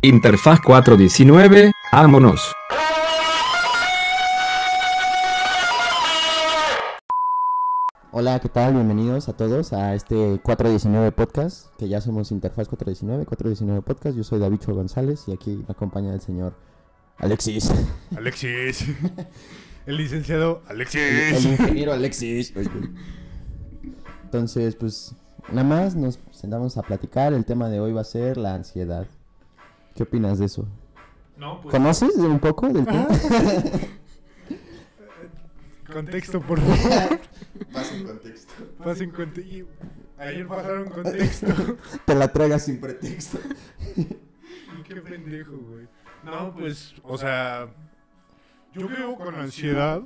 Interfaz 0.00 0.60
419, 0.60 1.72
vámonos. 1.90 2.52
Hola, 8.12 8.38
¿qué 8.38 8.48
tal? 8.48 8.74
Bienvenidos 8.74 9.28
a 9.28 9.36
todos 9.36 9.72
a 9.72 9.96
este 9.96 10.38
419 10.44 11.10
podcast, 11.10 11.74
que 11.76 11.88
ya 11.88 12.00
somos 12.00 12.30
Interfaz 12.30 12.68
419, 12.68 13.26
419 13.26 13.82
podcast. 13.82 14.16
Yo 14.16 14.22
soy 14.22 14.38
David 14.38 14.60
González 14.68 15.24
y 15.26 15.32
aquí 15.32 15.64
me 15.66 15.72
acompaña 15.72 16.14
el 16.14 16.20
señor 16.20 16.54
Alexis. 17.16 17.68
Alexis. 18.16 18.84
El 19.84 19.96
licenciado 19.96 20.62
Alexis. 20.68 21.00
El, 21.02 21.34
el 21.34 21.46
ingeniero 21.46 21.92
Alexis. 21.92 22.54
Entonces, 24.22 24.76
pues 24.76 25.16
nada 25.50 25.64
más 25.64 25.96
nos 25.96 26.20
sentamos 26.30 26.76
a 26.76 26.82
platicar. 26.82 27.32
El 27.32 27.44
tema 27.44 27.68
de 27.68 27.80
hoy 27.80 27.92
va 27.92 28.02
a 28.02 28.04
ser 28.04 28.36
la 28.36 28.54
ansiedad. 28.54 29.08
¿Qué 29.98 30.04
opinas 30.04 30.38
de 30.38 30.46
eso? 30.46 30.64
No, 31.36 31.60
pues, 31.60 31.72
¿Conoces 31.72 32.14
un 32.14 32.38
poco 32.38 32.68
del 32.68 32.86
tema? 32.86 33.08
contexto, 35.92 36.40
por 36.40 36.60
favor. 36.60 37.18
Pasen 37.72 38.06
contexto. 38.06 38.52
Pasen 38.78 39.10
contexto. 39.10 39.66
Ayer 40.16 40.46
pasaron 40.46 40.88
contexto. 40.88 41.46
Te 42.04 42.14
la 42.14 42.32
tragas 42.32 42.66
sin 42.66 42.80
pretexto. 42.80 43.40
Qué 44.86 45.00
pendejo, 45.00 45.56
güey. 45.56 45.88
No, 46.22 46.54
pues, 46.54 46.94
o 47.02 47.18
sea, 47.18 47.66
yo 48.74 48.86
creo 48.86 49.16
con 49.16 49.34
ansiedad. 49.34 50.00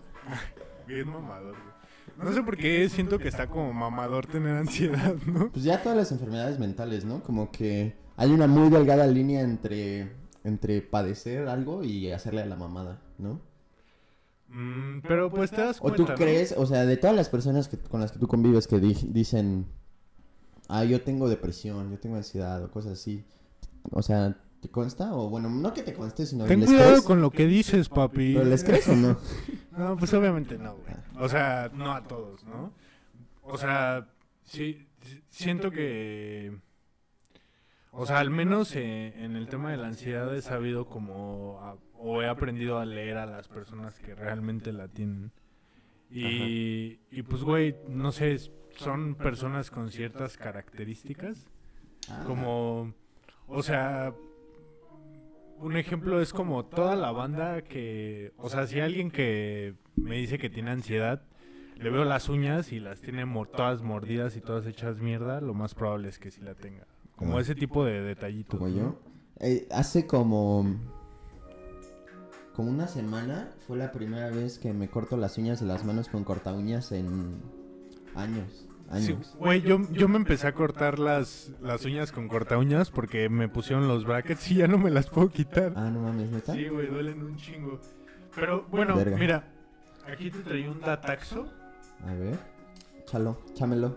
Bien 0.86 1.06
mamador, 1.06 1.52
güey. 1.52 2.26
No 2.26 2.32
sé 2.32 2.42
por 2.42 2.56
qué 2.56 2.88
siento 2.88 3.18
que 3.18 3.28
está 3.28 3.46
como 3.46 3.70
mamador 3.74 4.26
tener 4.26 4.56
ansiedad, 4.56 5.16
¿no? 5.26 5.50
Pues 5.50 5.66
ya 5.66 5.82
todas 5.82 5.98
las 5.98 6.12
enfermedades 6.12 6.58
mentales, 6.58 7.04
¿no? 7.04 7.22
Como 7.22 7.50
que 7.50 8.00
hay 8.16 8.30
una 8.30 8.46
muy 8.46 8.68
delgada 8.70 9.06
línea 9.06 9.40
entre, 9.42 10.12
entre 10.44 10.82
padecer 10.82 11.48
algo 11.48 11.82
y 11.84 12.10
hacerle 12.10 12.42
a 12.42 12.46
la 12.46 12.56
mamada, 12.56 13.00
¿no? 13.18 13.40
Mm, 14.48 15.00
pero 15.08 15.30
pues 15.30 15.50
te 15.50 15.56
das 15.62 15.78
¿O 15.78 15.82
cuenta, 15.82 15.96
tú 15.96 16.06
¿no? 16.08 16.14
crees, 16.14 16.52
o 16.56 16.66
sea, 16.66 16.84
de 16.84 16.96
todas 16.96 17.16
las 17.16 17.28
personas 17.28 17.68
que, 17.68 17.78
con 17.78 18.00
las 18.00 18.12
que 18.12 18.18
tú 18.18 18.26
convives 18.28 18.66
que 18.66 18.78
di- 18.80 19.08
dicen, 19.08 19.66
ah, 20.68 20.84
yo 20.84 21.00
tengo 21.02 21.28
depresión, 21.28 21.90
yo 21.90 21.98
tengo 21.98 22.16
ansiedad 22.16 22.62
o 22.62 22.70
cosas 22.70 22.92
así, 22.92 23.24
o 23.90 24.02
sea, 24.02 24.36
¿te 24.60 24.68
consta? 24.68 25.14
O 25.14 25.30
bueno, 25.30 25.48
no 25.48 25.72
que 25.72 25.82
te 25.82 25.94
conste, 25.94 26.26
sino 26.26 26.44
Ten 26.44 26.60
¿les 26.60 26.68
cuidado 26.68 26.90
crees? 26.90 27.02
con 27.04 27.22
lo 27.22 27.30
que 27.30 27.46
dices, 27.46 27.88
papi. 27.88 28.34
¿Pero 28.34 28.44
les 28.44 28.62
crees 28.64 28.88
o 28.88 28.96
no? 28.96 29.16
No, 29.76 29.96
pues 29.96 30.12
obviamente 30.12 30.58
no, 30.58 30.74
güey. 30.76 30.94
O 31.24 31.30
sea, 31.30 31.70
no 31.74 31.92
a 31.92 32.02
todos, 32.06 32.44
¿no? 32.44 32.74
O 33.42 33.56
sea, 33.56 34.06
sí, 34.44 34.86
siento 35.30 35.70
que... 35.70 36.58
O 37.94 38.06
sea, 38.06 38.18
al 38.20 38.30
menos 38.30 38.74
eh, 38.74 39.12
en 39.22 39.36
el 39.36 39.48
tema 39.48 39.70
de 39.70 39.76
la 39.76 39.86
ansiedad 39.88 40.34
he 40.34 40.42
sabido 40.42 40.86
como... 40.86 41.60
a- 41.62 41.76
o 42.04 42.20
he 42.20 42.26
aprendido 42.26 42.78
a 42.80 42.84
leer 42.84 43.16
a 43.16 43.26
las 43.26 43.46
personas 43.46 44.00
que 44.00 44.14
realmente 44.16 44.72
la 44.72 44.88
tienen. 44.88 45.30
Y, 46.10 46.98
y 47.12 47.22
pues, 47.22 47.42
güey, 47.44 47.76
no 47.88 48.10
sé, 48.10 48.38
son 48.76 49.14
personas 49.14 49.70
con 49.70 49.90
ciertas 49.92 50.36
características. 50.36 51.46
Como, 52.26 52.92
o 53.46 53.62
sea, 53.62 54.12
un 55.58 55.76
ejemplo 55.76 56.20
es 56.20 56.32
como 56.32 56.64
toda 56.64 56.96
la 56.96 57.12
banda 57.12 57.62
que, 57.62 58.32
o 58.36 58.48
sea, 58.48 58.66
si 58.66 58.80
alguien 58.80 59.12
que 59.12 59.74
me 59.94 60.16
dice 60.16 60.38
que 60.38 60.50
tiene 60.50 60.72
ansiedad, 60.72 61.22
le 61.76 61.88
veo 61.90 62.04
las 62.04 62.28
uñas 62.28 62.72
y 62.72 62.80
las 62.80 63.00
tiene 63.00 63.24
todas 63.52 63.82
mordidas 63.82 64.36
y 64.36 64.40
todas 64.40 64.66
hechas 64.66 64.98
mierda, 64.98 65.40
lo 65.40 65.54
más 65.54 65.74
probable 65.74 66.08
es 66.08 66.18
que 66.18 66.32
sí 66.32 66.40
la 66.40 66.54
tenga. 66.56 66.86
Como 67.16 67.38
ese 67.38 67.54
tipo 67.54 67.84
de 67.84 68.00
detallitos. 68.02 68.58
como 68.58 68.70
yo. 68.70 68.98
Eh, 69.40 69.66
hace 69.70 70.06
como... 70.06 70.76
Como 72.54 72.70
una 72.70 72.86
semana 72.86 73.50
fue 73.66 73.78
la 73.78 73.92
primera 73.92 74.28
vez 74.28 74.58
que 74.58 74.72
me 74.74 74.88
corto 74.88 75.16
las 75.16 75.38
uñas 75.38 75.60
de 75.60 75.66
las 75.66 75.84
manos 75.84 76.08
con 76.08 76.22
corta 76.24 76.52
uñas 76.52 76.92
en 76.92 77.40
años. 78.14 78.66
Sí, 78.98 79.12
Años. 79.12 79.34
güey, 79.38 79.62
yo, 79.62 79.80
yo 79.92 80.06
me 80.06 80.18
empecé 80.18 80.48
a 80.48 80.52
cortar 80.52 80.98
las, 80.98 81.50
las 81.62 81.82
uñas 81.86 82.12
con 82.12 82.28
corta 82.28 82.58
uñas 82.58 82.90
porque 82.90 83.30
me 83.30 83.48
pusieron 83.48 83.88
los 83.88 84.04
brackets 84.04 84.50
y 84.50 84.56
ya 84.56 84.68
no 84.68 84.76
me 84.76 84.90
las 84.90 85.08
puedo 85.08 85.30
quitar. 85.30 85.72
Ah, 85.76 85.88
no 85.88 86.00
mames, 86.02 86.30
¿neta? 86.30 86.52
Sí, 86.52 86.68
güey, 86.68 86.88
duelen 86.88 87.22
un 87.22 87.36
chingo. 87.36 87.80
Pero 88.34 88.66
bueno, 88.70 88.94
Verga. 88.96 89.16
mira, 89.16 89.44
aquí 90.12 90.30
te 90.30 90.40
traí 90.40 90.66
un 90.66 90.78
dataxo. 90.80 91.48
A 92.06 92.12
ver, 92.12 92.38
échalo, 93.00 93.40
chámelo. 93.54 93.96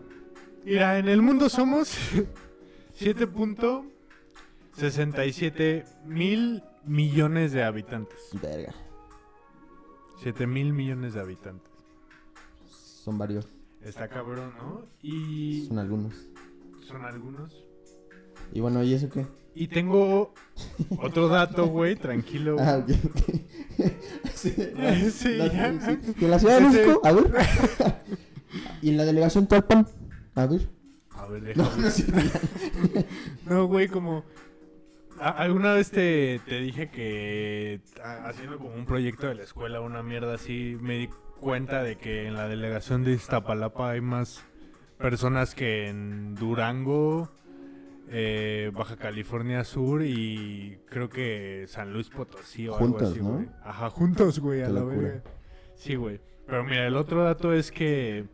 Mira, 0.64 0.98
en 0.98 1.10
el 1.10 1.22
mundo 1.22 1.50
somos 1.50 1.98
7.67 3.00 5.86
mil 6.06 6.64
millones 6.86 7.52
de 7.52 7.64
habitantes. 7.64 8.18
Verga, 8.42 8.74
7 10.22 10.48
mil 10.48 10.72
millones 10.74 11.14
de 11.14 11.20
habitantes. 11.22 11.72
son 12.70 13.18
varios, 13.18 13.48
Está 13.82 14.08
cabrón, 14.08 14.54
¿no? 14.58 14.86
Y 15.02 15.66
son 15.68 15.80
algunos. 15.80 16.14
son 16.88 17.04
algunos. 17.06 17.64
Y 18.52 18.60
bueno, 18.60 18.84
¿y 18.84 18.94
eso 18.94 19.10
qué? 19.10 19.26
Y 19.54 19.68
tengo 19.68 20.34
otro 20.98 21.28
dato, 21.28 21.68
güey, 21.68 21.96
tranquilo. 21.96 22.58
Ah, 22.60 22.80
ok, 22.82 22.90
sí, 24.34 24.52
Sí, 25.12 25.38
ya. 25.38 25.80
sí. 25.80 26.00
¿Y 26.20 26.26
en 26.26 26.32
la 26.32 26.40
Ciudad 26.40 26.60
de 26.60 26.68
México? 26.68 27.02
A 27.04 27.12
ver. 27.12 27.32
¿Y 28.82 28.90
en 28.90 28.98
la 28.98 29.06
delegación 29.06 29.46
Tlalpan? 29.48 29.88
A 30.36 30.46
ver. 30.48 30.68
A 31.26 31.30
ver, 31.30 31.58
No, 31.58 31.64
déjame. 31.76 32.24
no 33.46 33.66
güey, 33.68 33.88
como... 33.88 34.24
a- 35.20 35.30
Alguna 35.30 35.74
vez 35.74 35.92
te, 35.92 36.40
te 36.46 36.60
dije 36.60 36.90
que 36.90 37.80
haciendo 38.26 38.58
como 38.58 38.74
un 38.76 38.86
proyecto 38.86 39.28
de 39.28 39.36
la 39.36 39.44
escuela, 39.44 39.82
una 39.82 40.04
mierda 40.04 40.36
así, 40.36 40.78
me 40.82 40.98
di 41.00 41.10
cuenta 41.40 41.84
de 41.84 41.98
que 41.98 42.28
en 42.28 42.36
la 42.36 42.48
delegación 42.48 43.04
de 43.04 43.14
Iztapalapa 43.14 43.92
hay 43.92 44.02
más 44.02 44.44
personas 44.98 45.56
que 45.56 45.88
en 45.90 46.36
Durango, 46.36 47.30
eh, 48.10 48.72
Baja 48.74 48.98
California 48.98 49.64
Sur 49.64 50.04
y 50.04 50.80
creo 50.90 51.10
que 51.10 51.66
San 51.68 51.92
Luis 51.92 52.10
Potosí 52.10 52.68
o 52.68 52.74
Juntos, 52.74 53.02
algo 53.02 53.12
así, 53.14 53.20
¿no? 53.24 53.34
güey. 53.38 53.48
Ajá, 53.64 53.90
juntos, 53.90 54.40
güey, 54.40 54.62
a 54.62 54.70
la 54.70 54.84
verga. 54.84 55.24
Sí, 55.76 55.96
güey. 55.96 56.20
Pero 56.48 56.64
mira, 56.64 56.86
el 56.88 56.96
otro 56.96 57.24
dato 57.24 57.52
es 57.52 57.72
que 57.72 58.26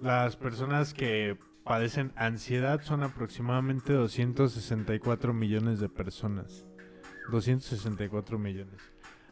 las 0.00 0.34
personas 0.36 0.94
que 0.94 1.36
padecen 1.64 2.12
ansiedad 2.16 2.80
son 2.82 3.02
aproximadamente 3.02 3.92
264 3.92 5.32
millones 5.32 5.80
de 5.80 5.88
personas. 5.88 6.64
264 7.30 8.38
millones. 8.38 8.80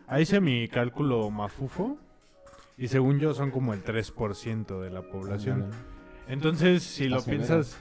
Ahí 0.06 0.22
hice 0.22 0.40
mi 0.40 0.68
cálculo 0.68 1.30
mafufo. 1.30 1.98
Y 2.76 2.88
según 2.88 3.18
yo 3.18 3.34
son 3.34 3.50
como 3.50 3.74
el 3.74 3.84
3% 3.84 4.80
de 4.80 4.90
la 4.90 5.02
población. 5.02 5.70
Entonces, 6.28 6.82
si 6.82 7.08
lo 7.08 7.22
piensas... 7.22 7.76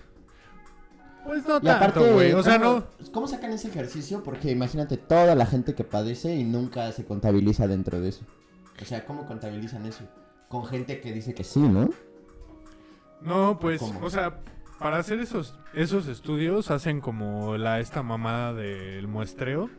Pues 1.24 1.46
no 1.48 1.60
Y 1.62 1.68
aparte, 1.68 2.00
tanto, 2.00 2.14
güey. 2.14 2.34
O 2.34 2.44
sea, 2.44 2.60
¿cómo- 2.60 2.80
no... 2.80 3.12
¿Cómo 3.14 3.28
sacan 3.28 3.52
ese 3.52 3.68
ejercicio? 3.70 4.24
Porque 4.24 4.52
imagínate 4.52 4.98
toda 4.98 5.36
la 5.36 5.46
gente 5.46 5.74
que 5.76 5.84
padece 5.84 6.36
y 6.36 6.44
nunca 6.44 6.92
se 6.92 7.06
contabiliza 7.06 7.68
dentro 7.68 8.02
de 8.02 8.10
eso. 8.10 8.26
O 8.82 8.86
sea, 8.86 9.06
¿cómo 9.06 9.26
contabilizan 9.26 9.86
eso? 9.86 10.04
Con 10.48 10.66
gente 10.66 11.00
que 11.00 11.14
dice 11.14 11.34
que 11.34 11.44
sí, 11.44 11.60
¿no? 11.60 11.90
No, 13.22 13.60
pues, 13.60 13.80
¿Cómo? 13.82 14.00
o 14.06 14.10
sea, 14.10 14.40
para 14.80 14.98
hacer 14.98 15.20
esos, 15.20 15.56
esos 15.74 16.08
estudios 16.08 16.72
hacen 16.72 17.02
como 17.02 17.58
la 17.58 17.80
esta 17.80 18.02
mamada 18.04 18.54
del 18.54 19.08
muestreo. 19.08 19.70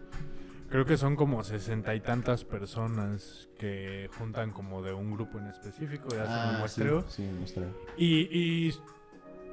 Creo 0.68 0.84
que 0.84 0.96
son 0.96 1.16
como 1.16 1.42
sesenta 1.42 1.96
y 1.96 2.00
tantas 2.00 2.44
personas 2.44 3.48
que 3.58 4.08
juntan 4.18 4.52
como 4.52 4.82
de 4.82 4.92
un 4.92 5.10
grupo 5.10 5.38
en 5.38 5.46
específico 5.48 6.06
y 6.12 6.18
hacen 6.18 6.32
el 6.32 6.54
Ah, 6.54 6.56
muestreo. 6.60 7.03
Sí, 7.09 7.24
sí, 7.26 7.30
muestreo. 7.36 7.68
Y, 7.97 8.18
y 8.68 8.74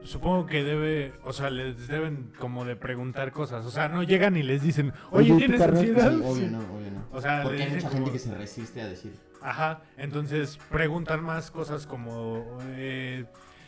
supongo 0.04 0.46
que 0.46 0.64
debe, 0.64 1.14
o 1.24 1.34
sea, 1.34 1.50
les 1.50 1.88
deben 1.88 2.32
como 2.38 2.66
de 2.66 2.76
preguntar 2.76 3.32
cosas. 3.32 3.66
O 3.66 3.72
sea, 3.72 3.88
no 3.90 4.04
llegan 4.04 4.38
y 4.38 4.44
les 4.44 4.62
dicen, 4.62 4.94
oye, 5.10 5.32
¿tu 5.32 5.38
¿tienes 5.40 5.62
ansiedad? 5.62 6.12
Sí, 6.12 6.22
obvio 6.24 6.52
no, 6.52 6.60
obvio 6.60 6.92
no. 6.92 7.08
O 7.12 7.20
sea, 7.20 7.42
Porque 7.42 7.64
hay 7.64 7.72
mucha 7.74 7.90
gente 7.90 8.12
que 8.12 8.20
se 8.20 8.36
resiste 8.36 8.82
a 8.82 8.88
decir. 8.88 9.16
Ajá, 9.42 9.82
entonces 9.98 10.60
preguntan 10.70 11.24
más 11.24 11.50
cosas 11.50 11.88
como 11.88 12.60
eh, 12.76 13.26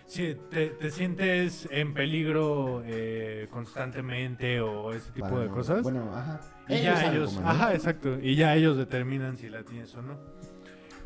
si 0.10 0.36
te, 0.50 0.70
te 0.70 0.90
sientes 0.90 1.70
en 1.70 1.94
peligro 1.94 2.82
eh, 2.84 3.48
constantemente 3.52 4.60
o 4.60 4.92
ese 4.92 5.12
tipo 5.12 5.40
de 5.40 5.48
cosas. 5.50 5.84
Bueno, 5.84 6.12
ajá. 6.12 6.42
y 6.68 6.82
ya 6.82 7.12
ellos, 7.12 7.30
cómo, 7.30 7.42
¿no? 7.42 7.50
ajá, 7.50 7.76
exacto, 7.76 8.18
y 8.20 8.36
ya 8.36 8.56
ellos 8.56 8.76
determinan 8.76 9.38
si 9.38 9.50
la 9.50 9.64
tienes 9.64 9.94
o 9.94 10.02
no. 10.02 10.18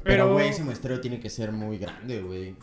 Pero, 0.06 0.32
güey, 0.32 0.50
ese 0.50 0.64
muestreo 0.64 1.02
tiene 1.02 1.20
que 1.20 1.30
ser 1.30 1.52
muy 1.52 1.78
grande, 1.78 2.22
güey. 2.22 2.56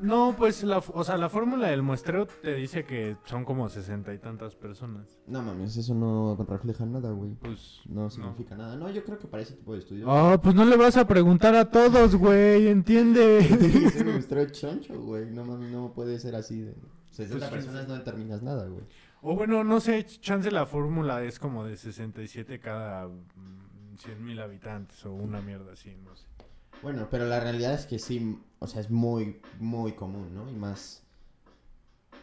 No, 0.00 0.34
pues, 0.36 0.62
la, 0.64 0.78
o 0.78 1.04
sea, 1.04 1.16
la 1.16 1.28
fórmula 1.28 1.68
del 1.68 1.82
muestreo 1.82 2.26
te 2.26 2.54
dice 2.54 2.84
que 2.84 3.16
son 3.24 3.44
como 3.44 3.68
sesenta 3.68 4.12
y 4.14 4.18
tantas 4.18 4.54
personas. 4.54 5.18
No 5.26 5.42
mames, 5.42 5.76
eso 5.76 5.94
no 5.94 6.36
refleja 6.48 6.84
nada, 6.86 7.10
güey. 7.10 7.32
Pues, 7.34 7.80
No 7.86 8.08
significa 8.10 8.56
nada. 8.56 8.76
No, 8.76 8.90
yo 8.90 9.04
creo 9.04 9.18
que 9.18 9.26
para 9.26 9.42
ese 9.42 9.54
tipo 9.54 9.72
de 9.72 9.80
estudios. 9.80 10.08
Oh, 10.10 10.40
pues 10.40 10.54
no 10.54 10.64
le 10.64 10.76
vas 10.76 10.96
a 10.96 11.06
preguntar 11.06 11.54
a 11.54 11.70
todos, 11.70 12.14
güey, 12.16 12.68
entiende. 12.68 13.42
Ser 13.90 14.06
un 14.06 14.12
muestreo 14.14 14.46
choncho, 14.50 15.00
güey. 15.00 15.30
No 15.30 15.44
mames, 15.44 15.70
no 15.70 15.92
puede 15.92 16.18
ser 16.18 16.34
así 16.34 16.60
de. 16.60 16.74
60 17.10 17.48
Pues, 17.48 17.50
personas 17.64 17.88
no 17.88 17.94
determinas 17.94 18.42
nada, 18.42 18.66
güey. 18.68 18.84
O 19.22 19.34
bueno, 19.34 19.64
no 19.64 19.80
sé, 19.80 20.04
chance 20.04 20.50
la 20.50 20.66
fórmula 20.66 21.22
es 21.24 21.38
como 21.38 21.64
de 21.64 21.76
67 21.76 22.60
cada 22.60 23.08
100 23.98 24.22
mil 24.24 24.38
habitantes 24.40 25.04
o 25.06 25.12
una 25.14 25.40
mierda 25.40 25.72
así, 25.72 25.96
no 26.04 26.14
sé. 26.14 26.26
Bueno, 26.82 27.08
pero 27.10 27.24
la 27.24 27.40
realidad 27.40 27.72
es 27.72 27.86
que 27.86 27.98
sí, 27.98 28.38
o 28.58 28.66
sea, 28.66 28.80
es 28.80 28.90
muy, 28.90 29.40
muy 29.60 29.92
común, 29.92 30.34
¿no? 30.34 30.48
Y 30.50 30.54
más... 30.54 31.02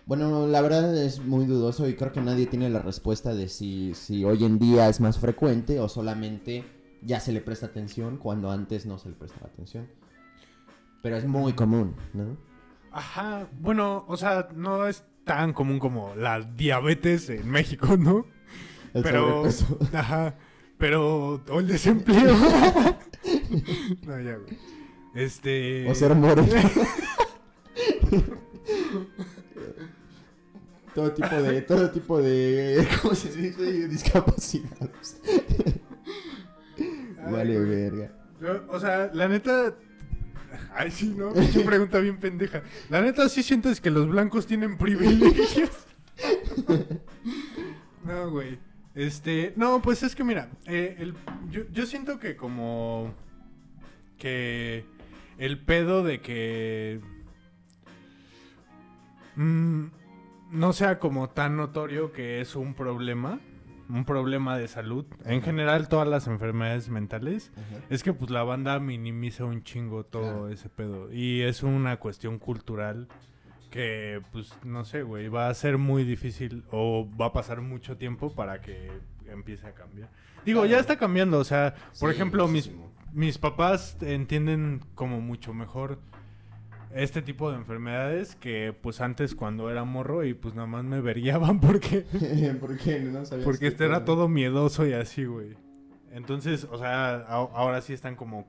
Bueno, 0.06 0.48
la 0.48 0.62
verdad 0.62 0.96
es 0.98 1.24
muy 1.24 1.46
dudoso 1.46 1.88
y 1.88 1.96
creo 1.96 2.12
que 2.12 2.20
nadie 2.20 2.46
tiene 2.46 2.70
la 2.70 2.82
respuesta 2.82 3.34
de 3.34 3.48
si, 3.48 3.94
si 3.94 4.26
hoy 4.26 4.44
en 4.44 4.60
día 4.60 4.90
es 4.90 5.00
más 5.00 5.18
frecuente 5.18 5.80
o 5.80 5.88
solamente 5.88 6.66
ya 7.02 7.20
se 7.20 7.32
le 7.32 7.40
presta 7.40 7.68
atención 7.68 8.18
cuando 8.18 8.52
antes 8.52 8.86
no 8.86 8.98
se 8.98 9.10
le 9.10 9.16
prestaba 9.16 9.48
atención. 9.48 9.88
Pero 11.02 11.18
es 11.18 11.26
muy 11.26 11.54
común, 11.54 11.96
¿no? 12.14 12.38
Ajá, 12.92 13.48
bueno, 13.60 14.06
o 14.08 14.18
sea, 14.18 14.50
no 14.56 14.88
es 14.88 15.06
tan 15.24 15.54
común 15.54 15.80
como 15.80 16.16
la 16.16 16.42
diabetes 16.42 17.30
en 17.30 17.50
México, 17.50 17.98
¿no? 17.98 18.26
El 18.94 19.04
pero, 19.04 19.50
sobrepeso. 19.52 19.80
ajá, 19.98 20.36
pero, 20.78 21.42
o 21.50 21.60
el 21.60 21.68
desempleo. 21.68 22.36
no, 24.06 24.20
ya, 24.20 24.38
güey. 24.38 24.58
Este... 25.16 25.90
O 25.90 25.96
ser 25.96 26.14
moreno. 26.16 26.48
todo 30.96 31.12
tipo 31.14 31.36
de, 31.36 31.62
todo 31.62 31.90
tipo 31.90 32.22
de, 32.22 32.88
¿cómo 33.02 33.16
se 33.16 33.32
dice? 33.36 33.88
Discapacidades. 33.88 35.22
Vale, 37.32 37.60
verga. 37.60 38.12
Yo, 38.42 38.66
O 38.70 38.80
sea, 38.80 39.10
la 39.14 39.28
neta. 39.28 39.74
Ay, 40.76 40.92
sí, 40.92 41.14
¿no? 41.18 41.34
Pinche 41.34 41.62
pregunta 41.62 42.00
bien 42.00 42.20
pendeja. 42.20 42.62
La 42.90 43.02
neta, 43.02 43.28
sí 43.30 43.42
sientes 43.44 43.82
que 43.82 43.90
los 43.90 44.08
blancos 44.08 44.46
tienen 44.46 44.78
privilegios. 44.78 45.70
no, 48.04 48.30
güey. 48.32 48.60
Este. 48.94 49.54
No, 49.56 49.82
pues 49.82 50.04
es 50.04 50.16
que 50.16 50.24
mira. 50.24 50.50
eh, 50.66 50.96
el- 51.00 51.16
yo, 51.50 51.64
yo 51.72 51.86
siento 51.86 52.20
que 52.20 52.36
como. 52.36 53.14
Que. 54.18 54.86
El 55.38 55.60
pedo 55.60 56.04
de 56.04 56.22
que. 56.22 57.02
mm, 59.36 59.86
no 60.52 60.74
sea 60.74 61.00
como 61.00 61.30
tan 61.30 61.58
notorio 61.58 62.12
que 62.12 62.42
es 62.42 62.56
un 62.56 62.74
problema. 62.74 63.40
Un 63.90 64.06
problema 64.06 64.58
de 64.58 64.68
salud. 64.70 65.06
En 65.26 65.42
general, 65.42 65.90
todas 65.90 66.08
las 66.08 66.28
enfermedades 66.28 66.88
mentales. 66.90 67.52
Es 67.90 68.02
que 68.02 68.14
pues 68.14 68.32
la 68.32 68.44
banda 68.44 68.80
minimiza 68.80 69.44
un 69.44 69.62
chingo 69.64 70.06
todo 70.06 70.22
Claro. 70.24 70.50
ese 70.50 70.70
pedo. 70.70 71.12
Y 71.12 71.42
es 71.42 71.64
una 71.64 71.98
cuestión 71.98 72.40
cultural 72.40 73.08
que 73.70 74.22
pues 74.32 74.54
no 74.64 74.86
sé, 74.86 75.04
güey, 75.04 75.28
va 75.28 75.50
a 75.50 75.54
ser 75.54 75.78
muy 75.78 76.06
difícil 76.06 76.64
o 76.72 77.08
va 77.20 77.28
a 77.28 77.34
pasar 77.34 77.60
mucho 77.62 77.98
tiempo 77.98 78.34
para 78.34 78.62
que 78.62 78.90
empiece 79.28 79.68
a 79.68 79.74
cambiar. 79.74 80.10
Digo, 80.46 80.62
Claro. 80.62 80.72
ya 80.76 80.80
está 80.80 80.98
cambiando, 80.98 81.40
o 81.40 81.44
sea, 81.44 81.74
por 82.00 82.10
Sí, 82.12 82.16
ejemplo, 82.16 82.48
muchísimo. 82.48 82.86
mis 82.88 82.93
papás 83.38 83.98
entienden 84.02 84.82
como 84.96 85.22
mucho 85.22 85.54
mejor 85.54 86.00
este 86.96 87.22
tipo 87.22 87.50
de 87.52 87.58
enfermedades 87.58 88.36
que 88.36 88.76
pues 88.80 89.02
antes 89.02 89.34
cuando 89.36 89.70
era 89.72 89.84
morro 89.84 90.24
y 90.24 90.34
pues 90.34 90.54
nada 90.54 90.68
más 90.68 90.84
me 90.84 91.02
verillaban 91.02 91.60
porque 91.60 92.02
¿Por 92.60 92.78
qué 92.78 93.00
no 93.00 93.26
sabías 93.26 93.46
porque 93.46 93.68
este 93.68 93.86
era 93.86 94.06
todo 94.06 94.28
miedoso 94.28 94.86
y 94.86 94.94
así, 94.94 95.26
güey. 95.26 95.56
Entonces, 96.12 96.68
o 96.72 96.78
sea, 96.78 97.16
a- 97.16 97.26
ahora 97.54 97.82
sí 97.82 97.94
están 97.94 98.16
como 98.16 98.46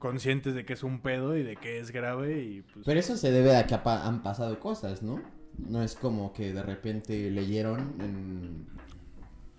conscientes 0.00 0.54
de 0.54 0.64
que 0.64 0.72
es 0.72 0.82
un 0.82 1.00
pedo 1.00 1.36
y 1.36 1.44
de 1.44 1.56
que 1.56 1.78
es 1.78 1.92
grave 1.92 2.42
y 2.42 2.62
pues... 2.62 2.84
Pero 2.84 2.98
eso 2.98 3.16
se 3.16 3.30
debe 3.30 3.56
a 3.56 3.66
que 3.66 3.74
ha 3.74 4.06
han 4.06 4.22
pasado 4.22 4.58
cosas, 4.58 5.02
¿no? 5.02 5.22
No 5.56 5.82
es 5.82 5.94
como 5.94 6.32
que 6.32 6.52
de 6.52 6.62
repente 6.62 7.30
leyeron 7.30 7.94
en 8.00 8.66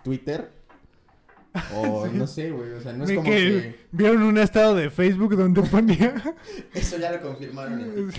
Twitter 0.04 0.52
o 1.74 2.06
no 2.12 2.26
sé, 2.26 2.50
güey, 2.50 2.72
o 2.72 2.80
sea, 2.80 2.92
no 2.92 3.04
es 3.04 3.10
como 3.12 3.24
que, 3.24 3.30
que... 3.30 3.76
vieron 3.92 4.22
un 4.22 4.38
estado 4.38 4.74
de 4.74 4.90
Facebook 4.90 5.36
donde 5.36 5.62
ponía... 5.62 6.14
Eso 6.74 6.98
ya 6.98 7.12
lo 7.12 7.20
confirmaron 7.20 7.80
en. 7.80 8.10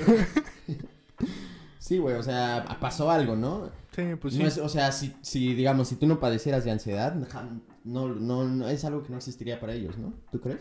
Sí, 1.79 1.99
güey, 1.99 2.15
o 2.15 2.23
sea, 2.23 2.65
pasó 2.81 3.09
algo, 3.09 3.35
¿no? 3.35 3.71
sí, 3.95 4.03
pues 4.19 4.33
sí. 4.33 4.41
No 4.41 4.47
es- 4.47 4.57
o 4.57 4.69
sea, 4.69 4.91
si, 4.91 5.15
si, 5.21 5.53
digamos, 5.53 5.87
si 5.87 5.95
tú 5.95 6.05
no 6.05 6.19
padecieras 6.19 6.65
de 6.65 6.71
ansiedad, 6.71 7.15
no, 7.85 8.09
no, 8.09 8.43
no- 8.43 8.67
es 8.67 8.83
algo 8.83 9.03
que 9.03 9.09
no 9.09 9.17
existiría 9.17 9.59
para 9.59 9.73
ellos, 9.73 9.97
¿no? 9.97 10.13
¿Tú 10.31 10.41
crees? 10.41 10.59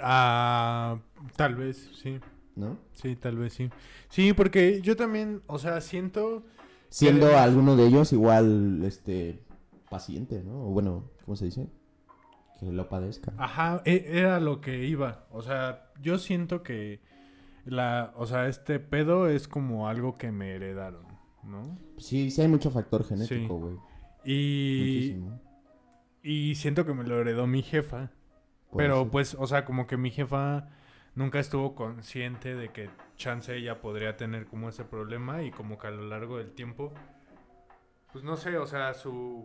Ah, 0.00 0.98
tal 1.36 1.54
vez, 1.54 1.90
sí. 2.02 2.18
¿No? 2.56 2.78
Sí, 2.92 3.16
tal 3.16 3.36
vez 3.36 3.52
sí. 3.52 3.70
Sí, 4.08 4.32
porque 4.32 4.80
yo 4.80 4.96
también, 4.96 5.42
o 5.46 5.58
sea, 5.58 5.80
siento... 5.80 6.44
Siendo 6.88 7.36
alguno 7.36 7.74
de 7.74 7.86
ellos 7.86 8.12
igual, 8.12 8.82
este, 8.84 9.40
paciente, 9.94 10.42
¿no? 10.42 10.66
O 10.66 10.70
bueno, 10.70 11.10
¿cómo 11.24 11.36
se 11.36 11.44
dice? 11.44 11.68
Que 12.58 12.66
lo 12.66 12.88
padezca. 12.88 13.32
Ajá, 13.38 13.80
e- 13.84 14.06
era 14.08 14.40
lo 14.40 14.60
que 14.60 14.84
iba. 14.84 15.26
O 15.30 15.40
sea, 15.40 15.92
yo 16.00 16.18
siento 16.18 16.64
que 16.64 17.00
la, 17.64 18.12
o 18.16 18.26
sea, 18.26 18.48
este 18.48 18.80
pedo 18.80 19.28
es 19.28 19.46
como 19.46 19.86
algo 19.88 20.14
que 20.14 20.32
me 20.32 20.50
heredaron, 20.56 21.06
¿no? 21.44 21.78
Sí, 21.98 22.32
sí 22.32 22.42
hay 22.42 22.48
mucho 22.48 22.70
factor 22.72 23.04
genético, 23.04 23.56
güey. 23.58 23.76
Y, 24.24 25.12
Muchísimo. 25.14 25.40
y 26.22 26.54
siento 26.56 26.84
que 26.84 26.92
me 26.94 27.04
lo 27.04 27.20
heredó 27.20 27.46
mi 27.46 27.62
jefa. 27.62 28.10
Pero 28.76 29.02
ser. 29.02 29.10
pues, 29.12 29.36
o 29.38 29.46
sea, 29.46 29.64
como 29.64 29.86
que 29.86 29.96
mi 29.96 30.10
jefa 30.10 30.68
nunca 31.14 31.38
estuvo 31.38 31.76
consciente 31.76 32.56
de 32.56 32.70
que 32.70 32.90
chance 33.16 33.54
ella 33.54 33.80
podría 33.80 34.16
tener 34.16 34.46
como 34.46 34.68
ese 34.68 34.84
problema 34.84 35.44
y 35.44 35.52
como 35.52 35.78
que 35.78 35.86
a 35.86 35.90
lo 35.92 36.04
largo 36.08 36.38
del 36.38 36.50
tiempo, 36.52 36.92
pues 38.12 38.24
no 38.24 38.36
sé, 38.36 38.58
o 38.58 38.66
sea, 38.66 38.92
su, 38.94 39.44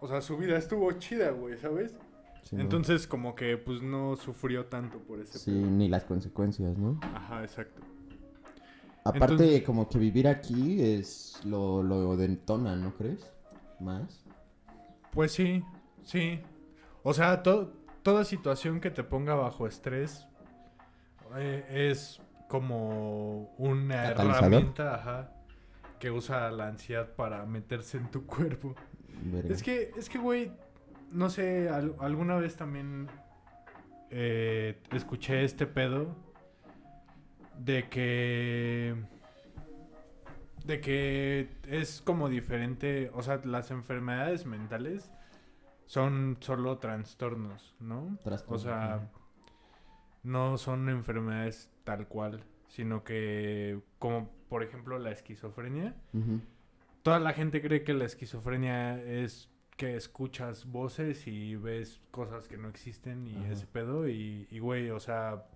o 0.00 0.08
sea, 0.08 0.20
su 0.20 0.36
vida 0.36 0.56
estuvo 0.56 0.90
chida, 0.92 1.30
güey, 1.30 1.56
¿sabes? 1.58 1.96
Sí, 2.42 2.56
¿no? 2.56 2.62
Entonces 2.62 3.06
como 3.06 3.34
que 3.34 3.56
pues 3.58 3.82
no 3.82 4.16
sufrió 4.16 4.66
tanto 4.66 4.98
por 4.98 5.20
ese 5.20 5.38
Sí, 5.38 5.50
pedo. 5.52 5.66
ni 5.70 5.88
las 5.88 6.04
consecuencias, 6.04 6.76
¿no? 6.78 6.98
Ajá, 7.14 7.42
exacto. 7.44 7.82
Aparte, 9.04 9.32
Entonces- 9.34 9.62
como 9.62 9.88
que 9.88 9.98
vivir 9.98 10.28
aquí 10.28 10.82
es 10.82 11.40
lo, 11.44 11.82
lo 11.82 12.16
detona, 12.16 12.76
¿no 12.76 12.94
crees? 12.96 13.30
Más. 13.78 14.24
Pues 15.12 15.32
sí, 15.32 15.62
sí. 16.02 16.40
O 17.02 17.14
sea, 17.14 17.42
to- 17.42 17.72
toda 18.02 18.24
situación 18.24 18.80
que 18.80 18.90
te 18.90 19.02
ponga 19.04 19.34
bajo 19.34 19.66
estrés 19.66 20.26
eh, 21.36 21.64
es 21.90 22.20
como 22.48 23.54
una 23.58 24.08
herramienta 24.10 24.94
ajá, 24.96 25.32
que 25.98 26.10
usa 26.10 26.50
la 26.50 26.68
ansiedad 26.68 27.08
para 27.14 27.44
meterse 27.46 27.96
en 27.98 28.10
tu 28.10 28.26
cuerpo. 28.26 28.74
Verga. 29.22 29.52
Es 29.54 29.62
que, 29.62 29.90
es 29.96 30.08
que, 30.08 30.18
güey, 30.18 30.52
no 31.10 31.28
sé, 31.30 31.68
al- 31.68 31.96
alguna 32.00 32.36
vez 32.36 32.56
también 32.56 33.08
eh, 34.10 34.80
escuché 34.92 35.44
este 35.44 35.66
pedo 35.66 36.14
de 37.58 37.88
que 37.88 38.94
de 40.64 40.80
que 40.80 41.48
es 41.68 42.02
como 42.02 42.28
diferente, 42.28 43.10
o 43.14 43.22
sea, 43.22 43.40
las 43.44 43.70
enfermedades 43.70 44.44
mentales 44.46 45.10
son 45.86 46.36
solo 46.40 46.78
trastornos, 46.78 47.74
¿no? 47.80 48.18
Trastornos, 48.22 48.60
O 48.62 48.64
sea, 48.64 49.10
no 50.22 50.58
son 50.58 50.88
enfermedades 50.90 51.70
tal 51.84 52.06
cual, 52.06 52.44
sino 52.68 53.02
que 53.04 53.80
como 53.98 54.30
por 54.48 54.62
ejemplo 54.62 54.98
la 54.98 55.10
esquizofrenia. 55.12 55.94
Toda 57.02 57.18
la 57.20 57.32
gente 57.32 57.60
cree 57.62 57.84
que 57.84 57.94
la 57.94 58.04
esquizofrenia 58.04 59.02
es 59.02 59.50
que 59.76 59.96
escuchas 59.96 60.66
voces 60.66 61.26
y 61.26 61.56
ves 61.56 62.00
cosas 62.10 62.48
que 62.48 62.58
no 62.58 62.68
existen 62.68 63.26
y 63.26 63.44
Ajá. 63.44 63.52
ese 63.54 63.66
pedo 63.66 64.08
y, 64.08 64.46
y, 64.50 64.58
güey, 64.58 64.90
o 64.90 65.00
sea, 65.00 65.46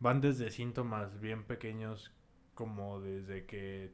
van 0.00 0.20
desde 0.20 0.50
síntomas 0.50 1.18
bien 1.20 1.44
pequeños 1.44 2.12
como 2.54 3.00
desde 3.00 3.46
que, 3.46 3.92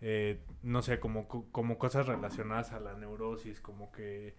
eh, 0.00 0.40
no 0.62 0.82
sé, 0.82 0.98
como, 1.00 1.28
co- 1.28 1.46
como 1.52 1.78
cosas 1.78 2.06
relacionadas 2.06 2.72
a 2.72 2.80
la 2.80 2.94
neurosis, 2.94 3.60
como 3.60 3.92
que 3.92 4.34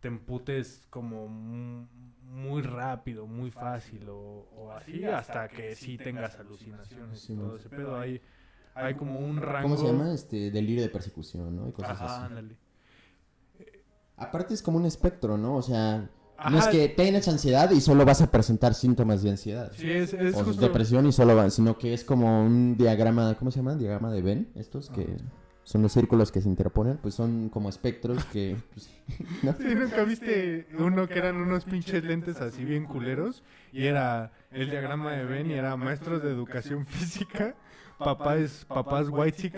te 0.00 0.08
emputes 0.08 0.86
como 0.90 1.28
mu- 1.28 1.86
muy 2.22 2.62
rápido, 2.62 3.26
muy 3.26 3.50
fácil 3.50 4.08
o, 4.08 4.48
o 4.56 4.72
así, 4.72 5.04
hasta 5.04 5.48
que 5.48 5.74
sí 5.76 5.98
tengas 5.98 6.38
alucinaciones 6.38 7.20
Sí, 7.20 7.32
y 7.34 7.36
todo 7.36 7.56
ese 7.56 7.68
pedo. 7.70 7.98
Hay, 7.98 8.20
hay 8.74 8.94
como 8.94 9.18
un 9.18 9.38
rango... 9.38 9.68
¿Cómo 9.68 9.76
se 9.76 9.86
llama? 9.86 10.12
Este, 10.12 10.50
delirio 10.50 10.82
de 10.82 10.88
persecución, 10.88 11.56
¿no? 11.56 11.68
Y 11.68 11.72
cosas 11.72 11.92
Ajá, 11.92 12.16
así. 12.16 12.24
ándale. 12.26 12.56
Aparte 14.16 14.54
es 14.54 14.62
como 14.62 14.78
un 14.78 14.86
espectro, 14.86 15.36
¿no? 15.36 15.56
O 15.56 15.62
sea, 15.62 16.08
no 16.50 16.58
es 16.58 16.68
que 16.68 16.88
tienes 16.88 17.26
ansiedad 17.28 17.70
y 17.70 17.80
solo 17.80 18.04
vas 18.04 18.22
a 18.22 18.30
presentar 18.30 18.74
síntomas 18.74 19.22
de 19.22 19.30
ansiedad. 19.30 19.72
Sí, 19.76 19.90
es, 19.90 20.12
es 20.14 20.34
o 20.36 20.44
justo... 20.44 20.62
depresión 20.62 21.06
y 21.06 21.12
solo 21.12 21.34
va, 21.36 21.50
sino 21.50 21.78
que 21.78 21.94
es 21.94 22.04
como 22.04 22.44
un 22.44 22.76
diagrama, 22.76 23.34
¿cómo 23.34 23.50
se 23.50 23.58
llama? 23.58 23.74
Diagrama 23.74 24.12
de 24.12 24.22
Venn, 24.22 24.48
estos 24.54 24.90
que 24.90 25.16
son 25.64 25.82
los 25.82 25.92
círculos 25.92 26.32
que 26.32 26.40
se 26.40 26.48
interponen, 26.48 26.98
pues 26.98 27.14
son 27.14 27.48
como 27.48 27.68
espectros 27.68 28.24
que... 28.26 28.56
pues, 28.74 28.90
¿no? 29.42 29.54
Sí, 29.54 29.74
¿nunca 29.74 30.04
viste 30.04 30.66
uno 30.78 31.08
que 31.08 31.18
eran 31.18 31.36
unos 31.36 31.64
pinches 31.64 32.02
lentes 32.04 32.40
así 32.40 32.64
bien 32.64 32.84
culeros? 32.84 33.42
Y 33.72 33.86
era 33.86 34.32
el 34.50 34.70
diagrama 34.70 35.12
de 35.12 35.24
Ben 35.24 35.50
y 35.50 35.54
era 35.54 35.76
maestros 35.76 36.22
de 36.22 36.30
educación 36.30 36.84
física, 36.86 37.54
papás, 38.04 38.64
papás 38.68 39.06
white 39.10 39.50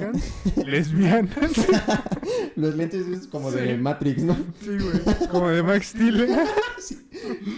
lesbianas. 0.65 1.33
Los 2.57 2.75
lentes 2.77 3.07
es 3.09 3.27
como 3.27 3.51
de 3.51 3.77
Matrix, 3.77 4.23
¿no? 4.23 4.35
Sí, 4.61 4.71
güey. 4.79 5.29
Como 5.31 5.49
de 5.51 5.63
Max 5.63 5.87
Steel. 5.89 6.29
Sí. 6.79 6.99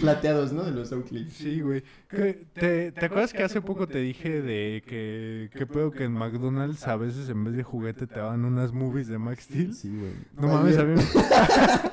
Plateados, 0.01 0.53
¿no? 0.53 0.63
De 0.63 0.71
los 0.71 0.93
Oakley. 0.93 1.29
Sí, 1.31 1.61
güey. 1.61 1.83
Que- 2.09 2.47
¿Te, 2.55 2.93
¿Te 2.93 3.07
acuerdas 3.07 3.33
que 3.33 3.43
hace 3.43 3.61
poco 3.61 3.89
te 3.89 3.99
dije 3.99 4.41
de 4.41 4.85
que, 4.87 5.51
que 5.53 5.67
pedo 5.67 5.91
que 5.91 6.05
en 6.05 6.13
McDonald's 6.13 6.87
a 6.87 6.95
veces 6.97 7.29
en 7.29 7.43
vez 7.43 7.57
de 7.57 7.65
juguete 7.65 8.07
te 8.07 8.21
daban 8.21 8.45
unas 8.45 8.73
movies 8.73 9.09
de 9.09 9.19
Max 9.19 9.45
Steel? 9.45 9.75
Sí, 9.75 9.89
güey. 9.99 10.13
No 10.41 10.47
mames, 10.55 10.77
Ayer- 10.79 10.81
había... 10.81 11.93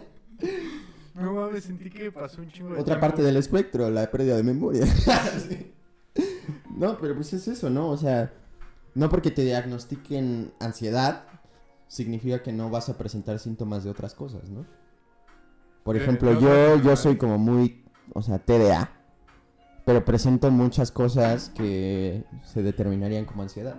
No 1.14 1.34
mames, 1.34 1.64
sentí 1.64 1.90
que 1.90 2.10
pasó 2.10 2.40
un 2.40 2.50
chingo 2.50 2.70
de 2.70 2.74
Otra 2.80 2.84
tiempo. 2.94 3.00
parte 3.00 3.22
del 3.22 3.36
espectro, 3.36 3.90
la 3.90 4.10
pérdida 4.10 4.36
de 4.36 4.42
memoria. 4.42 4.86
Sí. 4.86 5.70
No, 6.76 6.96
pero 6.98 7.14
pues 7.14 7.32
es 7.32 7.46
eso, 7.48 7.70
¿no? 7.70 7.88
O 7.90 7.96
sea, 7.96 8.32
no 8.94 9.08
porque 9.08 9.30
te 9.30 9.42
diagnostiquen 9.42 10.52
ansiedad, 10.60 11.24
significa 11.88 12.42
que 12.42 12.52
no 12.52 12.70
vas 12.70 12.88
a 12.88 12.96
presentar 12.98 13.38
síntomas 13.38 13.84
de 13.84 13.90
otras 13.90 14.14
cosas, 14.14 14.48
¿no? 14.50 14.64
Por 15.84 15.96
ejemplo, 15.96 16.38
yo, 16.38 16.76
yo 16.76 16.94
soy 16.96 17.16
como 17.16 17.38
muy, 17.38 17.84
o 18.12 18.22
sea, 18.22 18.38
TDA, 18.38 18.90
pero 19.84 20.04
presento 20.04 20.50
muchas 20.50 20.90
cosas 20.92 21.50
que 21.50 22.24
se 22.44 22.62
determinarían 22.62 23.24
como 23.24 23.42
ansiedad. 23.42 23.76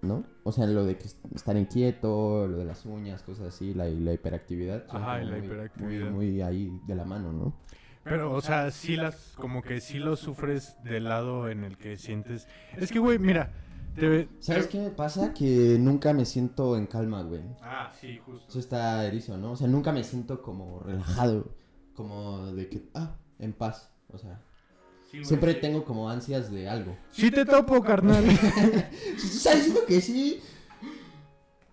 ¿No? 0.00 0.22
O 0.44 0.52
sea, 0.52 0.66
lo 0.66 0.84
de 0.84 0.96
que 0.96 1.06
est- 1.06 1.18
estar 1.34 1.56
inquieto, 1.56 2.46
lo 2.46 2.58
de 2.58 2.64
las 2.64 2.86
uñas, 2.86 3.22
cosas 3.24 3.48
así, 3.48 3.74
la, 3.74 3.86
la 3.86 4.12
hiperactividad. 4.12 4.84
Ajá, 4.90 5.20
y 5.22 5.26
la 5.26 5.36
muy- 5.38 5.46
hiperactividad. 5.46 6.10
Muy, 6.10 6.28
muy 6.30 6.42
ahí 6.42 6.80
de 6.86 6.94
la 6.94 7.04
mano, 7.04 7.32
¿no? 7.32 7.54
Pero, 8.08 8.32
o 8.32 8.40
sea, 8.40 8.70
sí 8.70 8.96
las, 8.96 9.32
como 9.36 9.62
que 9.62 9.80
sí 9.80 9.98
lo 9.98 10.16
sufres 10.16 10.76
del 10.82 11.04
lado 11.04 11.48
en 11.48 11.64
el 11.64 11.76
que 11.76 11.96
sientes... 11.96 12.48
Es 12.76 12.90
que, 12.90 12.98
güey, 12.98 13.18
mira, 13.18 13.50
te... 13.96 14.28
¿Sabes 14.40 14.66
qué 14.66 14.78
me 14.78 14.90
pasa? 14.90 15.34
Que 15.34 15.76
nunca 15.78 16.12
me 16.12 16.24
siento 16.24 16.76
en 16.76 16.86
calma, 16.86 17.22
güey. 17.22 17.42
Ah, 17.60 17.92
sí, 18.00 18.18
justo. 18.24 18.48
Eso 18.48 18.58
está 18.58 19.04
erizo, 19.06 19.36
¿no? 19.36 19.52
O 19.52 19.56
sea, 19.56 19.66
nunca 19.66 19.92
me 19.92 20.04
siento 20.04 20.42
como 20.42 20.80
relajado, 20.80 21.54
como 21.94 22.46
de 22.52 22.68
que, 22.68 22.88
ah, 22.94 23.16
en 23.38 23.52
paz. 23.52 23.92
O 24.08 24.18
sea, 24.18 24.40
Sí, 25.10 25.18
güey, 25.18 25.24
siempre 25.24 25.54
sí. 25.54 25.60
tengo 25.60 25.84
como 25.84 26.10
ansias 26.10 26.50
de 26.50 26.68
algo. 26.68 26.96
Sí 27.10 27.30
te 27.30 27.44
topo, 27.46 27.82
carnal. 27.82 28.24
Si 29.16 29.28
tú 29.30 29.36
estás 29.36 29.56
diciendo 29.56 29.80
que 29.86 30.00
sí, 30.00 30.40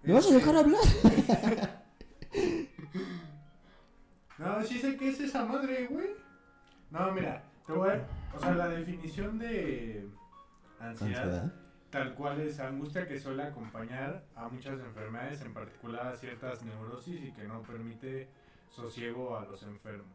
¿me 0.04 0.14
vas 0.14 0.30
a 0.30 0.34
dejar 0.34 0.56
hablar? 0.56 0.82
No, 4.38 4.62
sí 4.64 4.80
sé 4.80 4.98
qué 4.98 5.10
es 5.10 5.20
esa 5.22 5.46
madre, 5.46 5.88
güey. 5.90 6.08
No, 6.92 7.12
mira, 7.12 7.44
te 7.66 7.74
voy 7.74 7.90
a... 7.90 8.08
O 8.36 8.40
sea, 8.40 8.54
la 8.54 8.68
definición 8.68 9.38
de 9.40 10.08
ansiedad, 10.80 11.24
Ansiedad. 11.24 11.54
tal 11.90 12.14
cual 12.16 12.42
es 12.42 12.60
angustia 12.60 13.08
que 13.08 13.20
suele 13.20 13.44
acompañar 13.44 14.24
a 14.36 14.48
muchas 14.50 14.80
enfermedades, 14.80 15.42
en 15.42 15.54
particular 15.54 16.08
a 16.08 16.16
ciertas 16.16 16.64
neurosis 16.64 17.22
y 17.24 17.32
que 17.32 17.46
no 17.46 17.62
permite 17.62 18.28
sosiego 18.70 19.38
a 19.38 19.46
los 19.46 19.64
enfermos. 19.64 20.08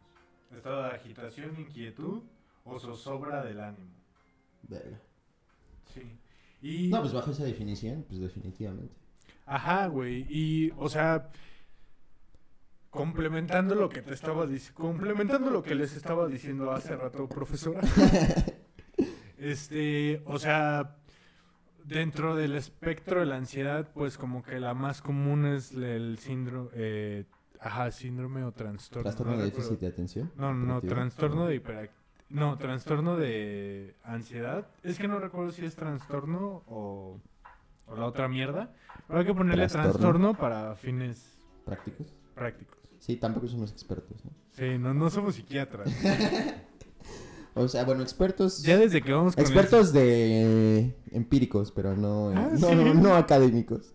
Estado 0.55 0.83
de 0.83 0.91
agitación, 0.91 1.59
inquietud 1.59 2.23
o 2.65 2.79
zozobra 2.79 3.43
del 3.45 3.61
ánimo. 3.61 3.91
Verga. 4.69 5.01
Sí. 5.95 6.19
Y... 6.61 6.89
No, 6.89 7.01
pues 7.01 7.13
bajo 7.13 7.31
esa 7.31 7.45
definición, 7.45 8.05
pues 8.07 8.21
definitivamente. 8.21 8.95
Ajá, 9.47 9.87
güey. 9.87 10.27
Y, 10.29 10.73
o 10.77 10.89
sea, 10.89 11.31
complementando 12.91 13.75
lo 13.75 13.89
que 13.89 14.03
te 14.03 14.13
estaba 14.15 14.47
diciendo, 14.47 14.81
complementando 14.83 15.51
lo 15.51 15.63
que 15.63 15.75
les 15.75 15.97
estaba 15.97 16.27
diciendo 16.27 16.71
hace 16.73 16.97
rato, 16.97 17.29
profesora. 17.29 17.81
este, 19.39 20.23
o 20.27 20.39
sea, 20.39 20.97
dentro 21.85 22.35
del 22.35 22.57
espectro 22.57 23.21
de 23.21 23.27
la 23.27 23.37
ansiedad, 23.37 23.89
pues 23.93 24.19
como 24.19 24.43
que 24.43 24.61
la 24.61 24.75
más 24.75 25.03
común 25.03 25.47
es 25.47 25.73
el 25.73 26.19
síndrome, 26.19 26.71
eh, 26.75 27.25
ajá, 27.61 27.91
síndrome 27.91 28.45
o 28.45 28.53
trastorno. 28.53 29.03
Trastorno 29.05 29.33
no 29.33 29.39
de 29.39 29.45
déficit 29.47 29.79
de 29.81 29.87
atención. 29.87 30.33
No, 30.37 30.53
no, 30.53 30.67
no, 30.67 30.81
trastorno 30.81 31.47
de. 31.47 31.91
No, 32.29 32.59
trastorno 32.59 33.17
de 33.17 33.97
ansiedad. 34.05 34.69
Es 34.83 34.99
que 34.99 35.09
no 35.09 35.19
recuerdo 35.19 35.51
si 35.51 35.65
es 35.65 35.75
trastorno 35.75 36.63
o, 36.69 37.19
o 37.87 37.97
la 37.97 38.07
otra 38.07 38.29
mierda. 38.29 38.73
Pero 39.09 39.19
hay 39.19 39.27
que 39.27 39.35
ponerle 39.35 39.67
Trastorno. 39.67 39.91
trastorno 39.91 40.35
para 40.35 40.77
fines 40.77 41.39
¿Prácticos? 41.65 42.15
prácticos. 42.35 42.79
Sí, 43.01 43.17
tampoco 43.17 43.49
somos 43.49 43.73
expertos, 43.73 44.25
¿no? 44.25 44.31
Sí, 44.53 44.79
no, 44.79 44.95
no 44.95 45.11
somos 45.11 45.35
psiquiatras. 45.35 45.91
O 47.53 47.67
sea, 47.67 47.85
bueno, 47.85 48.03
expertos... 48.03 48.63
Ya 48.63 48.79
desde 48.79 49.03
que 49.03 49.13
vamos 49.13 49.35
con 49.35 49.45
el- 49.45 49.51
Expertos 49.51 49.93
de 49.93 50.79
eh, 50.83 50.97
empíricos, 51.11 51.73
pero 51.73 51.97
no, 51.97 52.29
Ah, 52.31 52.49
no, 52.53 52.69
sí. 52.69 52.75
no, 52.77 52.95
no 52.95 53.15
académicos. 53.17 53.93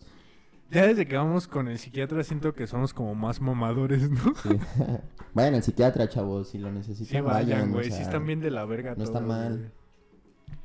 ya 0.70 0.86
desde 0.86 1.08
que 1.08 1.16
vamos 1.16 1.48
con 1.48 1.70
el 1.70 1.80
psiquiatra 1.80 2.22
siento 2.26 2.54
que 2.54 2.68
somos 2.68 2.94
como 2.94 3.16
más 3.16 3.40
mamadores, 3.40 4.10
¿no? 4.12 4.34
Sí. 4.44 4.50
vayan 5.34 5.56
al 5.56 5.64
psiquiatra, 5.64 6.10
chavos, 6.10 6.50
si 6.50 6.58
lo 6.58 6.70
necesitan. 6.70 7.08
Sí, 7.08 7.22
vayan, 7.22 7.70
o 7.70 7.74
güey. 7.76 7.86
sea, 7.86 7.96
sí 7.98 8.04
están 8.04 8.26
bien 8.28 8.42
de 8.42 8.52
la 8.52 8.66
verga 8.66 8.94
no 8.96 9.04
está 9.06 9.22
mal. 9.22 9.72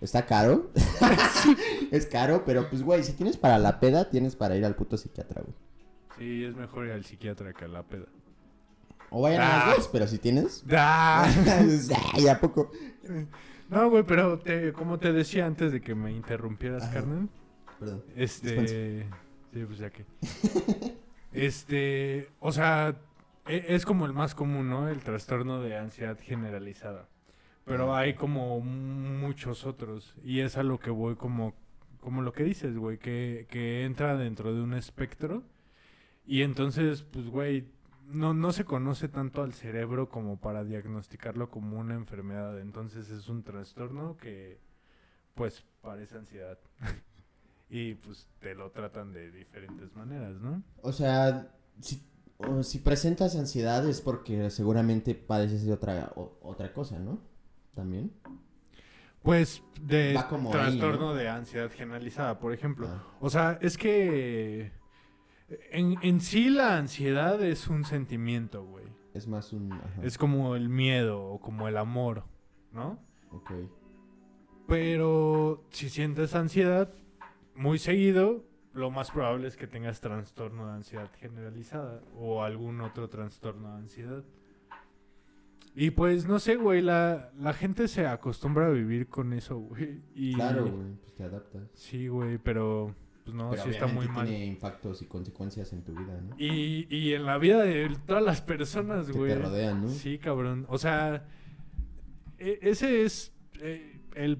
Está 0.00 0.26
caro. 0.26 0.70
es 1.92 2.06
caro, 2.06 2.42
pero 2.44 2.68
pues, 2.68 2.82
güey, 2.82 3.04
si 3.04 3.12
tienes 3.12 3.36
para 3.36 3.58
la 3.58 3.78
peda, 3.78 4.10
tienes 4.10 4.34
para 4.34 4.56
ir 4.56 4.64
al 4.64 4.74
puto 4.74 4.96
psiquiatra, 4.96 5.42
güey. 5.42 5.54
Sí, 6.18 6.44
es 6.44 6.56
mejor 6.56 6.86
ir 6.86 6.92
al 6.92 7.04
psiquiatra 7.04 7.52
que 7.52 7.66
a 7.66 7.68
la 7.68 7.84
peda. 7.84 8.06
O 9.10 9.22
vayan 9.22 9.42
a 9.42 9.46
Ah. 9.62 9.66
las 9.68 9.76
dos, 9.78 9.88
pero 9.88 10.06
si 10.06 10.18
tienes. 10.18 10.64
¡Ah! 10.70 11.28
Ay, 12.14 12.28
¿a 12.28 12.40
poco? 12.40 12.70
No, 13.68 13.88
güey, 13.90 14.02
pero 14.04 14.38
te, 14.38 14.72
como 14.72 14.98
te 14.98 15.12
decía 15.12 15.46
antes 15.46 15.72
de 15.72 15.80
que 15.80 15.94
me 15.94 16.12
interrumpieras, 16.12 16.84
Ajá. 16.84 16.94
carnal. 16.94 17.28
Perdón. 17.78 18.04
Este. 18.16 19.06
Sí, 19.52 19.64
pues 19.66 19.78
ya 19.78 19.90
que. 19.90 20.04
Este. 21.32 22.28
O 22.40 22.52
sea, 22.52 22.96
e- 23.46 23.64
es 23.68 23.84
como 23.86 24.06
el 24.06 24.12
más 24.12 24.34
común, 24.34 24.68
¿no? 24.68 24.88
El 24.88 25.00
trastorno 25.00 25.60
de 25.60 25.76
ansiedad 25.76 26.18
generalizada. 26.20 27.08
Pero 27.64 27.94
hay 27.94 28.14
como 28.14 28.60
muchos 28.60 29.64
otros. 29.64 30.14
Y 30.24 30.40
es 30.40 30.56
a 30.56 30.62
lo 30.62 30.78
que 30.78 30.90
voy 30.90 31.14
como. 31.16 31.54
Como 32.00 32.22
lo 32.22 32.32
que 32.32 32.42
dices, 32.44 32.76
güey. 32.76 32.98
Que, 32.98 33.46
que 33.50 33.84
entra 33.84 34.16
dentro 34.16 34.54
de 34.54 34.60
un 34.62 34.74
espectro. 34.74 35.42
Y 36.26 36.42
entonces, 36.42 37.02
pues, 37.02 37.26
güey. 37.28 37.66
No, 38.12 38.34
no 38.34 38.52
se 38.52 38.64
conoce 38.64 39.08
tanto 39.08 39.42
al 39.42 39.52
cerebro 39.54 40.08
como 40.08 40.38
para 40.40 40.64
diagnosticarlo 40.64 41.50
como 41.50 41.78
una 41.78 41.94
enfermedad. 41.94 42.58
Entonces 42.60 43.10
es 43.10 43.28
un 43.28 43.42
trastorno 43.42 44.16
que, 44.16 44.58
pues, 45.34 45.64
parece 45.80 46.16
ansiedad. 46.18 46.58
y 47.70 47.94
pues 47.94 48.26
te 48.40 48.54
lo 48.54 48.70
tratan 48.72 49.12
de 49.12 49.30
diferentes 49.30 49.94
maneras, 49.94 50.40
¿no? 50.40 50.62
O 50.82 50.92
sea, 50.92 51.52
si, 51.80 52.02
o 52.38 52.62
si 52.62 52.78
presentas 52.80 53.36
ansiedad 53.36 53.88
es 53.88 54.00
porque 54.00 54.50
seguramente 54.50 55.14
padeces 55.14 55.64
de 55.64 55.72
otra, 55.72 56.12
o- 56.16 56.36
otra 56.42 56.72
cosa, 56.72 56.98
¿no? 56.98 57.20
También. 57.74 58.12
Pues 59.22 59.62
de 59.80 60.16
ahí, 60.18 60.50
trastorno 60.50 61.10
¿no? 61.10 61.14
de 61.14 61.28
ansiedad 61.28 61.70
generalizada, 61.70 62.38
por 62.40 62.52
ejemplo. 62.52 62.88
Ah. 62.88 63.04
O 63.20 63.28
sea, 63.30 63.58
es 63.60 63.76
que 63.76 64.72
en, 65.70 65.96
en 66.02 66.20
sí 66.20 66.48
la 66.48 66.76
ansiedad 66.76 67.42
es 67.42 67.68
un 67.68 67.84
sentimiento, 67.84 68.64
güey. 68.64 68.84
Es 69.14 69.26
más 69.26 69.52
un. 69.52 69.72
Ajá. 69.72 70.02
Es 70.02 70.18
como 70.18 70.54
el 70.54 70.68
miedo 70.68 71.22
o 71.24 71.40
como 71.40 71.68
el 71.68 71.76
amor, 71.76 72.24
¿no? 72.72 72.98
Ok. 73.32 73.52
Pero 74.66 75.64
si 75.70 75.88
sientes 75.88 76.34
ansiedad 76.34 76.92
muy 77.56 77.78
seguido, 77.78 78.44
lo 78.72 78.90
más 78.90 79.10
probable 79.10 79.48
es 79.48 79.56
que 79.56 79.66
tengas 79.66 80.00
trastorno 80.00 80.68
de 80.68 80.74
ansiedad 80.74 81.10
generalizada 81.18 82.02
o 82.16 82.44
algún 82.44 82.80
otro 82.80 83.08
trastorno 83.08 83.72
de 83.72 83.78
ansiedad. 83.78 84.24
Y 85.74 85.90
pues 85.90 86.26
no 86.26 86.38
sé, 86.38 86.56
güey, 86.56 86.82
la, 86.82 87.30
la 87.36 87.52
gente 87.52 87.88
se 87.88 88.06
acostumbra 88.06 88.66
a 88.66 88.70
vivir 88.70 89.08
con 89.08 89.32
eso, 89.32 89.58
güey. 89.58 90.02
Y 90.14 90.34
Claro, 90.34 90.66
güey, 90.66 90.94
pues 91.00 91.14
te 91.14 91.24
adaptas. 91.24 91.62
Sí, 91.74 92.08
güey, 92.08 92.38
pero 92.38 92.94
pues 93.24 93.34
no, 93.36 93.50
Pero 93.50 93.62
sí 93.64 93.70
está 93.70 93.86
muy 93.86 94.08
mal. 94.08 94.26
tiene 94.26 94.46
impactos 94.46 95.02
y 95.02 95.06
consecuencias 95.06 95.72
en 95.72 95.82
tu 95.82 95.92
vida, 95.92 96.20
¿no? 96.20 96.34
Y, 96.38 96.86
y 96.90 97.12
en 97.14 97.26
la 97.26 97.38
vida 97.38 97.62
de 97.62 97.94
todas 98.06 98.22
las 98.22 98.40
personas, 98.40 99.06
que 99.06 99.12
güey. 99.12 99.32
te 99.32 99.38
rodean, 99.40 99.82
¿no? 99.82 99.88
Sí, 99.88 100.18
cabrón. 100.18 100.66
O 100.68 100.78
sea, 100.78 101.26
e- 102.38 102.58
ese 102.62 103.02
es 103.04 103.32
eh, 103.60 104.00
el... 104.14 104.38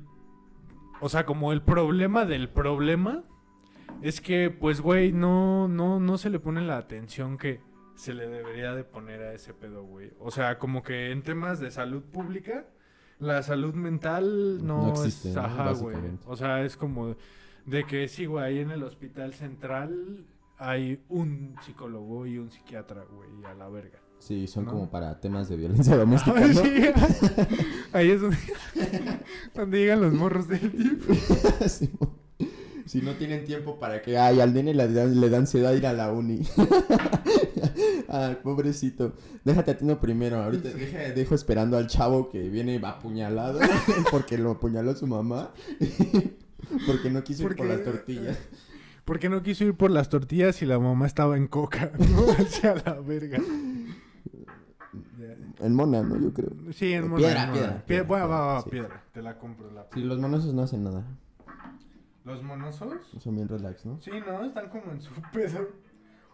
O 1.01 1.09
sea, 1.09 1.25
como 1.25 1.53
el 1.53 1.63
problema 1.63 2.25
del 2.25 2.49
problema 2.49 3.25
es 4.03 4.21
que, 4.21 4.51
pues, 4.51 4.81
güey, 4.81 5.13
no, 5.13 5.67
no, 5.69 5.99
no 6.01 6.19
se 6.19 6.31
le 6.31 6.39
pone 6.41 6.61
la 6.63 6.77
atención 6.79 7.37
que 7.39 7.61
se 7.95 8.15
le 8.15 8.27
debería 8.29 8.75
de 8.75 8.85
poner 8.85 9.21
a 9.23 9.35
ese 9.35 9.53
pedo, 9.53 9.85
güey. 9.85 10.13
O 10.19 10.31
sea, 10.31 10.59
como 10.59 10.83
que 10.83 11.11
en 11.11 11.23
temas 11.23 11.61
de 11.61 11.71
salud 11.71 12.03
pública, 12.03 12.67
la 13.19 13.43
salud 13.43 13.75
mental 13.75 14.65
no, 14.67 14.87
No 14.87 14.91
existe, 14.93 15.31
es... 15.31 15.37
Ajá, 15.37 15.73
güey. 15.73 15.97
O 16.27 16.35
sea, 16.37 16.63
es 16.65 16.77
como 16.79 17.17
de 17.67 17.85
que 17.85 18.09
sí, 18.09 18.27
güey, 18.27 18.45
ahí 18.45 18.59
en 18.59 18.71
el 18.71 18.83
hospital 18.83 19.35
central 19.35 20.25
hay 20.59 21.01
un 21.09 21.55
psicólogo 21.65 22.27
y 22.27 22.39
un 22.39 22.51
psiquiatra, 22.51 23.05
güey, 23.11 23.45
a 23.51 23.55
la 23.55 23.69
verga. 23.69 23.99
Sí, 24.19 24.47
son 24.47 24.67
¿No? 24.67 24.73
como 24.73 24.91
para 24.91 25.19
temas 25.21 25.49
de 25.49 25.57
violencia 25.57 25.97
doméstica, 25.99 26.41
¿no? 26.41 26.63
sí. 26.63 26.83
Ahí 27.95 28.11
es 28.11 28.21
donde, 28.21 28.37
donde 29.55 29.79
llegan 29.79 30.03
los 30.03 30.13
morros 30.13 30.47
del 30.49 30.99
sí, 31.67 31.91
mo- 31.99 32.19
si 32.85 33.01
no 33.01 33.15
tienen 33.15 33.45
tiempo 33.45 33.79
para 33.79 34.03
que, 34.03 34.19
ay, 34.19 34.41
al 34.41 34.53
nene 34.53 34.75
le 34.75 34.93
dan, 34.93 35.19
le 35.21 35.31
da 35.31 35.39
ansiedad 35.39 35.73
ir 35.73 35.87
a 35.87 35.93
la 35.93 36.13
uni. 36.13 36.41
ay, 38.09 38.37
pobrecito. 38.43 39.15
Déjate 39.45 39.71
atiendo 39.71 40.01
primero. 40.01 40.43
Ahorita 40.43 40.69
deja- 40.71 41.13
dejo 41.15 41.35
esperando 41.35 41.77
al 41.77 41.87
chavo 41.87 42.29
que 42.29 42.49
viene 42.49 42.81
apuñalado 42.85 43.61
porque 44.11 44.37
lo 44.39 44.51
apuñaló 44.53 44.95
su 44.97 45.07
mamá. 45.07 45.53
Porque 46.87 47.11
no 47.11 47.23
quiso 47.25 47.45
ir 47.45 47.57
por 47.57 47.67
las 47.67 47.83
tortillas. 47.85 48.39
Porque 49.05 49.29
no 49.29 49.43
quiso 49.43 49.65
ir 49.65 49.75
por 49.75 49.91
las 49.91 50.09
tortillas 50.09 50.61
y 50.63 50.67
la 50.67 50.79
mamá 50.79 51.07
estaba 51.07 51.37
en 51.37 51.47
coca, 51.49 51.91
¿no? 51.99 52.31
Hacia 52.33 52.75
la 52.77 52.95
verga. 53.01 53.39
En 55.61 55.75
mona, 55.75 56.03
¿no? 56.03 56.19
Yo 56.21 56.33
creo. 56.33 56.51
Sí, 56.73 56.93
en 56.93 57.09
mona, 57.09 57.19
piedra, 57.27 57.43
en 57.45 57.49
mona. 57.51 57.61
piedra, 57.61 57.77
Pie- 57.79 57.87
piedra, 57.87 58.09
va, 58.09 58.27
va, 58.27 58.55
va, 58.55 58.63
sí. 58.63 58.71
piedra. 58.71 59.03
Te 59.13 59.23
la 59.23 59.39
compro 59.39 59.71
la 59.71 59.87
Sí, 59.93 60.01
los 60.01 60.19
monosos 60.19 60.55
no 60.55 60.63
hacen 60.63 60.85
nada. 60.85 61.05
¿Los 62.25 62.43
monosos? 62.43 62.95
Son 63.19 63.35
bien 63.35 63.49
relax, 63.49 63.85
¿no? 63.87 63.99
Sí, 64.01 64.11
no, 64.27 64.45
están 64.45 64.69
como 64.69 64.93
en 64.93 65.01
su 65.01 65.11
pedo. 65.33 65.69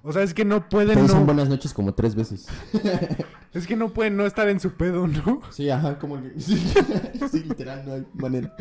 O 0.02 0.12
sea, 0.12 0.22
es 0.22 0.34
que 0.34 0.44
no 0.44 0.68
pueden 0.68 1.00
dicen 1.00 1.20
no. 1.20 1.24
buenas 1.24 1.48
noches 1.48 1.72
como 1.74 1.94
tres 1.94 2.14
veces. 2.14 2.46
Es 3.54 3.66
que 3.66 3.74
no 3.74 3.88
pueden 3.94 4.18
no 4.18 4.26
estar 4.26 4.46
en 4.50 4.60
su 4.60 4.72
pedo, 4.72 5.06
¿no? 5.06 5.40
Sí, 5.50 5.70
ajá, 5.70 5.98
como 5.98 6.20
sí, 6.36 7.42
literal, 7.42 7.84
no 7.86 7.94
hay 7.94 8.06
manera. 8.12 8.54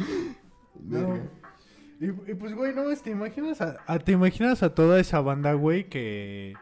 No. 0.81 1.17
Y, 1.99 2.07
y 2.07 2.35
pues, 2.35 2.53
güey, 2.53 2.73
no, 2.75 2.83
te 2.95 3.09
imaginas 3.11 3.61
a, 3.61 3.77
a- 3.87 3.99
te 3.99 4.11
imaginas 4.11 4.63
a 4.63 4.73
toda 4.75 4.99
esa 4.99 5.21
banda, 5.21 5.53
güey, 5.53 5.89
que. 5.89 6.53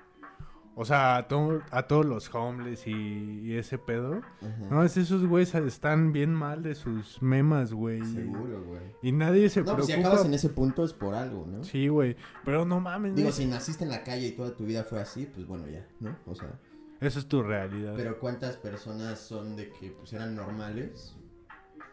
O 0.76 0.86
sea, 0.86 1.18
a, 1.18 1.28
to- 1.28 1.62
a 1.70 1.84
todos 1.84 2.04
los 2.04 2.34
homeless 2.34 2.88
y, 2.88 2.92
y 2.92 3.54
ese 3.58 3.78
pedo. 3.78 4.22
Ajá. 4.42 4.58
No, 4.72 4.84
es 4.84 4.98
esos 4.98 5.24
güeyes 5.26 5.54
están 5.54 6.12
bien 6.12 6.34
mal 6.34 6.64
de 6.64 6.74
sus 6.74 7.22
memas, 7.22 7.74
güey. 7.74 8.04
Seguro, 8.06 8.64
güey. 8.64 8.82
Y 9.04 9.12
nadie 9.12 9.50
se 9.50 9.62
No, 9.62 9.74
pues 9.76 9.86
si 9.86 9.92
preocupa. 9.92 10.10
acabas 10.14 10.26
en 10.28 10.34
ese 10.34 10.50
punto 10.50 10.84
es 10.84 10.94
por 10.94 11.14
algo, 11.14 11.46
¿no? 11.46 11.64
Sí, 11.64 11.90
güey. 11.90 12.16
Pero 12.44 12.66
no 12.66 12.80
mames, 12.80 13.16
Digo, 13.16 13.32
si 13.32 13.46
naciste 13.46 13.84
en 13.84 13.92
la 13.92 14.04
calle 14.04 14.28
y 14.30 14.32
toda 14.32 14.56
tu 14.56 14.66
vida 14.66 14.84
fue 14.84 15.00
así, 15.00 15.28
pues 15.32 15.46
bueno, 15.46 15.68
ya, 15.68 15.88
¿no? 16.00 16.18
O 16.26 16.34
sea, 16.34 16.60
Esa 17.02 17.20
es 17.20 17.28
tu 17.28 17.44
realidad. 17.44 17.94
pero 17.96 18.18
¿cuántas 18.20 18.58
personas 18.58 19.20
son 19.20 19.56
de 19.56 19.70
que 19.74 19.92
pues 19.92 20.12
eran 20.14 20.36
normales? 20.36 21.16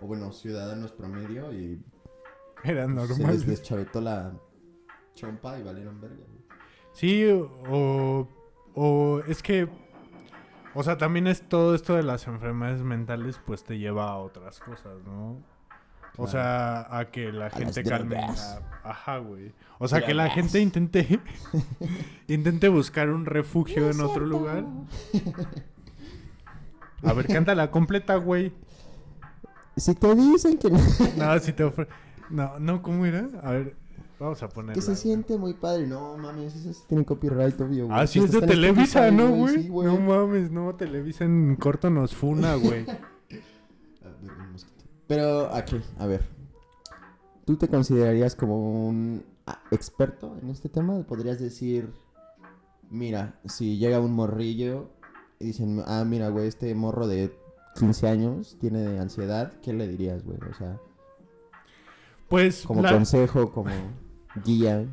O 0.01 0.07
bueno, 0.07 0.33
ciudadanos 0.33 0.93
promedio 0.93 1.53
y 1.53 1.83
Era 2.65 2.87
se 2.87 2.93
les 2.95 3.09
normal. 3.19 3.47
deschavetó 3.47 4.01
la 4.01 4.33
chompa 5.15 5.59
y 5.59 5.63
valieron 5.63 6.01
verga, 6.01 6.25
güey. 6.29 6.41
Sí, 6.93 7.25
o, 7.69 8.29
o 8.75 9.21
es 9.29 9.43
que, 9.43 9.69
o 10.75 10.83
sea, 10.83 10.99
también 10.99 11.27
es 11.27 11.43
todo 11.49 11.75
esto 11.75 11.95
de 11.95 12.03
las 12.03 12.27
enfermedades 12.27 12.83
mentales, 12.83 13.41
pues 13.47 13.65
te 13.65 13.79
lleva 13.79 14.09
a 14.11 14.17
otras 14.19 14.61
cosas, 14.61 15.03
¿no? 15.05 15.43
O 16.17 16.27
sea, 16.27 16.87
a 16.99 17.11
que 17.11 17.33
la 17.33 17.49
gente 17.49 17.83
calme. 17.83 18.19
Ajá, 18.83 19.19
güey. 19.19 19.55
O 19.79 19.89
sea, 19.89 20.05
que 20.05 20.13
la 20.13 20.29
gente 20.29 20.61
intente, 20.61 21.21
intente 22.29 22.69
buscar 22.69 23.09
un 23.09 23.25
refugio 23.25 23.91
en 23.91 24.01
otro 24.01 24.27
lugar. 24.27 24.65
A 27.03 27.13
ver, 27.15 27.27
cántala 27.27 27.71
completa, 27.71 28.17
güey. 28.17 28.53
Si 29.77 29.95
te 29.95 30.15
dicen 30.15 30.59
que, 30.59 30.69
No, 31.17 31.39
si 31.39 31.53
te 31.55 31.65
ofre... 31.65 31.89
No, 32.31 32.59
no, 32.61 32.81
¿cómo 32.81 33.05
era? 33.07 33.29
A 33.43 33.51
ver, 33.51 33.77
vamos 34.19 34.43
a 34.43 34.49
ponerla. 34.49 34.75
que 34.75 34.83
se 34.83 34.95
siente 34.95 35.37
muy 35.37 35.55
padre, 35.55 35.87
no 35.87 36.17
mames, 36.17 36.55
eso 36.55 36.73
sí 36.73 36.83
tiene 36.87 37.05
copyright, 37.05 37.61
obvio, 37.61 37.87
güey. 37.87 37.99
Ah, 37.99 38.07
sí, 38.07 38.21
es 38.21 38.31
de 38.31 38.41
Televisa, 38.41 39.11
¿no, 39.11 39.31
güey? 39.31 39.63
Sí, 39.63 39.69
güey. 39.69 39.89
no 39.89 39.99
mames, 39.99 40.51
no, 40.51 40.75
Televisa 40.77 41.25
en 41.25 41.57
corto 41.57 41.91
nos 41.91 42.15
funa, 42.15 42.55
güey. 42.57 42.87
Pero 45.07 45.53
aquí, 45.53 45.81
a 45.99 46.07
ver. 46.07 46.25
¿Tú 47.45 47.57
te 47.57 47.67
considerarías 47.67 48.37
como 48.37 48.89
un 48.89 49.25
ah, 49.47 49.61
experto 49.73 50.37
en 50.41 50.51
este 50.51 50.69
tema? 50.69 51.03
¿Podrías 51.03 51.41
decir, 51.41 51.91
mira, 52.91 53.41
si 53.47 53.77
llega 53.77 53.99
un 53.99 54.13
morrillo 54.13 54.91
y 55.41 55.47
dicen, 55.47 55.83
ah, 55.87 56.05
mira, 56.07 56.29
güey, 56.29 56.47
este 56.47 56.73
morro 56.77 57.09
de 57.09 57.33
15 57.75 58.07
años 58.07 58.57
tiene 58.61 59.01
ansiedad, 59.01 59.53
¿qué 59.63 59.73
le 59.73 59.89
dirías, 59.89 60.23
güey? 60.23 60.39
O 60.49 60.55
sea, 60.55 60.79
Pues, 62.31 62.63
como 62.67 62.81
la- 62.81 62.93
consejo, 62.93 63.53
como 63.53 63.71
guía. 64.45 64.87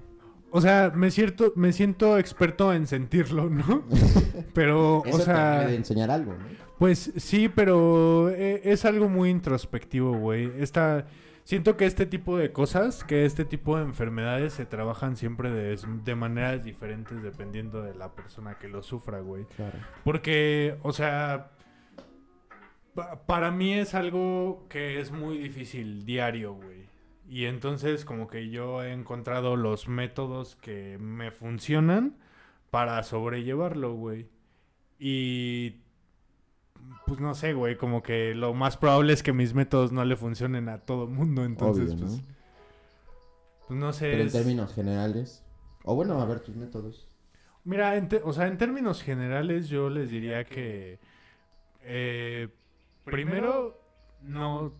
o 0.52 0.60
sea, 0.60 0.91
me, 0.93 1.10
cierto, 1.12 1.54
me 1.56 1.71
siento 1.71 2.17
experto 2.17 2.73
en 2.73 2.86
sentirlo, 2.88 3.50
¿no? 3.50 3.84
Pero, 4.54 5.04
Eso 5.06 5.15
o 5.15 5.19
te 5.19 5.26
sea, 5.26 5.60
debe 5.60 5.71
de 5.71 5.78
enseñar 5.78 6.12
algo, 6.12 6.34
¿no? 6.34 6.67
pues 6.80 7.12
sí, 7.15 7.50
pero 7.50 8.30
eh, 8.30 8.62
es 8.65 8.86
algo 8.86 9.08
muy 9.10 9.30
introspectivo, 9.32 10.15
güey. 10.17 10.52
Esta, 10.60 11.06
siento 11.43 11.76
que 11.78 11.86
este 11.88 12.06
tipo 12.06 12.38
de 12.38 12.52
cosas, 12.52 13.04
que 13.04 13.26
este 13.26 13.45
tipo 13.45 13.78
de 13.78 13.84
enfermedades 13.84 14.54
se 14.54 14.65
trabajan 14.67 15.15
siempre 15.17 15.50
de, 15.52 15.76
de 16.06 16.15
maneras 16.15 16.63
diferentes 16.63 17.21
dependiendo 17.23 17.82
de 17.82 17.95
la 17.95 18.13
persona 18.13 18.60
que 18.60 18.67
lo 18.67 18.84
sufra, 18.84 19.21
güey. 19.21 19.45
Claro. 19.56 19.78
Porque, 20.04 20.78
o 20.84 20.93
sea, 20.93 21.50
pa- 22.93 23.21
para 23.26 23.50
mí 23.52 23.73
es 23.73 23.95
algo 23.95 24.65
que 24.69 25.00
es 25.00 25.12
muy 25.12 25.38
difícil 25.39 26.06
diario, 26.06 26.54
güey. 26.54 26.88
Y 27.30 27.46
entonces 27.46 28.06
como 28.06 28.28
que 28.28 28.50
yo 28.50 28.84
he 28.84 28.94
encontrado 28.94 29.56
los 29.58 29.88
métodos 29.88 30.56
que 30.56 30.98
me 31.00 31.32
funcionan 31.32 32.16
para 32.72 33.04
sobrellevarlo, 33.04 33.94
güey. 33.96 34.28
Y 35.00 35.82
pues 37.06 37.20
no 37.20 37.34
sé, 37.36 37.54
güey, 37.54 37.78
como 37.78 38.02
que 38.02 38.34
lo 38.34 38.54
más 38.54 38.78
probable 38.78 39.12
es 39.13 39.24
que 39.24 39.34
mis 39.34 39.54
métodos 39.54 39.92
no 39.92 40.06
le 40.06 40.16
funcionen 40.16 40.70
a 40.70 40.80
todo 40.80 41.08
mundo, 41.08 41.44
entonces 41.44 41.92
Obvio, 41.94 41.96
¿no? 42.06 42.08
pues, 42.08 42.22
pues 43.68 43.80
no 43.80 43.92
sé. 43.94 44.10
Pero 44.12 44.22
en 44.22 44.28
es- 44.28 44.34
términos 44.34 44.74
generales. 44.74 45.44
O 45.84 45.96
bueno, 45.96 46.22
a 46.22 46.26
ver 46.26 46.40
tus 46.40 46.56
métodos. 46.56 47.10
Mira, 47.66 47.96
en 47.98 48.08
te- 48.08 48.22
o 48.24 48.32
sea, 48.32 48.48
en 48.48 48.58
términos 48.58 49.04
generales 49.04 49.68
yo 49.68 49.90
les 49.90 50.10
diría 50.10 50.46
que 50.46 51.00
eh, 51.82 52.48
primero 53.04 53.80
no 54.22 54.74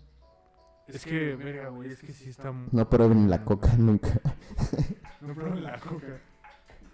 es 0.88 1.06
que 1.06 1.36
verga, 1.36 1.70
güey, 1.70 1.92
es 1.92 2.02
que 2.02 2.14
sí 2.14 2.30
está 2.30 2.54
No 2.72 2.90
prueben 2.90 3.30
la 3.30 3.44
coca 3.44 3.74
nunca. 3.78 4.20
No 5.22 5.34
prueben 5.34 5.64
la 5.64 5.78
coca. 5.80 6.20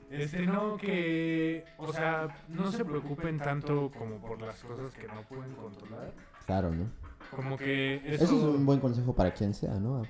Este 0.09 0.45
no 0.45 0.77
que, 0.77 1.65
o 1.77 1.91
sea, 1.91 2.27
no 2.47 2.71
se 2.71 2.85
preocupen 2.85 3.37
tanto 3.39 3.91
como 3.91 4.17
por 4.21 4.41
las 4.41 4.63
cosas 4.63 4.93
que 4.93 5.07
no 5.07 5.21
pueden 5.23 5.53
controlar, 5.55 6.13
Claro, 6.45 6.71
¿no? 6.71 6.85
como 7.35 7.57
que 7.57 7.95
eso, 8.05 8.23
Eso 8.25 8.37
es 8.37 8.43
un 8.43 8.65
buen 8.65 8.79
consejo 8.79 9.13
para 9.13 9.33
quien 9.33 9.53
sea, 9.53 9.73
¿no? 9.75 10.03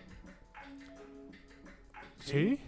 ¿Sí? 2.20 2.60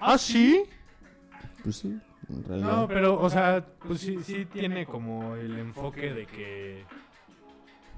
¿Ah, 0.00 0.18
sí? 0.18 0.64
Pues 1.62 1.76
sí, 1.76 1.98
en 2.28 2.44
realidad. 2.44 2.76
No, 2.80 2.88
pero, 2.88 3.20
o 3.20 3.30
sea, 3.30 3.64
pues 3.86 4.00
sí, 4.00 4.18
sí 4.22 4.44
tiene 4.46 4.84
como 4.86 5.36
el 5.36 5.58
enfoque 5.58 6.12
de 6.12 6.26
que. 6.26 6.84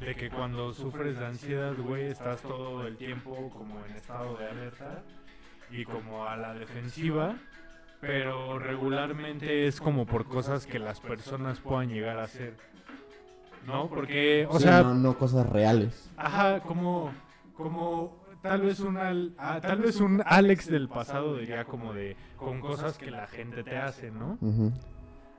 De 0.04 0.14
que 0.14 0.28
cuando 0.30 0.72
sufres 0.74 1.18
de 1.18 1.26
ansiedad, 1.26 1.74
güey, 1.78 2.06
estás 2.06 2.40
todo 2.42 2.86
el 2.86 2.96
tiempo 2.96 3.50
como 3.50 3.84
en 3.86 3.92
estado 3.96 4.36
de 4.36 4.48
alerta 4.48 5.02
y 5.70 5.84
como 5.84 6.26
a 6.26 6.36
la 6.36 6.52
defensiva, 6.54 7.36
pero 8.00 8.58
regularmente 8.58 9.66
es 9.66 9.80
como 9.80 10.04
por 10.04 10.26
cosas 10.26 10.66
que 10.66 10.78
las 10.78 11.00
personas 11.00 11.60
puedan 11.60 11.88
llegar 11.88 12.18
a 12.18 12.24
hacer. 12.24 12.54
¿No? 13.66 13.88
Porque, 13.88 14.46
o 14.50 14.58
Sí, 14.58 14.64
sea, 14.64 14.82
no, 14.82 14.94
no 14.94 15.16
cosas 15.16 15.48
reales. 15.48 16.10
Ajá, 16.18 16.60
como, 16.60 17.10
como 17.56 18.22
tal 18.42 18.60
vez 18.60 18.80
un 18.80 18.98
Al- 18.98 19.32
ah, 19.38 19.58
tal 19.62 19.78
vez 19.78 20.00
un 20.02 20.22
Alex 20.26 20.66
del 20.70 20.90
pasado 20.90 21.38
diría 21.38 21.64
como 21.64 21.94
de 21.94 22.14
con 22.36 22.60
cosas 22.60 22.98
que 22.98 23.10
la 23.10 23.26
gente 23.26 23.64
te 23.64 23.78
hace, 23.78 24.10
¿no? 24.10 24.36
Ujú. 24.42 24.70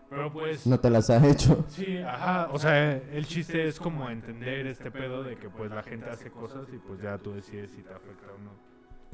Pero 0.10 0.32
pues 0.32 0.66
No 0.68 0.80
te 0.80 0.90
las 0.90 1.10
ha 1.10 1.26
hecho. 1.28 1.66
sí, 1.68 1.98
ajá, 1.98 2.50
o 2.52 2.60
sea, 2.60 2.92
el 2.92 3.26
chiste 3.26 3.68
es 3.68 3.80
como 3.80 4.10
entender 4.10 4.68
este 4.68 4.92
pedo 4.92 5.24
de 5.24 5.36
que 5.36 5.50
pues 5.50 5.72
la 5.72 5.84
gente 5.84 6.10
hace 6.10 6.30
cosas 6.30 6.68
y 6.74 6.78
pues 6.78 7.02
ya 7.02 7.18
tú 7.18 7.34
decides 7.34 7.72
si 7.72 7.82
te 7.82 7.94
afecta 7.94 8.28
o 8.28 8.38
no. 8.44 8.52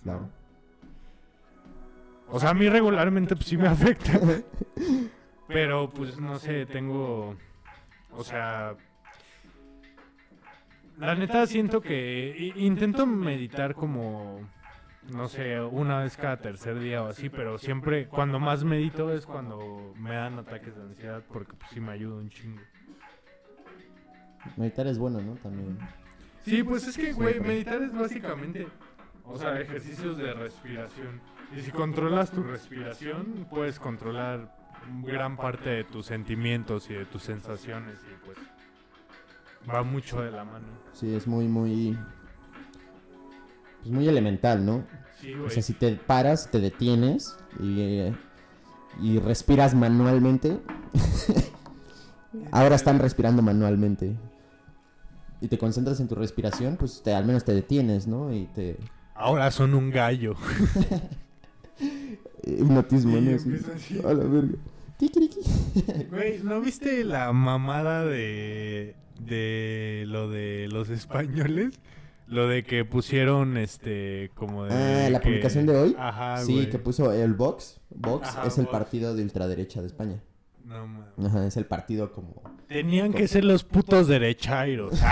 Claro. 0.04 0.30
O 2.30 2.40
sea, 2.40 2.50
a 2.50 2.54
mí 2.54 2.70
regularmente 2.70 3.36
pues 3.36 3.48
sí 3.48 3.58
me 3.58 3.68
afecta. 3.68 4.20
Pero 5.48 5.90
pues 5.90 6.20
no 6.20 6.40
sé, 6.40 6.66
tengo 6.66 7.36
o 8.14 8.24
sea, 8.24 8.76
la 10.98 11.16
neta 11.16 11.48
siento 11.48 11.82
que 11.82 12.54
intento 12.58 13.06
meditar 13.06 13.74
como 13.74 14.42
no 15.10 15.28
sé, 15.28 15.60
una 15.60 16.00
vez 16.00 16.16
cada 16.16 16.38
tercer 16.38 16.80
día 16.80 17.04
o 17.04 17.08
así, 17.08 17.30
pero 17.30 17.58
siempre 17.58 18.08
cuando 18.08 18.40
más 18.40 18.64
medito 18.64 19.12
es 19.12 19.26
cuando 19.26 19.94
me 19.98 20.16
dan 20.16 20.40
ataques 20.40 20.76
de 20.76 20.82
ansiedad 20.84 21.24
porque 21.32 21.54
pues 21.54 21.72
sí 21.72 21.80
me 21.80 21.92
ayuda 21.92 22.18
un 22.18 22.30
chingo. 22.30 22.62
Meditar 24.58 24.88
es 24.88 24.98
bueno, 24.98 25.22
¿no? 25.22 25.36
También. 25.36 25.78
Sí, 26.44 26.64
pues 26.64 26.88
es 26.88 26.98
que, 26.98 27.14
güey, 27.14 27.40
meditar 27.40 27.82
es 27.82 27.94
básicamente, 27.94 28.68
o 29.26 29.38
sea, 29.38 29.60
ejercicios 29.60 30.18
de 30.18 30.34
respiración. 30.34 31.22
Y 31.56 31.62
si 31.62 31.72
controlas 31.72 32.32
tu 32.32 32.44
respiración, 32.44 33.46
puedes 33.50 33.80
controlar 33.80 34.56
gran 35.04 35.38
parte 35.38 35.70
de 35.70 35.84
tus 35.84 36.06
sentimientos 36.06 36.90
y 36.90 36.94
de 36.94 37.06
tus 37.06 37.24
sensaciones 37.24 38.00
y 38.10 38.26
pues 38.26 38.38
va 39.70 39.84
mucho 39.84 40.22
de 40.22 40.32
la 40.32 40.44
mano. 40.44 40.68
Sí, 40.94 41.14
es 41.14 41.28
muy, 41.28 41.48
muy... 41.48 41.98
pues, 43.82 43.92
muy 43.92 44.08
elemental, 44.08 44.66
¿no? 44.66 44.84
Sí, 45.20 45.34
O 45.34 45.50
sea, 45.50 45.62
si 45.62 45.74
te 45.74 45.96
paras, 45.96 46.50
te 46.52 46.60
detienes 46.60 47.36
y, 47.60 48.02
y 49.02 49.20
respiras 49.20 49.76
manualmente. 49.76 50.58
Ahora 52.52 52.76
están 52.76 53.00
respirando 53.00 53.42
manualmente. 53.42 54.16
Y 55.42 55.48
te 55.48 55.58
concentras 55.58 56.00
en 56.00 56.08
tu 56.08 56.16
respiración, 56.16 56.78
pues 56.78 57.02
te, 57.04 57.14
al 57.14 57.26
menos 57.26 57.44
te 57.44 57.54
detienes, 57.54 58.08
¿no? 58.08 58.34
Y 58.34 58.46
te... 58.46 58.78
Ahora 59.16 59.52
son 59.52 59.74
un 59.74 59.90
gallo. 59.92 60.36
Hipnotismo, 62.46 63.18
Sí, 63.18 63.22
¿no? 63.22 63.58
así. 63.76 64.00
A 64.06 64.14
la 64.14 64.24
verga. 64.24 64.58
Güey, 66.12 66.40
¿no 66.44 66.62
viste 66.62 67.04
la 67.04 67.32
mamada 67.34 68.06
de, 68.06 68.96
de 69.20 70.04
lo 70.08 70.30
de 70.30 70.68
los 70.72 70.90
españoles? 70.90 71.80
Lo 72.32 72.48
de 72.48 72.64
que 72.64 72.86
pusieron, 72.86 73.58
este, 73.58 74.32
como 74.36 74.64
de... 74.66 74.74
Ah, 74.74 75.10
la 75.10 75.20
que- 75.20 75.30
publicación 75.30 75.66
de 75.66 75.76
hoy. 75.78 75.96
Ajá, 76.00 76.38
sí, 76.44 76.54
güey. 76.54 76.70
que 76.70 76.80
puso 76.80 77.12
el 77.12 77.34
Vox. 77.34 77.80
Vox 77.90 78.28
Ajá, 78.30 78.48
es 78.48 78.58
el 78.58 78.66
Vox. 78.66 78.72
partido 78.72 79.14
de 79.16 79.22
ultraderecha 79.24 79.82
de 79.82 79.88
España. 79.88 80.24
No, 80.64 80.88
mames. 80.88 81.26
Ajá, 81.26 81.46
es 81.46 81.58
el 81.58 81.66
partido 81.66 82.14
como... 82.14 82.42
Tenían 82.70 83.12
que 83.14 83.28
ser 83.28 83.44
los 83.44 83.64
putos 83.64 84.08
derechairos. 84.08 84.94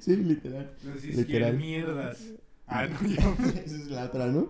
Sí. 0.00 0.16
Literal. 0.16 0.72
Los 0.82 1.04
Literal. 1.04 1.20
izquierdmierdas. 1.20 2.24
Ah, 2.66 2.86
no, 2.86 3.00
yo- 3.08 3.44
Esa 3.50 3.76
es 3.76 3.86
la 3.90 4.04
otra, 4.06 4.26
¿no? 4.28 4.48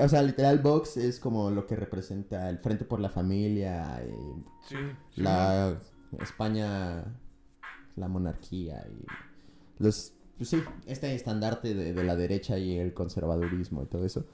O 0.00 0.08
sea, 0.08 0.22
literal, 0.22 0.60
Vox 0.60 0.96
es 0.96 1.20
como 1.20 1.50
lo 1.50 1.66
que 1.66 1.76
representa 1.76 2.48
el 2.48 2.58
Frente 2.58 2.84
por 2.84 3.00
la 3.00 3.10
Familia, 3.10 4.02
y 4.02 4.68
Sí. 4.68 4.76
sí. 5.14 5.20
la 5.22 5.78
España, 6.20 7.04
la 7.96 8.08
monarquía 8.08 8.82
y 8.88 9.04
los... 9.78 10.12
Pues 10.36 10.50
sí, 10.50 10.62
este 10.86 11.14
estandarte 11.14 11.74
de, 11.74 11.92
de 11.92 12.04
la 12.04 12.16
derecha 12.16 12.58
y 12.58 12.76
el 12.78 12.92
conservadurismo 12.92 13.82
y 13.84 13.86
todo 13.86 14.04
eso. 14.04 14.26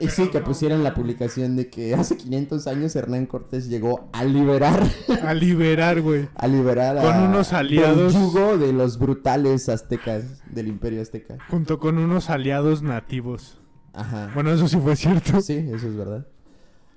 Y 0.00 0.08
sí, 0.08 0.28
que 0.28 0.40
no. 0.40 0.46
pusieron 0.46 0.82
la 0.82 0.94
publicación 0.94 1.56
de 1.56 1.68
que 1.68 1.94
hace 1.94 2.16
500 2.16 2.66
años 2.66 2.96
Hernán 2.96 3.26
Cortés 3.26 3.68
llegó 3.68 4.08
a 4.12 4.24
liberar, 4.24 4.82
A 5.24 5.34
liberar, 5.34 6.00
güey. 6.00 6.28
a 6.34 6.48
liberar 6.48 6.96
a, 6.98 7.02
Con 7.02 7.22
unos 7.28 7.52
aliados. 7.52 8.14
del 8.14 8.22
yugo 8.22 8.56
de 8.58 8.72
los 8.72 8.98
brutales 8.98 9.68
aztecas 9.68 10.42
del 10.52 10.68
imperio 10.68 11.02
azteca. 11.02 11.36
Junto 11.50 11.78
con 11.78 11.98
unos 11.98 12.30
aliados 12.30 12.82
nativos. 12.82 13.60
Ajá. 13.92 14.30
Bueno, 14.34 14.52
eso 14.52 14.68
sí 14.68 14.78
fue 14.78 14.96
cierto. 14.96 15.40
Sí, 15.42 15.54
eso 15.72 15.86
es 15.88 15.96
verdad. 15.96 16.26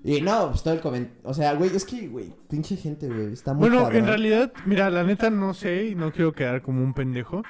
Y 0.06 0.22
no, 0.22 0.50
pues 0.50 0.64
todo 0.64 0.74
el 0.74 0.80
comentario. 0.82 1.20
O 1.24 1.34
sea, 1.34 1.54
güey, 1.54 1.76
es 1.76 1.86
que, 1.86 2.08
güey, 2.08 2.34
pinche 2.50 2.76
gente, 2.78 3.08
güey, 3.08 3.34
está 3.34 3.54
muy 3.54 3.68
Bueno, 3.70 3.84
cabrón. 3.84 4.00
en 4.00 4.06
realidad, 4.08 4.54
mira, 4.66 4.90
la 4.90 5.04
neta 5.04 5.30
no 5.30 5.54
sé 5.54 5.88
y 5.88 5.96
no 5.96 6.12
quiero 6.12 6.34
quedar 6.34 6.62
como 6.62 6.84
un 6.84 6.94
pendejo, 6.94 7.44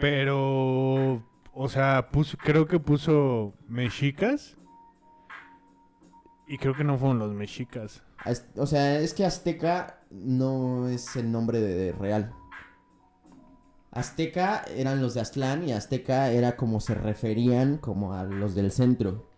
pero, 0.00 1.22
o 1.54 1.68
sea, 1.68 2.08
puso, 2.10 2.36
creo 2.38 2.66
que 2.66 2.80
puso 2.80 3.54
mexicas 3.68 4.56
y 6.48 6.58
creo 6.58 6.74
que 6.74 6.84
no 6.84 6.98
fueron 6.98 7.18
los 7.18 7.32
mexicas. 7.32 8.02
O 8.56 8.66
sea, 8.66 8.98
es 9.00 9.14
que 9.14 9.24
Azteca 9.24 10.02
no 10.10 10.88
es 10.88 11.16
el 11.16 11.30
nombre 11.30 11.60
de, 11.60 11.74
de 11.74 11.92
real. 11.92 12.32
Azteca 13.92 14.62
eran 14.76 15.02
los 15.02 15.14
de 15.14 15.20
Aztlán 15.20 15.68
y 15.68 15.72
Azteca 15.72 16.30
era 16.30 16.56
como 16.56 16.80
se 16.80 16.94
referían 16.94 17.78
como 17.78 18.14
a 18.14 18.24
los 18.24 18.54
del 18.54 18.70
centro. 18.70 19.28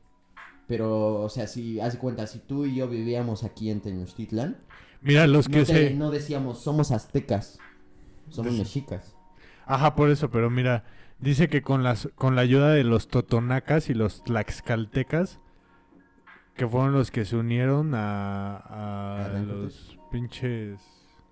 Pero, 0.67 1.21
o 1.23 1.29
sea, 1.29 1.47
si, 1.47 1.81
haz 1.81 1.97
cuenta, 1.97 2.27
si 2.27 2.39
tú 2.39 2.65
y 2.67 2.75
yo 2.75 2.89
vivíamos 2.89 3.45
aquí 3.45 3.71
en 3.71 3.81
Tenochtitlan, 3.81 4.59
Mira, 5.01 5.27
los 5.27 5.49
que 5.49 5.61
no, 5.61 5.65
te- 5.65 5.89
sé. 5.89 5.95
no 5.95 6.11
decíamos 6.11 6.61
somos 6.63 6.93
aztecas, 6.93 7.59
somos 8.29 8.53
mexicas. 8.55 9.12
Ajá, 9.67 9.95
por 9.95 10.11
eso, 10.11 10.31
pero 10.31 10.51
mira, 10.51 10.85
dice 11.19 11.49
que 11.49 11.63
con 11.63 11.83
las 11.83 12.09
con 12.15 12.35
la 12.37 12.43
ayuda 12.43 12.71
de 12.71 12.85
los 12.85 13.09
totonacas 13.09 13.89
y 13.91 13.95
los 13.95 14.23
tlaxcaltecas 14.25 15.41
que 16.57 16.69
fueron 16.69 16.93
los 16.93 17.11
que 17.11 17.25
se 17.25 17.37
unieron 17.37 17.93
a, 17.95 19.31
los 19.47 19.97
pinches 20.11 20.79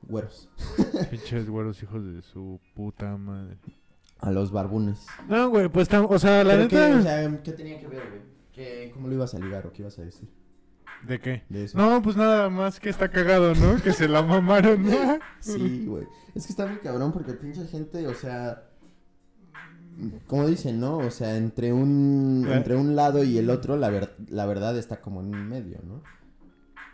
Güeros. 0.02 0.48
pinches 1.10 1.48
güeros 1.48 1.82
hijos 1.82 2.04
de 2.04 2.22
su 2.22 2.58
puta 2.74 3.16
madre. 3.16 3.58
A 4.18 4.30
los 4.30 4.50
barbunes. 4.50 5.06
No, 5.28 5.48
güey, 5.50 5.68
pues 5.68 5.90
tam- 5.90 6.06
o 6.08 6.18
sea, 6.18 6.42
la 6.44 6.52
¿Pero 6.54 6.62
neta 6.64 6.98
o 6.98 7.02
sea, 7.02 7.42
¿qué 7.42 7.52
tenía 7.52 7.78
que 7.80 7.86
ver, 7.88 8.08
güey? 8.08 8.22
¿Qué- 8.52 8.90
¿Cómo 8.94 9.08
lo 9.08 9.14
ibas 9.14 9.34
a 9.34 9.38
ligar 9.38 9.66
o 9.66 9.72
qué 9.72 9.82
ibas 9.82 9.98
a 9.98 10.02
decir 10.02 10.28
¿De 11.06 11.18
qué? 11.18 11.42
de 11.48 11.64
eso? 11.64 11.78
No, 11.78 12.02
pues 12.02 12.16
nada 12.16 12.50
más 12.50 12.78
que 12.78 12.90
está 12.90 13.08
cagado, 13.10 13.54
¿no? 13.54 13.82
Que 13.82 13.92
se 13.92 14.06
la 14.08 14.22
mamaron, 14.22 14.84
¿no? 14.84 15.18
Sí, 15.40 15.84
güey. 15.86 16.04
Es 16.34 16.46
que 16.46 16.52
está 16.52 16.66
muy 16.66 16.78
cabrón 16.78 17.12
porque 17.12 17.32
pinche 17.32 17.66
gente, 17.66 18.06
o 18.06 18.14
sea... 18.14 18.64
Como 20.26 20.46
dicen, 20.46 20.80
¿no? 20.80 20.96
O 20.98 21.10
sea, 21.10 21.36
entre 21.36 21.72
un, 21.74 22.46
Eh. 22.48 22.54
entre 22.54 22.74
un 22.76 22.96
lado 22.96 23.22
y 23.22 23.36
el 23.36 23.50
otro, 23.50 23.76
la, 23.76 23.90
ver- 23.90 24.14
la 24.28 24.46
verdad 24.46 24.78
está 24.78 25.00
como 25.02 25.20
en 25.20 25.30
medio, 25.48 25.78
¿no? 25.86 26.02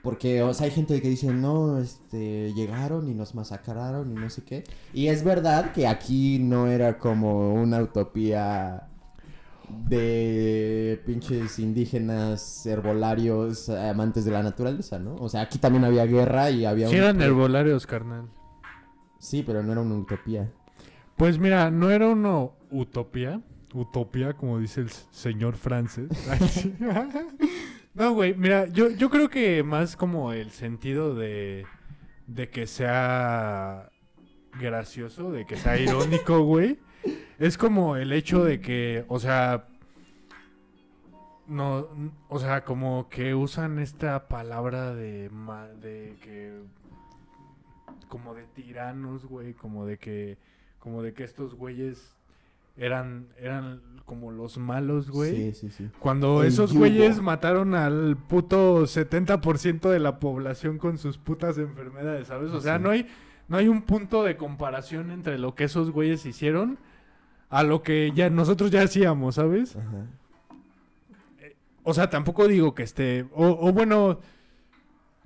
Porque, 0.02 0.42
o 0.42 0.52
sea, 0.54 0.64
hay 0.66 0.72
gente 0.72 1.00
que 1.00 1.08
dice, 1.08 1.32
no, 1.32 1.78
este, 1.78 2.52
llegaron 2.54 3.08
y 3.08 3.14
nos 3.14 3.34
masacraron 3.34 4.10
y 4.10 4.14
no 4.14 4.28
sé 4.30 4.42
qué. 4.42 4.64
Y 4.92 5.06
es 5.08 5.22
verdad 5.24 5.72
que 5.72 5.86
aquí 5.86 6.38
no 6.40 6.66
era 6.68 6.98
como 6.98 7.54
una 7.54 7.80
utopía 7.82 8.88
de 9.88 11.00
pinches 11.06 11.58
indígenas, 11.58 12.64
herbolarios, 12.66 13.68
amantes 13.68 14.24
de 14.24 14.30
la 14.30 14.42
naturaleza, 14.42 14.98
¿no? 14.98 15.14
O 15.16 15.28
sea, 15.28 15.42
aquí 15.42 15.58
también 15.58 15.84
había 15.84 16.06
guerra 16.06 16.50
y 16.50 16.64
había 16.64 16.88
Sí 16.88 16.96
un- 16.96 17.02
eran 17.02 17.20
herbolarios, 17.20 17.86
carnal. 17.86 18.28
Sí, 19.18 19.42
pero 19.46 19.62
no 19.62 19.72
era 19.72 19.80
una 19.80 19.94
utopía. 19.96 20.50
Pues 21.16 21.38
mira, 21.38 21.70
no 21.70 21.90
era 21.90 22.08
una 22.08 22.48
utopía. 22.70 23.40
Utopía, 23.74 24.34
como 24.34 24.58
dice 24.58 24.80
el 24.82 24.90
señor 24.90 25.56
sí. 26.48 26.74
no, 27.94 28.12
güey, 28.12 28.34
mira, 28.34 28.66
yo, 28.68 28.90
yo 28.90 29.10
creo 29.10 29.28
que 29.28 29.62
más 29.62 29.96
como 29.96 30.32
el 30.32 30.50
sentido 30.50 31.14
de, 31.14 31.64
de 32.26 32.48
que 32.50 32.66
sea 32.66 33.90
gracioso, 34.60 35.32
de 35.32 35.44
que 35.46 35.56
sea 35.56 35.78
irónico, 35.78 36.40
güey. 36.42 36.78
Es 37.38 37.58
como 37.58 37.96
el 37.96 38.12
hecho 38.12 38.42
de 38.44 38.60
que, 38.60 39.04
o 39.08 39.18
sea, 39.18 39.66
no, 41.46 41.86
o 42.28 42.38
sea, 42.38 42.64
como 42.64 43.08
que 43.08 43.34
usan 43.34 43.78
esta 43.78 44.26
palabra 44.28 44.94
de, 44.94 45.28
de 45.80 46.16
que, 46.22 46.60
como 48.08 48.34
de 48.34 48.44
tiranos, 48.54 49.24
güey, 49.26 49.52
como 49.54 49.86
de 49.86 49.98
que, 49.98 50.38
como 50.78 51.02
de 51.02 51.12
que 51.12 51.24
estos 51.24 51.54
güeyes 51.54 52.16
eran, 52.76 53.28
eran 53.38 53.80
como 54.06 54.32
los 54.32 54.58
malos, 54.58 55.10
güey. 55.10 55.52
Sí, 55.52 55.68
sí, 55.68 55.70
sí. 55.70 55.90
Cuando 56.00 56.42
El 56.42 56.48
esos 56.48 56.70
yugo. 56.70 56.80
güeyes 56.80 57.20
mataron 57.20 57.74
al 57.74 58.16
puto 58.16 58.82
70% 58.86 59.88
de 59.90 59.98
la 60.00 60.18
población 60.18 60.78
con 60.78 60.98
sus 60.98 61.16
putas 61.18 61.58
enfermedades, 61.58 62.28
¿sabes? 62.28 62.50
O 62.52 62.60
sea, 62.60 62.76
Sí. 62.78 62.82
no 62.82 62.90
hay 62.90 63.06
no 63.48 63.56
hay 63.58 63.68
un 63.68 63.82
punto 63.82 64.24
de 64.24 64.36
comparación 64.36 65.12
entre 65.12 65.38
lo 65.38 65.54
que 65.54 65.64
esos 65.64 65.92
güeyes 65.92 66.26
hicieron 66.26 66.78
a 67.48 67.62
lo 67.62 67.82
que 67.82 68.12
ya 68.14 68.30
nosotros 68.30 68.70
ya 68.70 68.82
hacíamos, 68.82 69.36
¿sabes? 69.36 69.76
Ajá. 69.76 70.06
O 71.88 71.94
sea, 71.94 72.10
tampoco 72.10 72.48
digo 72.48 72.74
que 72.74 72.82
esté 72.82 73.28
o, 73.32 73.46
o 73.46 73.72
bueno, 73.72 74.18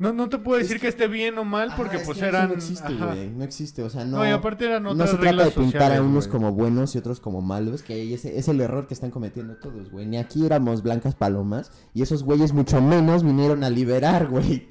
no, 0.00 0.14
no 0.14 0.30
te 0.30 0.38
puedo 0.38 0.58
decir 0.58 0.80
que, 0.80 0.88
esté 0.88 1.08
bien 1.08 1.36
o 1.36 1.44
mal 1.44 1.74
porque 1.76 1.96
Ajá, 1.96 2.02
es 2.02 2.06
pues 2.06 2.18
que 2.18 2.24
eran 2.24 2.48
No 2.48 2.54
existe, 2.54 2.94
güey. 2.94 3.28
No 3.28 3.44
existe, 3.44 3.82
o 3.82 3.90
sea, 3.90 4.04
no... 4.06 4.16
No, 4.16 4.26
y 4.26 4.30
aparte 4.30 4.64
eran 4.64 4.82
no 4.82 5.06
se 5.06 5.16
trata 5.18 5.44
de 5.44 5.50
pintar 5.50 5.92
a 5.92 6.02
unos 6.02 6.26
como 6.26 6.52
buenos 6.52 6.94
y 6.94 6.98
otros 6.98 7.20
como 7.20 7.42
malos, 7.42 7.82
que 7.82 8.14
ese 8.14 8.38
es 8.38 8.48
el 8.48 8.62
error 8.62 8.86
que 8.86 8.94
están 8.94 9.10
cometiendo 9.10 9.56
todos, 9.56 9.90
güey. 9.90 10.06
Ni 10.06 10.16
aquí 10.16 10.46
éramos 10.46 10.82
blancas 10.82 11.14
palomas 11.14 11.70
y 11.92 12.00
esos 12.00 12.22
güeyes 12.24 12.54
mucho 12.54 12.80
menos 12.80 13.22
vinieron 13.22 13.62
a 13.62 13.68
liberar, 13.68 14.28
güey. 14.28 14.68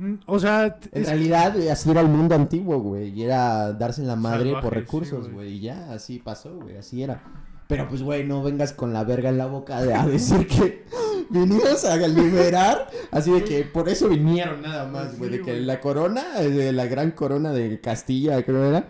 Mm, 0.00 0.14
O 0.26 0.38
sea, 0.38 0.78
En 0.92 1.02
es- 1.02 1.08
realidad, 1.08 1.56
eh, 1.60 1.70
así 1.70 1.90
era 1.90 2.00
el 2.00 2.08
mundo 2.08 2.34
antiguo, 2.34 2.80
güey. 2.80 3.10
Y 3.10 3.22
era 3.24 3.72
darse 3.74 4.00
en 4.00 4.08
la 4.08 4.16
madre 4.16 4.46
Salvaje, 4.46 4.62
por 4.64 4.72
sí, 4.74 4.80
recursos, 4.80 5.20
güey. 5.24 5.32
güey. 5.34 5.48
y 5.56 5.60
ya, 5.60 5.92
así 5.92 6.18
pasó, 6.18 6.56
güey. 6.58 6.76
Así 6.78 7.02
era. 7.02 7.22
Pero 7.68 7.86
pues, 7.88 8.02
güey, 8.02 8.24
no 8.26 8.42
vengas 8.42 8.72
con 8.72 8.92
la 8.92 9.04
verga 9.04 9.28
en 9.28 9.38
la 9.38 9.46
boca 9.46 9.80
de, 9.82 9.92
a 9.94 10.06
decir 10.06 10.46
que 10.46 10.84
vinimos 11.28 11.84
a 11.84 11.96
liberar. 11.98 12.88
Así 13.10 13.30
de 13.30 13.44
que 13.44 13.62
por 13.64 13.88
eso 13.88 14.08
vinieron 14.08 14.62
nada 14.62 14.86
más, 14.86 15.18
güey. 15.18 15.30
Sí, 15.30 15.36
de 15.38 15.44
que 15.44 15.52
güey. 15.52 15.64
la 15.64 15.80
corona, 15.80 16.22
eh, 16.40 16.48
de 16.48 16.72
la 16.72 16.86
gran 16.86 17.10
corona 17.12 17.52
de 17.52 17.80
Castilla, 17.80 18.42
creo 18.42 18.64
era, 18.64 18.88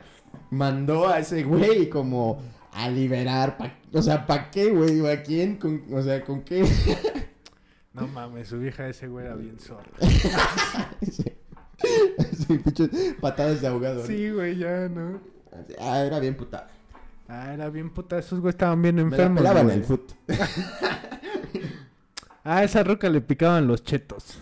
mandó 0.51 1.09
a 1.09 1.19
ese 1.19 1.43
güey 1.43 1.91
como 1.91 2.39
a 2.73 2.89
liberar. 2.89 3.59
pa- 3.59 3.75
o 3.93 4.01
sea, 4.01 4.27
¿para 4.27 4.49
qué, 4.51 4.71
güey? 4.71 5.05
¿A 5.11 5.23
quién? 5.25 5.57
Con- 5.57 5.83
o 5.93 6.01
sea, 6.03 6.25
¿con 6.25 6.43
qué? 6.43 6.65
no 7.93 8.07
mames, 8.09 8.49
su 8.49 8.59
vieja 8.59 8.89
ese 8.89 9.09
güey 9.09 9.27
era 9.27 9.35
bien 9.35 9.59
sorda. 9.61 9.91
sí, 11.11 11.25
Sí, 12.47 12.59
pinches 12.59 12.91
patadas 13.21 13.61
de 13.61 13.67
ahogado. 13.69 14.01
¿no? 14.01 14.07
Sí, 14.07 14.31
güey, 14.31 14.57
ya, 14.59 14.89
¿no? 14.89 15.21
Ah, 15.81 16.01
era 16.01 16.19
bien 16.21 16.37
puta. 16.37 16.69
Ah, 17.29 17.53
era 17.55 17.69
bien 17.71 17.91
puta, 17.91 18.19
esos 18.19 18.41
güeyes 18.41 18.55
estaban 18.55 18.81
bien 18.83 18.97
Me 18.97 19.03
la 19.03 19.09
enfermos. 19.09 19.39
pelaban 19.39 19.65
güey. 19.67 19.77
el 19.79 19.85
foot. 19.85 20.13
Ah, 22.43 22.57
a 22.59 22.65
esa 22.65 22.83
roca 22.83 23.09
le 23.11 23.21
picaban 23.21 23.67
los 23.67 23.85
chetos. 23.85 24.39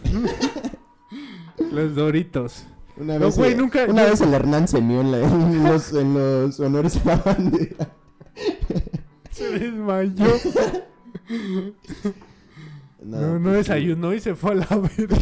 los 1.73 1.95
doritos. 1.97 2.65
Una 2.97 3.19
No, 3.19 3.27
vez, 3.27 3.37
güey, 3.37 3.53
eh, 3.53 3.57
nunca- 3.57 3.87
una 3.89 4.05
yo- 4.05 4.11
vez 4.11 4.21
el 4.21 4.33
Hernán 4.35 4.69
se 4.69 4.81
mió 4.81 5.01
en, 5.01 5.11
la- 5.11 5.19
en 5.19 5.65
los, 5.65 5.93
en 5.93 6.15
los 6.15 6.61
honores 6.61 6.97
a 7.05 7.05
la 7.05 7.17
bandera. 7.17 7.89
Sí, 9.33 9.45
desmayó. 9.45 10.27
No, 13.03 13.39
no 13.39 13.51
pues, 13.51 13.57
desayunó 13.69 14.13
y 14.13 14.21
se 14.21 14.35
fue 14.35 14.53
a 14.53 14.55
la 14.57 14.67
verga. 14.99 15.17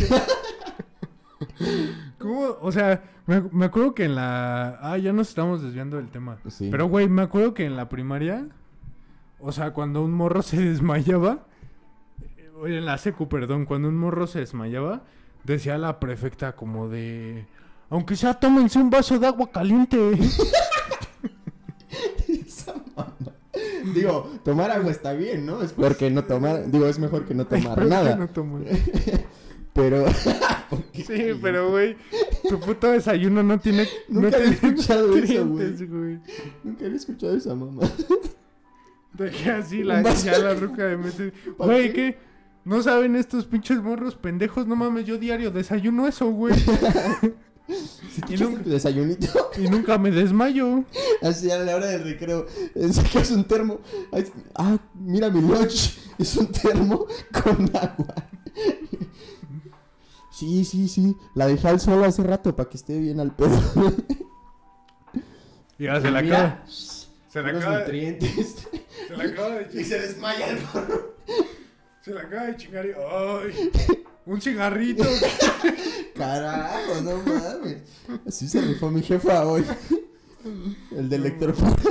¿Cómo? 2.18 2.56
O 2.60 2.72
sea, 2.72 3.02
me, 3.26 3.40
me 3.52 3.66
acuerdo 3.66 3.94
que 3.94 4.04
en 4.04 4.14
la... 4.14 4.78
Ah, 4.80 4.96
ya 4.98 5.12
nos 5.12 5.28
estamos 5.28 5.62
desviando 5.62 5.96
del 5.96 6.08
tema. 6.08 6.38
Sí. 6.48 6.68
Pero, 6.70 6.86
güey, 6.88 7.08
me 7.08 7.22
acuerdo 7.22 7.54
que 7.54 7.64
en 7.64 7.76
la 7.76 7.88
primaria... 7.88 8.46
O 9.38 9.52
sea, 9.52 9.72
cuando 9.72 10.02
un 10.02 10.12
morro 10.12 10.42
se 10.42 10.58
desmayaba... 10.60 11.46
eh, 12.38 12.50
Oye, 12.60 12.78
en 12.78 12.86
la 12.86 12.98
secu, 12.98 13.28
perdón. 13.28 13.66
Cuando 13.66 13.88
un 13.88 13.96
morro 13.96 14.26
se 14.26 14.40
desmayaba... 14.40 15.02
Decía 15.44 15.78
la 15.78 16.00
prefecta 16.00 16.56
como 16.56 16.88
de... 16.88 17.46
Aunque 17.88 18.16
sea, 18.16 18.34
tómense 18.34 18.80
un 18.80 18.90
vaso 18.90 19.16
de 19.18 19.28
agua 19.28 19.48
caliente. 19.52 19.96
Digo, 23.96 24.30
tomar 24.44 24.70
agua 24.70 24.90
está 24.90 25.12
bien, 25.14 25.46
¿no? 25.46 25.62
Es 25.62 25.72
peor 25.72 25.96
que 25.96 26.10
no 26.10 26.24
tomar. 26.24 26.70
Digo, 26.70 26.86
es 26.86 26.98
mejor 26.98 27.24
que 27.24 27.34
no 27.34 27.46
tomar 27.46 27.78
que 27.78 27.84
nada. 27.86 28.16
no 28.16 28.28
tomo. 28.28 28.60
Pero. 29.72 30.04
Sí, 30.94 31.38
pero, 31.40 31.70
güey, 31.70 31.96
tu 32.48 32.58
puto 32.58 32.90
desayuno 32.90 33.40
no 33.40 33.60
tiene... 33.60 33.86
Nunca 34.08 34.30
no 34.30 34.36
había 34.36 34.50
escuchado 34.50 35.16
eso, 35.16 35.46
güey. 35.46 36.18
Nunca 36.64 36.84
había 36.86 36.96
escuchado 36.96 37.36
esa 37.36 37.54
mamá. 37.54 37.82
Dejé 39.12 39.50
así 39.52 39.84
la, 39.84 40.02
ya 40.02 40.38
la 40.38 40.54
ruca 40.54 40.86
de 40.86 40.96
meter. 40.96 41.32
¿Para 41.56 41.72
Güey, 41.72 41.92
qué? 41.92 41.94
¿qué? 41.94 42.18
¿No 42.64 42.82
saben 42.82 43.14
estos 43.14 43.46
pinches 43.46 43.80
morros 43.80 44.16
pendejos? 44.16 44.66
No 44.66 44.74
mames, 44.74 45.04
yo 45.04 45.18
diario 45.18 45.52
desayuno 45.52 46.08
eso, 46.08 46.26
güey. 46.32 46.54
Si 47.68 48.20
te 48.22 48.34
Y 48.34 48.36
nunca- 48.38 48.62
tu 48.62 48.70
desayunito, 48.70 49.50
Y 49.58 49.68
nunca 49.68 49.98
me 49.98 50.10
desmayo. 50.10 50.84
así 51.22 51.50
a 51.50 51.58
la 51.58 51.74
hora 51.76 51.86
del 51.86 52.04
recreo, 52.04 52.46
eh, 52.74 52.88
sacas 52.92 53.30
un 53.32 53.44
termo. 53.44 53.80
Ay, 54.12 54.30
Ah, 54.54 54.78
mira 54.94 55.28
mi 55.30 55.40
lunch. 55.40 55.98
Es 56.18 56.36
un 56.36 56.50
termo 56.50 57.06
con 57.32 57.70
agua. 57.76 58.14
Sí, 60.30 60.66
sí, 60.66 60.86
sí. 60.88 61.16
La 61.34 61.46
dejé 61.46 61.66
al 61.68 61.80
sol 61.80 62.04
hace 62.04 62.22
rato 62.22 62.54
para 62.54 62.68
que 62.68 62.76
esté 62.76 62.98
bien 62.98 63.20
al 63.20 63.34
pedo. 63.34 63.58
Y 65.78 65.84
ya 65.84 65.98
se 66.00 66.10
la 66.10 66.20
Mira, 66.20 66.38
acaba. 66.46 66.66
Se 66.68 67.42
la 67.42 67.48
acaba, 67.50 67.78
nutrientes. 67.80 68.56
se 69.08 69.16
la 69.16 69.24
acaba 69.24 69.48
de 69.54 69.62
Y 69.62 69.68
chingar. 69.70 69.84
se 69.86 70.00
desmaya 70.00 70.48
el 70.50 70.58
morro. 70.62 71.14
Se 72.02 72.10
la 72.12 72.20
acaba 72.20 72.46
de 72.48 72.56
chingar 72.56 72.84
y. 72.86 72.90
¡Ay! 72.90 73.70
Un 74.26 74.40
cigarrito. 74.40 75.04
Carajo, 76.16 77.00
no 77.02 77.16
mames. 77.18 77.82
Así 78.26 78.48
se 78.48 78.60
rifó 78.60 78.90
mi 78.90 79.02
jefa 79.02 79.46
hoy. 79.46 79.64
El 80.90 81.08
del 81.08 81.22
electrofono. 81.26 81.76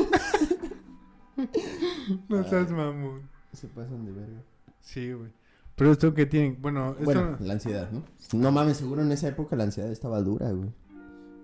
No 2.29 2.47
seas 2.47 2.71
mamón. 2.71 3.27
Se 3.51 3.67
pasan 3.67 4.05
de 4.05 4.11
verga. 4.11 4.41
Sí, 4.79 5.11
güey. 5.11 5.31
Pero 5.75 5.91
esto 5.91 6.13
que 6.13 6.25
tienen. 6.25 6.57
Bueno, 6.61 6.91
esto. 6.91 7.03
Bueno, 7.03 7.37
la 7.39 7.53
ansiedad, 7.53 7.89
¿no? 7.91 8.03
No 8.33 8.51
mames, 8.51 8.77
seguro 8.77 9.01
en 9.01 9.11
esa 9.11 9.27
época 9.27 9.55
la 9.55 9.63
ansiedad 9.63 9.91
estaba 9.91 10.21
dura, 10.21 10.51
güey. 10.51 10.69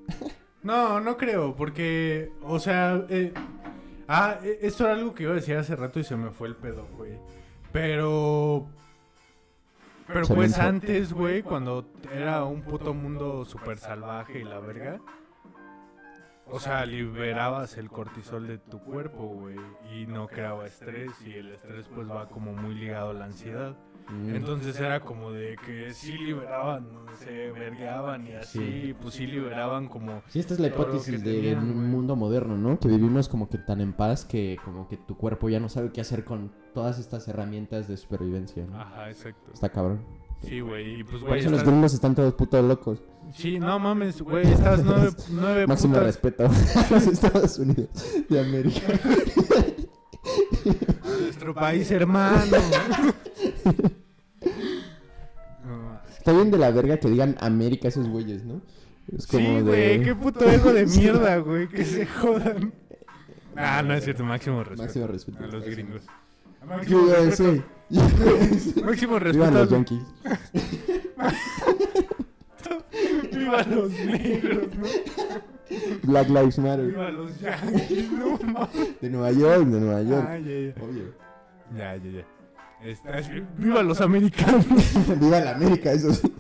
No, 0.63 0.99
no 0.99 1.17
creo, 1.17 1.56
porque, 1.56 2.32
o 2.43 2.60
sea, 2.60 3.04
eh, 3.10 3.34
ah, 4.08 4.38
eh, 4.43 4.60
esto 4.62 4.84
era 4.84 4.93
algo 4.93 5.15
que 5.15 5.23
iba 5.23 5.32
a 5.32 5.36
decir 5.36 5.58
hace 5.58 5.75
rato 5.75 5.99
y 5.99 6.04
se 6.04 6.15
me 6.15 6.30
fue 6.30 6.49
el 6.49 6.56
pedo, 6.56 6.88
güey. 6.97 7.17
Pero, 7.71 8.67
pero 10.07 10.27
pues 10.27 10.57
antes, 10.59 11.13
güey, 11.13 11.43
cuando 11.43 11.85
era 12.13 12.43
un 12.43 12.61
puto 12.61 12.93
mundo 12.93 13.45
súper 13.45 13.77
salvaje 13.77 14.39
y 14.39 14.43
la 14.43 14.59
verga, 14.59 14.99
o 16.45 16.59
sea, 16.59 16.85
liberabas 16.85 17.77
el 17.77 17.89
cortisol 17.89 18.47
de 18.47 18.57
tu 18.57 18.79
cuerpo, 18.79 19.25
güey, 19.27 19.57
y 19.93 20.05
no 20.05 20.27
creaba 20.27 20.67
estrés 20.67 21.11
y 21.25 21.33
el 21.33 21.53
estrés 21.53 21.87
pues 21.87 22.09
va 22.09 22.27
como 22.27 22.53
muy 22.53 22.75
ligado 22.75 23.11
a 23.11 23.13
la 23.13 23.25
ansiedad. 23.25 23.75
Mm. 24.09 24.35
Entonces 24.35 24.79
era 24.79 24.99
como 25.01 25.31
de 25.31 25.55
que 25.65 25.93
sí 25.93 26.13
liberaban, 26.17 26.87
no 26.93 27.15
sé, 27.17 27.51
vergueaban 27.51 28.27
y 28.27 28.33
así, 28.33 28.59
Sí. 28.59 28.95
pues 29.01 29.13
sí 29.15 29.25
liberaban 29.27 29.87
como... 29.87 30.21
Sí, 30.27 30.39
esta 30.39 30.53
es 30.53 30.59
la 30.59 30.67
hipótesis 30.67 31.15
que 31.21 31.29
de 31.29 31.33
tenían, 31.37 31.59
un 31.59 31.73
güey. 31.73 31.85
mundo 31.87 32.15
moderno, 32.15 32.57
¿no? 32.57 32.79
Que 32.79 32.87
vivimos 32.87 33.29
como 33.29 33.49
que 33.49 33.57
tan 33.57 33.79
en 33.81 33.93
paz 33.93 34.25
que 34.25 34.57
como 34.65 34.87
que 34.87 34.97
tu 34.97 35.15
cuerpo 35.17 35.49
ya 35.49 35.59
no 35.59 35.69
sabe 35.69 35.91
qué 35.91 36.01
hacer 36.01 36.23
con 36.25 36.51
todas 36.73 36.99
estas 36.99 37.27
herramientas 37.27 37.87
de 37.87 37.97
supervivencia, 37.97 38.65
¿no? 38.65 38.79
Ajá, 38.79 39.09
exacto. 39.09 39.51
Está 39.53 39.69
cabrón. 39.69 40.01
Sí, 40.41 40.59
güey, 40.59 40.99
y 41.01 41.03
pues, 41.03 41.19
Por 41.19 41.29
güey, 41.29 41.41
eso 41.41 41.51
los 41.51 41.63
gringos 41.63 41.93
están 41.93 42.15
todos 42.15 42.33
putos 42.33 42.65
locos. 42.65 42.99
Sí, 43.31 43.59
no 43.59 43.77
mames, 43.77 44.19
güey, 44.23 44.51
estás 44.51 44.83
nueve, 44.83 45.09
nueve 45.29 45.67
Máximo 45.67 45.93
putas... 45.93 46.05
respeto 46.07 46.45
a 46.45 46.93
los 46.93 47.07
Estados 47.07 47.59
Unidos 47.59 47.89
de 48.27 48.39
América. 48.39 48.81
nuestro 51.21 51.53
país, 51.53 51.91
hermano. 51.91 52.57
Está 56.17 56.34
bien 56.34 56.52
de 56.52 56.58
la 56.58 56.71
verga 56.71 56.97
que 56.97 57.10
digan 57.10 57.36
América 57.39 57.88
esos 57.88 58.08
güeyes, 58.08 58.43
¿no? 58.43 58.62
Es 59.15 59.26
como 59.28 59.45
Sí, 59.47 59.56
de... 59.56 59.62
güey, 59.62 60.04
qué 60.04 60.15
puto 60.15 60.50
ego 60.50 60.74
de 60.74 60.86
mierda, 60.97 61.38
güey, 61.38 61.67
que 61.67 61.84
se 61.86 62.06
jodan. 62.06 62.74
Ah, 63.56 63.82
no 63.82 63.93
es 63.93 64.04
cierto, 64.04 64.24
máximo 64.24 64.63
respeto. 64.63 64.84
Máximo 64.84 65.08
respeto. 65.08 65.43
A 65.43 65.47
los 65.47 65.65
gringos. 65.65 66.02
Máximo 66.67 67.08
respeto, 67.10 67.63
máximo 68.86 69.19
Vivan 69.19 69.24
respeto. 69.24 69.52
los 69.52 69.67
a- 69.67 69.71
Yankees. 69.71 70.04
Viva 73.34 73.63
los 73.63 73.91
negros, 73.91 74.67
¿no? 74.78 74.88
Black 76.04 76.30
Lives 76.30 76.60
Matter. 76.60 76.86
Viva 76.88 77.10
los 77.12 77.39
yankees, 77.39 78.12
no 78.12 78.38
mames. 78.43 79.00
De 79.02 79.10
Nueva 79.10 79.32
York, 79.32 79.65
de 79.67 79.80
Nueva 79.80 80.02
York. 80.04 80.26
Ah, 80.30 80.38
ya, 80.38 80.60
ya. 80.60 80.74
Obvio. 80.84 81.13
Ya, 81.78 81.95
ya, 81.95 82.10
ya. 82.12 82.26
Está- 82.83 83.19
es- 83.19 83.29
viva 83.57 83.83
los 83.83 84.01
americanos. 84.01 84.65
Viva 85.19 85.39
la 85.39 85.51
América, 85.55 85.91
eso 85.91 86.11
sí. 86.13 86.31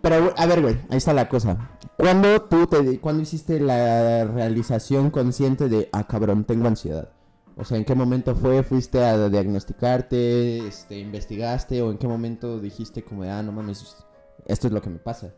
Pero, 0.00 0.34
a 0.36 0.46
ver, 0.46 0.60
güey, 0.62 0.74
ahí 0.90 0.96
está 0.96 1.12
la 1.12 1.28
cosa. 1.28 1.70
¿Cuándo 1.96 2.42
tú 2.42 2.66
te, 2.66 2.98
cuándo 2.98 3.22
hiciste 3.22 3.60
la 3.60 4.24
realización 4.24 5.10
consciente 5.10 5.68
de, 5.68 5.88
ah, 5.92 6.06
cabrón, 6.08 6.44
tengo 6.44 6.66
ansiedad? 6.66 7.10
O 7.56 7.64
sea, 7.64 7.76
¿en 7.78 7.84
qué 7.84 7.94
momento 7.94 8.34
fue? 8.34 8.62
¿Fuiste 8.64 9.04
a 9.04 9.28
diagnosticarte? 9.28 10.66
Este, 10.66 10.98
¿Investigaste? 10.98 11.82
¿O 11.82 11.90
en 11.92 11.98
qué 11.98 12.08
momento 12.08 12.58
dijiste 12.58 13.04
como 13.04 13.22
de, 13.22 13.30
ah, 13.30 13.42
no 13.42 13.52
mames, 13.52 14.04
esto 14.46 14.66
es 14.66 14.72
lo 14.72 14.82
que 14.82 14.90
me 14.90 14.98
pasa? 14.98 15.32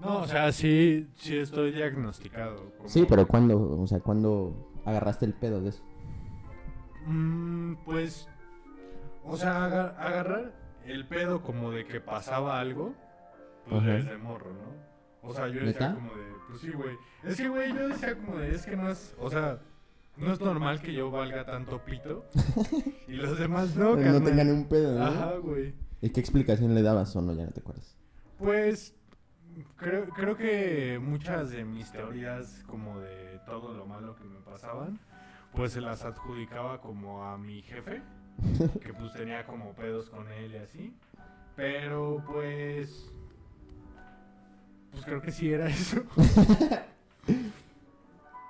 No, 0.00 0.18
o 0.22 0.26
sea, 0.26 0.50
sí, 0.50 1.08
sí 1.16 1.36
estoy 1.38 1.70
diagnosticado. 1.70 2.72
como- 2.76 2.88
Sí, 2.88 3.06
pero 3.08 3.26
¿cuándo? 3.28 3.78
O 3.80 3.86
sea, 3.86 4.00
¿cuándo 4.00 4.72
agarraste 4.84 5.26
el 5.26 5.34
pedo 5.34 5.60
de 5.60 5.68
eso? 5.70 5.82
Mm, 7.06 7.74
pues, 7.84 8.28
o 9.24 9.36
sea, 9.36 9.64
aga- 9.64 9.94
agarrar 9.98 10.52
el 10.84 11.06
pedo 11.06 11.42
como 11.42 11.70
de 11.70 11.86
que 11.86 12.00
pasaba 12.00 12.60
algo, 12.60 12.94
pues 13.68 13.80
Ajá. 13.82 13.90
desde 13.92 14.16
morro, 14.18 14.52
¿no? 14.52 15.28
O 15.28 15.32
sea, 15.34 15.48
yo 15.48 15.60
¿Neta? 15.60 15.66
decía 15.90 15.94
como 15.94 16.14
de, 16.14 16.24
pues 16.48 16.60
sí, 16.60 16.70
güey. 16.70 16.96
Es 17.24 17.36
que, 17.36 17.48
güey, 17.48 17.72
yo 17.72 17.88
decía 17.88 18.16
como 18.16 18.36
de, 18.38 18.54
es 18.54 18.64
que 18.66 18.76
no 18.76 18.88
es, 18.88 19.14
o 19.18 19.28
sea, 19.30 19.58
no 20.16 20.32
es 20.32 20.40
normal 20.40 20.80
que 20.80 20.92
yo 20.92 21.10
valga 21.10 21.44
tanto 21.44 21.84
pito 21.84 22.24
y 23.08 23.12
los 23.14 23.38
demás 23.38 23.74
no, 23.76 23.96
no 23.96 24.02
carnal. 24.02 24.24
tengan 24.24 24.50
un 24.50 24.68
pedo, 24.68 24.98
¿no? 24.98 25.04
Ajá, 25.04 25.32
güey. 25.36 25.74
¿Y 26.00 26.10
qué 26.10 26.20
explicación 26.20 26.74
le 26.74 26.82
dabas 26.82 27.14
o 27.16 27.22
no? 27.22 27.32
Ya 27.34 27.44
no 27.46 27.50
te 27.50 27.60
acuerdas. 27.60 27.96
Pues 28.38 28.94
creo, 29.76 30.08
creo 30.10 30.36
que 30.36 31.00
muchas 31.02 31.50
de 31.50 31.64
mis 31.64 31.90
teorías 31.90 32.62
como 32.66 33.00
de 33.00 33.40
todo 33.46 33.72
lo 33.74 33.86
malo 33.86 34.14
que 34.14 34.24
me 34.24 34.38
pasaban, 34.40 35.00
pues 35.56 35.72
se 35.72 35.80
las 35.80 36.04
adjudicaba 36.04 36.80
como 36.80 37.24
a 37.24 37.38
mi 37.38 37.62
jefe, 37.62 38.02
que 38.82 38.92
pues 38.92 39.14
tenía 39.14 39.46
como 39.46 39.72
pedos 39.72 40.10
con 40.10 40.30
él 40.30 40.52
y 40.52 40.58
así. 40.58 40.94
Pero 41.56 42.22
pues... 42.30 43.10
Pues 44.92 45.04
creo 45.04 45.22
que 45.22 45.32
sí 45.32 45.50
era 45.50 45.66
eso. 45.68 46.02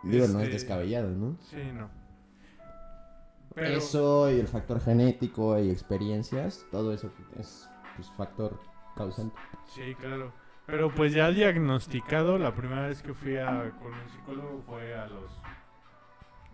Digo, 0.03 0.27
no 0.29 0.41
es 0.41 0.45
Este, 0.45 0.53
descabellado, 0.53 1.11
¿no? 1.11 1.37
Sí, 1.41 1.71
no. 1.73 1.89
Pero, 3.55 3.69
Eso 3.69 4.31
y 4.31 4.39
el 4.39 4.49
factor 4.49 4.81
genético 4.81 5.59
y 5.59 5.71
experiencias, 5.71 6.67
todo 6.71 6.93
eso 6.93 7.11
es 7.39 7.69
pues, 7.97 8.11
factor 8.17 8.61
causante. 8.97 9.37
Sí, 9.75 9.95
claro. 9.95 10.33
Pero 10.67 10.93
pues 10.93 11.13
ya 11.13 11.31
diagnosticado, 11.31 12.39
la 12.39 12.55
primera 12.55 12.89
vez 12.89 13.01
que 13.03 13.15
fui 13.15 13.37
a, 13.37 13.71
con 13.81 13.93
un 13.95 14.09
psicólogo 14.11 14.63
fue 14.67 14.95
a 14.95 15.07
los 15.07 15.31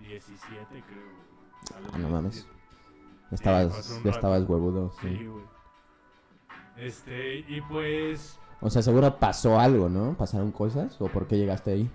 17, 0.02 0.66
creo. 0.70 1.82
Ah, 1.92 1.98
no 1.98 2.08
mames. 2.08 2.34
17. 2.34 2.52
Ya 3.30 3.34
estabas, 3.36 3.90
un 3.90 4.02
ya 4.04 4.10
estabas 4.10 4.48
huevudo. 4.48 4.92
sí. 5.00 5.08
Sí, 5.18 5.26
güey. 5.26 5.44
Este, 6.76 7.38
y 7.48 7.60
pues... 7.62 8.38
O 8.60 8.70
sea, 8.70 8.82
seguro 8.82 9.18
pasó 9.18 9.58
algo, 9.58 9.88
¿no? 9.88 10.16
¿Pasaron 10.16 10.52
cosas? 10.52 11.00
¿O 11.00 11.08
por 11.08 11.26
qué 11.26 11.36
llegaste 11.36 11.72
ahí? 11.72 11.90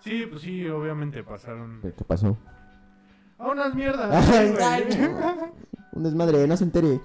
Sí, 0.00 0.26
pues 0.28 0.42
sí, 0.42 0.66
obviamente 0.68 1.22
pasaron... 1.22 1.80
¿Qué 1.82 2.04
pasó? 2.04 2.36
¡A 3.38 3.48
unas 3.48 3.74
mierdas! 3.74 4.28
Ay, 4.30 4.54
ay. 4.62 4.88
Un 5.92 6.02
desmadre, 6.02 6.46
no 6.46 6.56
se 6.56 6.64
entere. 6.64 7.00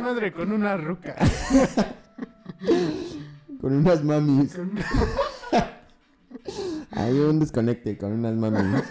Madre 0.00 0.32
con 0.32 0.52
una 0.52 0.76
ruca. 0.76 1.16
Con 3.60 3.72
unas 3.74 4.02
mamis. 4.04 4.54
Con- 4.56 4.72
Hay 6.92 7.18
un 7.18 7.38
desconecte 7.40 7.96
con 7.98 8.12
unas 8.12 8.34
mamis. 8.34 8.82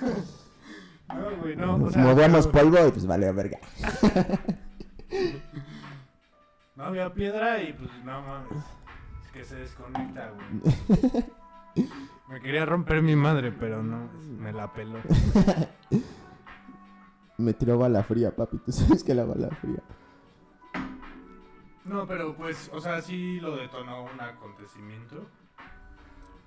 ¿No? 1.14 1.38
Güey, 1.42 1.56
no. 1.56 1.76
O 1.76 1.92
sea, 1.92 2.02
Movíamos 2.04 2.48
polvo 2.48 2.88
y 2.88 2.92
pues 2.92 3.06
vale 3.06 3.28
a 3.28 3.32
verga. 3.32 3.60
No 6.76 6.86
había 6.86 7.14
piedra 7.14 7.62
y 7.62 7.74
pues 7.74 7.90
no 8.06 8.22
mames. 8.22 8.64
Es 9.26 9.32
que 9.34 9.44
se 9.44 9.56
desconecta, 9.58 10.32
güey. 10.32 11.26
Me 12.30 12.40
quería 12.40 12.66
romper 12.66 13.02
mi 13.02 13.18
madre, 13.18 13.52
pero 13.52 13.84
no, 13.84 14.08
me 14.38 14.54
la 14.54 14.72
peló. 14.72 15.00
Me 17.38 17.54
tiró 17.54 17.78
bala 17.78 18.02
fría, 18.04 18.34
papi. 18.34 18.60
Tú 18.60 18.72
sabes 18.72 19.04
que 19.04 19.14
la 19.14 19.26
bala 19.26 19.50
fría. 19.50 19.82
No, 21.84 22.08
pero 22.08 22.34
pues, 22.36 22.70
o 22.72 22.80
sea, 22.80 23.02
sí 23.02 23.40
lo 23.42 23.58
detonó 23.58 24.04
un 24.04 24.22
acontecimiento. 24.22 25.28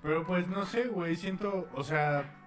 Pero 0.01 0.25
pues 0.25 0.47
no 0.47 0.65
sé, 0.65 0.87
güey, 0.87 1.15
siento, 1.15 1.67
o 1.75 1.83
sea, 1.83 2.42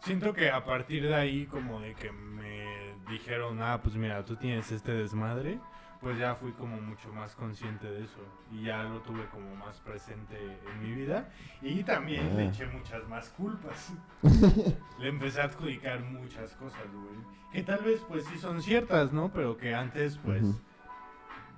siento 0.00 0.32
que 0.32 0.50
a 0.50 0.64
partir 0.64 1.02
de 1.04 1.14
ahí 1.14 1.46
como 1.46 1.80
de 1.80 1.94
que 1.94 2.10
me 2.12 2.94
dijeron, 3.10 3.60
ah, 3.62 3.80
pues 3.82 3.96
mira, 3.96 4.24
tú 4.24 4.36
tienes 4.36 4.70
este 4.72 4.92
desmadre, 4.92 5.58
pues 6.00 6.16
ya 6.18 6.34
fui 6.36 6.52
como 6.52 6.80
mucho 6.80 7.12
más 7.12 7.34
consciente 7.34 7.90
de 7.90 8.04
eso 8.04 8.20
y 8.52 8.62
ya 8.64 8.84
lo 8.84 9.00
tuve 9.00 9.26
como 9.26 9.56
más 9.56 9.80
presente 9.80 10.36
en 10.70 10.80
mi 10.82 10.94
vida 10.94 11.28
y 11.60 11.82
también 11.82 12.36
le 12.36 12.44
Ah. 12.44 12.48
eché 12.50 12.66
muchas 12.66 13.06
más 13.08 13.28
culpas. 13.30 13.92
le 15.00 15.08
empecé 15.08 15.40
a 15.40 15.44
adjudicar 15.44 16.00
muchas 16.00 16.54
cosas, 16.54 16.84
güey, 16.92 17.18
que 17.52 17.62
tal 17.64 17.80
vez 17.82 18.00
pues 18.08 18.24
sí 18.26 18.38
son 18.38 18.62
ciertas, 18.62 19.12
¿no? 19.12 19.32
Pero 19.32 19.56
que 19.56 19.74
antes 19.74 20.18
pues 20.18 20.44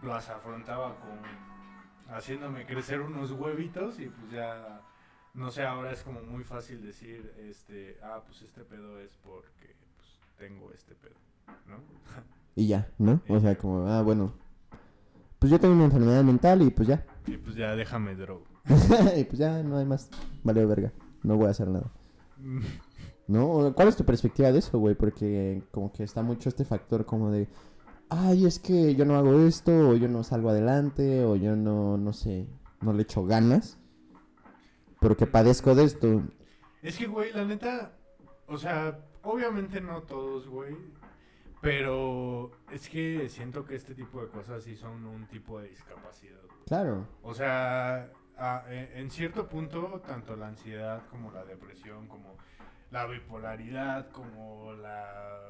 las 0.03 0.31
afrontaba 0.31 0.95
con 1.01 2.15
haciéndome 2.17 2.65
crecer 2.65 3.01
unos 3.03 3.33
huevitos 3.33 4.01
y 4.01 4.07
pues 4.07 4.31
ya 4.33 4.81
no 5.35 5.51
sé, 5.51 5.63
ahora 5.63 5.93
es 5.93 6.03
como 6.03 6.23
muy 6.23 6.45
fácil 6.45 6.83
decir 6.83 7.33
este, 7.39 7.99
ah, 8.03 8.23
pues 8.27 8.43
este 8.43 8.63
pedo 8.63 9.01
es 9.01 9.17
porque 9.23 9.75
pues 9.97 10.19
tengo 10.39 10.71
este 10.73 10.95
pedo, 10.95 11.17
¿no? 11.67 11.77
Y 12.57 12.67
ya, 12.67 12.91
¿no? 12.99 13.23
O 13.29 13.41
sea, 13.41 13.57
como, 13.57 13.87
ah, 13.87 14.03
bueno. 14.03 14.35
Pues 15.39 15.51
yo 15.51 15.59
tengo 15.59 15.75
una 15.75 15.85
enfermedad 15.85 16.23
mental 16.25 16.61
y 16.63 16.71
pues 16.71 16.89
ya. 16.89 17.07
Y 17.27 17.37
pues 17.37 17.57
ya 17.57 17.75
déjame 17.75 18.15
droga. 18.15 18.45
y 19.17 19.25
pues 19.25 19.39
ya 19.39 19.63
no 19.63 19.79
hay 19.79 19.87
más. 19.87 20.11
Vale, 20.43 20.67
verga. 20.67 20.93
No 21.23 21.37
voy 21.37 21.47
a 21.47 21.51
hacer 21.51 21.69
nada. 21.69 21.91
¿No? 23.29 23.73
¿Cuál 23.75 23.89
es 23.89 23.97
tu 23.97 24.05
perspectiva 24.05 24.51
de 24.51 24.59
eso, 24.59 24.79
güey? 24.79 24.95
Porque 24.95 25.63
como 25.71 25.93
que 25.93 26.03
está 26.03 26.23
mucho 26.23 26.49
este 26.49 26.65
factor 26.65 27.07
como 27.07 27.31
de, 27.31 27.49
ay, 28.09 28.45
es 28.45 28.59
que 28.59 28.97
yo 28.97 29.05
no 29.05 29.17
hago 29.17 29.39
esto, 29.41 29.91
o 29.91 29.95
yo 29.95 30.09
no 30.09 30.25
salgo 30.25 30.51
adelante, 30.51 31.25
o 31.25 31.37
yo 31.37 31.55
no, 31.55 31.97
no 31.97 32.13
sé, 32.13 32.49
no 32.81 32.93
le 32.93 33.03
echo 33.03 33.25
ganas. 33.25 33.79
Pero 35.01 35.17
que 35.17 35.27
padezco 35.27 35.75
de 35.75 35.85
esto. 35.85 36.23
Es 36.83 36.97
que, 36.99 37.07
güey, 37.07 37.33
la 37.33 37.45
neta, 37.45 37.93
o 38.47 38.57
sea, 38.59 38.99
obviamente 39.23 39.81
no 39.81 40.03
todos, 40.03 40.47
güey, 40.49 40.77
pero 41.61 42.51
es 42.71 42.89
que 42.89 43.29
siento 43.29 43.65
que 43.65 43.75
este 43.77 43.95
tipo 43.95 44.21
de 44.23 44.29
cosas 44.29 44.65
sí 44.65 44.77
son 44.77 45.05
un 45.07 45.27
tipo 45.27 45.61
de 45.61 45.69
discapacidad. 45.69 46.41
güey. 46.47 46.59
Claro. 46.67 47.07
O 47.23 47.35
sea, 47.35 48.11
a- 48.39 48.65
en 48.69 49.11
cierto 49.11 49.47
punto, 49.49 50.01
tanto 50.07 50.37
la 50.37 50.49
ansiedad 50.49 51.03
como 51.11 51.31
la 51.33 51.45
depresión, 51.45 52.07
como 52.07 52.37
la 52.91 53.07
bipolaridad, 53.07 54.11
como 54.11 54.73
la... 54.75 55.45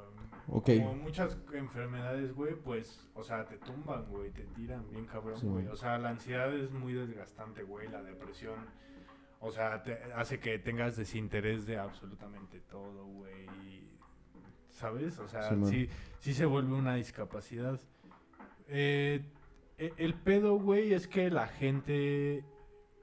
Ok. 0.49 0.71
Como 0.79 0.95
muchas 0.95 1.39
enfermedades, 1.53 2.35
güey, 2.35 2.55
pues, 2.57 3.09
o 3.15 3.23
sea, 3.23 3.45
te 3.45 3.57
tumban, 3.59 4.05
güey, 4.07 4.31
te 4.33 4.43
tiran 4.47 4.89
bien 4.91 5.07
cabrón, 5.07 5.39
Sí. 5.39 5.47
güey. 5.47 5.67
O 5.69 5.77
sea, 5.77 5.97
la 5.99 6.09
ansiedad 6.11 6.53
es 6.53 6.73
muy 6.73 6.93
desgastante, 6.93 7.63
güey, 7.63 7.89
la 7.89 8.03
depresión, 8.03 8.57
o 9.41 9.51
sea, 9.51 9.83
te 9.83 9.99
hace 10.15 10.39
que 10.39 10.59
tengas 10.59 10.97
desinterés 10.97 11.67
de 11.67 11.79
absolutamente 11.79 12.61
todo, 12.71 13.07
güey. 13.07 13.49
¿Sabes? 14.71 15.19
O 15.19 15.29
sea, 15.29 15.51
Sí, 15.51 15.65
sí, 15.67 15.89
sí 16.21 16.35
se 16.35 16.47
vuelve 16.47 16.75
una 16.75 16.95
discapacidad. 16.95 17.79
Eh, 18.69 19.23
e- 19.79 19.93
el 19.99 20.15
pedo, 20.15 20.59
güey, 20.59 20.95
es 20.95 21.07
que 21.09 21.29
la 21.31 21.47
gente, 21.49 22.45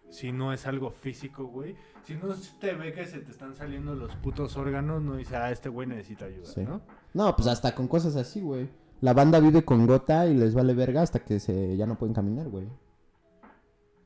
si 0.10 0.32
no 0.32 0.54
es 0.54 0.66
algo 0.66 0.90
físico, 0.90 1.46
güey, 1.46 1.76
si 2.04 2.16
no 2.16 2.34
te 2.60 2.74
ve 2.74 2.94
que 2.94 3.06
se 3.06 3.20
te 3.20 3.32
están 3.32 3.56
saliendo 3.56 3.94
los 3.96 4.16
putos 4.16 4.58
órganos, 4.58 5.02
no 5.04 5.18
dice, 5.18 5.36
ah, 5.36 5.52
este 5.52 5.70
güey 5.70 5.88
necesita 5.88 6.26
ayuda, 6.26 6.46
Sí. 6.46 6.62
¿no? 6.62 6.82
No, 7.14 7.36
pues 7.36 7.48
hasta 7.48 7.76
con 7.76 7.88
cosas 7.88 8.16
así, 8.16 8.42
güey. 8.42 8.70
La 9.02 9.14
banda 9.14 9.40
vive 9.40 9.64
con 9.64 9.86
gota 9.86 10.26
y 10.26 10.34
les 10.34 10.56
vale 10.56 10.74
verga 10.74 11.02
hasta 11.04 11.20
que 11.20 11.40
se 11.40 11.78
ya 11.78 11.86
no 11.86 11.98
pueden 11.98 12.16
caminar, 12.16 12.48
güey. 12.48 12.68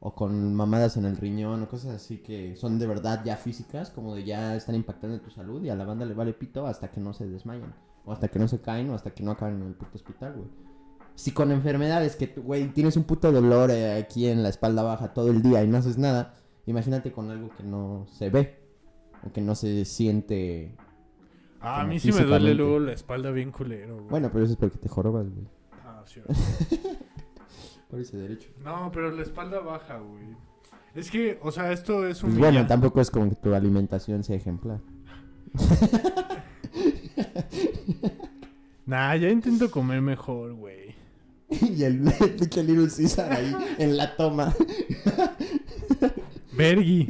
O 0.04 0.16
con 0.16 0.56
mamadas 0.56 0.98
en 0.98 1.06
el 1.06 1.16
riñón 1.16 1.62
o 1.62 1.70
cosas 1.70 1.92
así 1.96 2.18
que 2.18 2.56
son 2.56 2.80
de 2.80 2.88
verdad 2.88 3.22
ya 3.24 3.38
físicas, 3.38 3.92
como 3.92 4.16
de 4.16 4.24
ya 4.24 4.56
están 4.56 4.74
impactando 4.74 5.16
en 5.16 5.22
tu 5.22 5.30
salud 5.30 5.64
y 5.64 5.70
a 5.70 5.76
la 5.76 5.86
banda 5.86 6.06
le 6.06 6.16
vale 6.16 6.34
pito 6.34 6.66
hasta 6.66 6.90
que 6.90 7.00
no 7.00 7.14
se 7.14 7.28
desmayan. 7.28 7.74
O 8.04 8.12
hasta 8.12 8.28
que 8.28 8.40
no 8.40 8.48
se 8.48 8.60
caen 8.60 8.90
o 8.90 8.96
hasta 8.96 9.12
que 9.12 9.22
no 9.22 9.30
acaban 9.30 9.62
en 9.62 9.68
el 9.68 9.76
puto 9.76 9.98
hospital, 9.98 10.34
güey. 10.34 10.48
Si 11.14 11.32
con 11.32 11.52
enfermedades 11.52 12.16
que, 12.16 12.28
güey, 12.28 12.70
tienes 12.70 12.98
un 12.98 13.04
puto 13.04 13.32
dolor 13.32 13.70
eh, 13.70 13.94
aquí 13.94 14.28
en 14.28 14.42
la 14.42 14.50
espalda 14.50 14.82
baja 14.82 15.14
todo 15.14 15.30
el 15.30 15.44
día 15.44 15.64
y 15.64 15.68
no 15.68 15.78
haces 15.78 16.00
nada, 16.00 16.34
imagínate 16.66 17.12
con 17.12 17.30
algo 17.30 17.50
que 17.56 17.64
no 17.64 18.08
se 18.08 18.32
ve 18.32 18.60
o 19.24 19.32
que 19.32 19.42
no 19.42 19.54
se 19.54 19.86
siente. 19.86 20.76
Ah, 21.60 21.82
a 21.82 21.86
mí 21.86 22.00
sí 22.00 22.12
me 22.12 22.24
duele 22.24 22.56
luego 22.56 22.80
la 22.80 22.94
espalda 22.94 23.30
bien 23.30 23.52
culero, 23.52 23.98
güey. 23.98 24.10
Bueno, 24.10 24.30
pero 24.34 24.46
eso 24.46 24.54
es 24.54 24.58
porque 24.58 24.80
te 24.80 24.90
jorobas, 24.90 25.28
güey. 25.30 25.46
Ah, 25.86 26.04
sí, 26.06 26.22
Derecho. 27.92 28.50
No, 28.64 28.90
pero 28.94 29.12
la 29.12 29.22
espalda 29.22 29.60
baja, 29.60 29.98
güey. 29.98 30.36
Es 30.96 31.12
que, 31.12 31.40
o 31.42 31.52
sea, 31.52 31.72
esto 31.72 32.08
es 32.08 32.24
un... 32.24 32.32
Pues 32.32 32.40
bueno, 32.40 32.66
tampoco 32.68 33.02
es 33.02 33.12
como 33.12 33.30
que 33.30 33.36
tu 33.36 33.54
alimentación 33.54 34.24
sea 34.24 34.36
ejemplar. 34.36 34.80
Nah, 38.92 39.16
ya 39.16 39.30
intento 39.30 39.72
comer 39.72 40.02
mejor, 40.02 40.54
güey. 40.54 40.94
y 41.50 41.84
el 41.84 42.02
pinche 42.38 42.62
Little 42.62 42.90
Caesar 42.90 43.32
ahí 43.32 43.56
en 43.78 43.96
la 43.96 44.16
toma. 44.18 44.54
Vergi. 46.58 47.08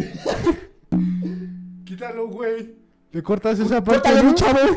Quítalo, 1.84 2.28
güey. 2.28 2.76
Te 3.10 3.24
cortas 3.24 3.58
esa 3.60 3.84
parte, 3.84 4.10
¡Córtale. 4.12 4.76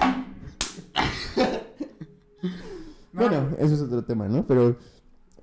No, 3.13 3.21
Bueno, 3.21 3.51
eso 3.59 3.75
es 3.75 3.81
otro 3.83 4.03
tema, 4.03 4.27
¿no? 4.27 4.47
Pero 4.47 4.79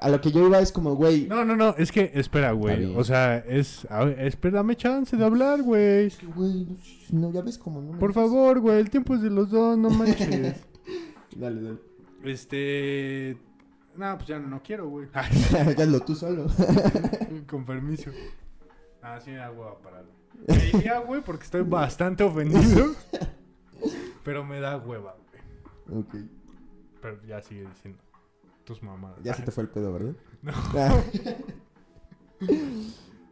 a 0.02 0.10
lo 0.10 0.20
que 0.20 0.32
yo 0.32 0.48
iba 0.48 0.60
es 0.60 0.72
como, 0.72 0.96
güey. 0.96 1.28
No, 1.28 1.46
no, 1.46 1.56
no, 1.56 1.76
es 1.78 1.92
que, 1.92 2.12
espera, 2.16 2.54
güey. 2.54 2.96
O 2.96 3.04
sea, 3.04 3.38
es... 3.38 3.86
A 3.92 4.10
espérame 4.10 4.76
chance 4.76 5.16
de 5.16 5.24
hablar, 5.24 5.62
güey. 5.62 6.08
Es 6.08 6.18
que, 6.18 6.26
güey, 6.26 6.68
no, 7.12 7.32
ya 7.32 7.44
ves 7.44 7.60
como 7.60 7.82
no 7.82 7.94
me 7.94 8.00
Por 8.00 8.12
favor, 8.12 8.60
güey, 8.60 8.80
el 8.80 8.90
tiempo 8.90 9.14
es 9.14 9.22
de 9.22 9.30
los 9.30 9.52
dos, 9.52 9.78
no 9.78 9.92
manches. 9.92 10.28
Dale, 11.36 11.62
dale. 11.62 11.78
este... 12.24 13.38
No, 13.96 14.18
pues 14.18 14.28
ya 14.28 14.40
no 14.40 14.62
quiero, 14.64 14.90
güey. 14.90 15.08
Hazlo 15.14 16.00
tú 16.00 16.16
solo. 16.16 16.48
Con 17.48 17.64
permiso. 17.64 18.10
Ah, 19.04 19.20
sí 19.24 19.30
me 19.30 19.38
da 19.38 19.52
hueva 19.52 19.78
pararlo. 19.82 20.12
Me 20.48 20.58
diría, 20.58 21.00
güey, 21.00 21.22
porque 21.22 21.44
estoy 21.44 21.62
bastante 21.62 22.24
ofendido. 22.24 22.96
Pero 24.24 24.44
me 24.44 24.60
da 24.60 24.78
hueva, 24.78 25.16
güey. 25.88 26.02
ok. 26.02 26.16
Pero 27.02 27.24
ya 27.28 27.42
sigue 27.42 27.68
diciendo. 27.68 28.02
Tus 28.66 28.82
mamadas. 28.84 29.20
Ya 29.24 29.34
se 29.34 29.44
te 29.44 29.52
fue 29.52 29.64
el 29.64 29.70
pedo, 29.70 29.94
¿verdad? 29.94 30.14
No. 30.44 30.52
Ah, 30.76 31.02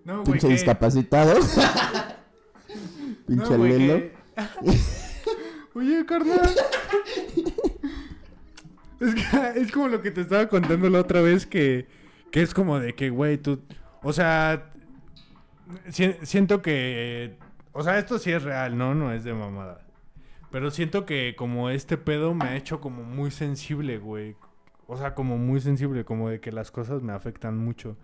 No, 0.05 0.13
güey. 0.23 0.31
pinche 0.33 0.47
que- 0.47 0.53
discapacitado. 0.53 1.35
pinche 3.27 3.49
no, 3.51 3.57
güey, 3.57 3.77
lelo. 3.79 3.93
que- 3.99 4.13
Oye, 5.75 6.05
carnal. 6.05 6.49
es, 8.99 9.15
que, 9.15 9.59
es 9.61 9.71
como 9.71 9.87
lo 9.87 10.01
que 10.01 10.11
te 10.11 10.21
estaba 10.21 10.47
contando 10.47 10.89
la 10.89 10.99
otra 10.99 11.21
vez 11.21 11.45
que, 11.45 11.87
que 12.31 12.41
es 12.41 12.53
como 12.53 12.79
de 12.79 12.93
que, 12.95 13.09
güey, 13.09 13.37
tú... 13.37 13.61
O 14.01 14.13
sea, 14.13 14.71
si- 15.89 16.15
siento 16.23 16.61
que... 16.61 17.37
O 17.71 17.83
sea, 17.83 17.99
esto 17.99 18.17
sí 18.19 18.31
es 18.31 18.43
real, 18.43 18.77
¿no? 18.77 18.95
No 18.95 19.11
es 19.13 19.23
de 19.23 19.33
mamada. 19.33 19.85
Pero 20.51 20.71
siento 20.71 21.05
que 21.05 21.35
como 21.37 21.69
este 21.69 21.97
pedo 21.97 22.33
me 22.33 22.45
ha 22.45 22.55
hecho 22.55 22.81
como 22.81 23.03
muy 23.03 23.29
sensible, 23.31 23.99
güey. 23.99 24.35
O 24.91 24.97
sea, 24.97 25.13
como 25.13 25.37
muy 25.37 25.61
sensible, 25.61 26.03
como 26.03 26.29
de 26.29 26.41
que 26.41 26.51
las 26.51 26.71
cosas 26.71 27.03
me 27.03 27.13
afectan 27.13 27.55
mucho. 27.57 27.95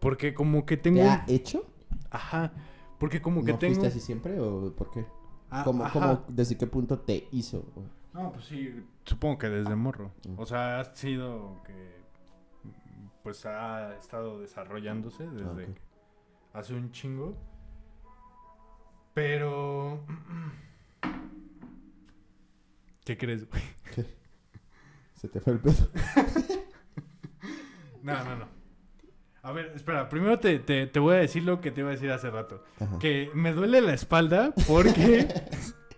Porque 0.00 0.34
como 0.34 0.66
que 0.66 0.76
tengo... 0.76 1.00
¿Te 1.00 1.08
ha 1.08 1.24
hecho? 1.28 1.64
Ajá. 2.10 2.52
Porque 2.98 3.22
como 3.22 3.44
que 3.44 3.52
¿No 3.52 3.58
tengo... 3.58 3.72
fuiste 3.74 3.86
así 3.86 4.00
siempre 4.00 4.40
o 4.40 4.74
por 4.74 4.90
qué? 4.90 5.06
Ah, 5.48 5.62
¿Cómo, 5.64 5.84
¿Desde 6.26 6.58
qué 6.58 6.66
punto 6.66 6.98
te 6.98 7.28
hizo? 7.30 7.64
No, 8.12 8.32
pues 8.32 8.46
sí, 8.46 8.84
supongo 9.04 9.38
que 9.38 9.48
desde 9.48 9.76
morro. 9.76 10.10
Mm. 10.28 10.38
O 10.38 10.44
sea, 10.44 10.80
ha 10.80 10.84
sido 10.96 11.62
que 11.64 12.02
pues 13.22 13.46
ha 13.46 13.94
estado 13.96 14.40
desarrollándose 14.40 15.28
desde 15.28 15.44
Ah, 15.46 15.54
que 15.56 15.74
hace 16.52 16.74
un 16.74 16.90
chingo. 16.90 17.36
Pero 19.14 20.04
¿Qué 23.04 23.16
crees, 23.16 23.48
güey? 23.48 23.62
Se 25.24 25.30
te 25.30 25.40
fue 25.40 25.54
el 25.54 25.58
pedo. 25.60 25.74
No, 28.02 28.22
no, 28.22 28.36
no. 28.36 28.48
A 29.42 29.52
ver, 29.52 29.72
espera, 29.74 30.10
primero 30.10 30.38
te, 30.38 30.58
te, 30.58 30.86
te 30.86 31.00
voy 31.00 31.14
a 31.14 31.18
decir 31.20 31.42
lo 31.42 31.62
que 31.62 31.70
te 31.70 31.80
iba 31.80 31.88
a 31.88 31.92
decir 31.92 32.10
hace 32.10 32.28
rato. 32.30 32.62
Ajá. 32.78 32.98
Que 32.98 33.30
me 33.32 33.54
duele 33.54 33.80
la 33.80 33.94
espalda 33.94 34.52
porque 34.66 35.26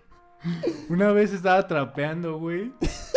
una 0.88 1.10
vez 1.10 1.32
estaba 1.32 1.66
trapeando, 1.66 2.38
güey. 2.38 2.72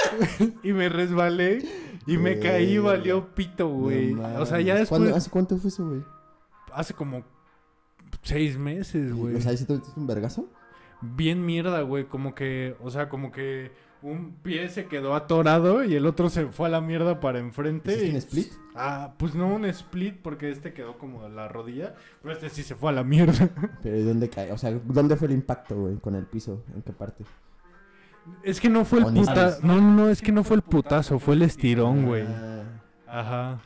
y 0.63 0.73
me 0.73 0.89
resbalé 0.89 1.63
y 2.07 2.17
me 2.17 2.39
caí 2.39 2.71
y 2.71 2.77
Verga. 2.79 2.89
valió 2.97 3.35
pito, 3.35 3.67
güey. 3.69 4.15
No 4.15 4.41
o 4.41 4.45
sea, 4.47 4.59
ya 4.59 4.73
mames. 4.73 4.89
¿Cuándo- 4.89 5.05
después, 5.05 5.23
¿Hace 5.23 5.29
cuánto 5.29 5.57
fue 5.57 5.67
eso, 5.67 5.87
güey? 5.87 6.01
hace 6.73 6.95
como 6.95 7.23
seis 8.23 8.57
meses, 8.57 9.13
güey. 9.13 9.35
O 9.35 9.41
sea, 9.41 9.55
¿sí 9.55 9.65
te 9.67 9.73
metiste 9.73 9.99
un 9.99 10.07
vergazo? 10.07 10.49
Bien 11.01 11.45
mierda, 11.45 11.81
güey. 11.81 12.05
Como 12.05 12.33
que, 12.33 12.75
o 12.81 12.89
sea, 12.89 13.07
como 13.07 13.31
que 13.31 13.71
un 14.01 14.33
pie 14.41 14.69
se 14.69 14.85
quedó 14.85 15.13
atorado 15.13 15.83
y 15.83 15.93
el 15.95 16.05
otro 16.05 16.29
se 16.29 16.47
fue 16.47 16.67
a 16.67 16.69
la 16.71 16.79
mierda 16.81 17.19
para 17.19 17.39
enfrente. 17.39 17.91
¿Hiciste 17.91 18.07
y- 18.07 18.11
un 18.11 18.15
split? 18.17 18.51
Ah, 18.75 19.13
pues 19.17 19.35
no 19.35 19.47
un 19.53 19.65
split 19.65 20.21
porque 20.21 20.49
este 20.51 20.71
quedó 20.73 20.97
como 20.97 21.27
la 21.27 21.47
rodilla, 21.49 21.95
pero 22.21 22.33
este 22.33 22.49
sí 22.49 22.63
se 22.63 22.75
fue 22.75 22.91
a 22.91 22.93
la 22.93 23.03
mierda. 23.03 23.49
Pero 23.83 23.97
¿y 23.97 24.03
dónde 24.03 24.29
cae? 24.29 24.51
O 24.53 24.57
sea, 24.57 24.71
¿dónde 24.85 25.17
fue 25.17 25.27
el 25.27 25.33
impacto, 25.33 25.75
güey? 25.75 25.97
Con 25.97 26.15
el 26.15 26.25
piso, 26.25 26.63
¿en 26.73 26.81
qué 26.81 26.93
parte? 26.93 27.25
Es 28.43 28.61
que 28.61 28.69
no 28.69 28.85
fue 28.85 28.99
el 28.99 29.05
putazo. 29.13 29.59
No, 29.65 29.81
no, 29.81 29.93
no, 29.95 30.09
es 30.09 30.21
que 30.21 30.31
no 30.31 30.43
fue 30.45 30.55
el 30.57 30.61
putazo, 30.61 31.19
fue 31.19 31.33
el 31.35 31.41
estirón, 31.41 32.05
güey. 32.05 32.25
Ah, 32.27 32.63
Ajá. 33.07 33.61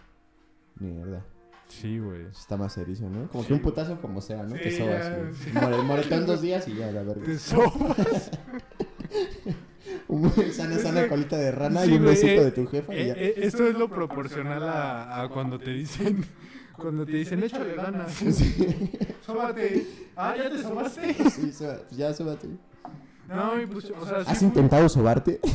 mierda. 0.79 1.23
Sí, 1.67 1.99
güey. 1.99 2.25
Está 2.27 2.55
más 2.57 2.75
erizo, 2.77 3.09
¿no? 3.09 3.27
Como 3.29 3.43
Sí. 3.43 3.47
que 3.49 3.53
un 3.55 3.59
putazo 3.61 3.99
como 4.01 4.21
sea, 4.21 4.43
¿no? 4.43 4.55
Sí, 4.55 4.61
Te 4.63 4.71
sobas, 4.77 5.17
güey. 5.19 5.34
sí. 5.34 5.51
More- 5.53 5.81
moretón 5.84 6.25
dos 6.25 6.41
días 6.41 6.67
y 6.67 6.75
ya, 6.75 6.91
la 6.91 7.03
verga. 7.03 7.23
Te 7.23 7.38
sobas. 7.38 8.31
Sana, 10.54 10.78
sana 10.80 11.08
colita 11.08 11.38
de 11.38 11.51
rana 11.51 11.82
Sí, 11.84 11.91
y 11.91 11.97
un 11.97 12.06
besito 12.06 12.28
eh, 12.41 12.45
de 12.45 12.51
tu 12.51 12.68
jefa 12.68 12.93
y 12.93 12.97
Eh, 12.99 13.08
ya. 13.08 13.14
eh, 13.14 13.34
esto 13.38 13.68
es 13.68 13.76
lo 13.76 13.88
proporcional 13.89 14.64
a, 14.64 15.22
a 15.24 15.30
cuando 15.30 15.58
te 15.60 15.72
dicen. 15.72 16.26
Cuando 16.78 17.06
te 17.06 17.14
dicen, 17.14 17.41
échale 17.43 17.74
ganas. 17.76 18.12
Sí. 18.14 18.91
Sóbate. 19.26 19.88
Ah, 20.16 20.36
ya 20.38 20.49
te 20.49 20.62
sobaste. 20.62 21.14
Sí, 21.30 21.51
pues 21.58 21.91
ya, 21.91 22.14
súbate. 22.14 22.47
No, 23.30 23.60
y 23.62 23.66
pues, 23.66 23.86
o 23.91 24.06
sea, 24.06 24.20
sí. 24.20 24.26
¿Has 24.28 24.38
fue- 24.39 24.47
intentado 24.47 24.89
sobarte? 24.89 25.39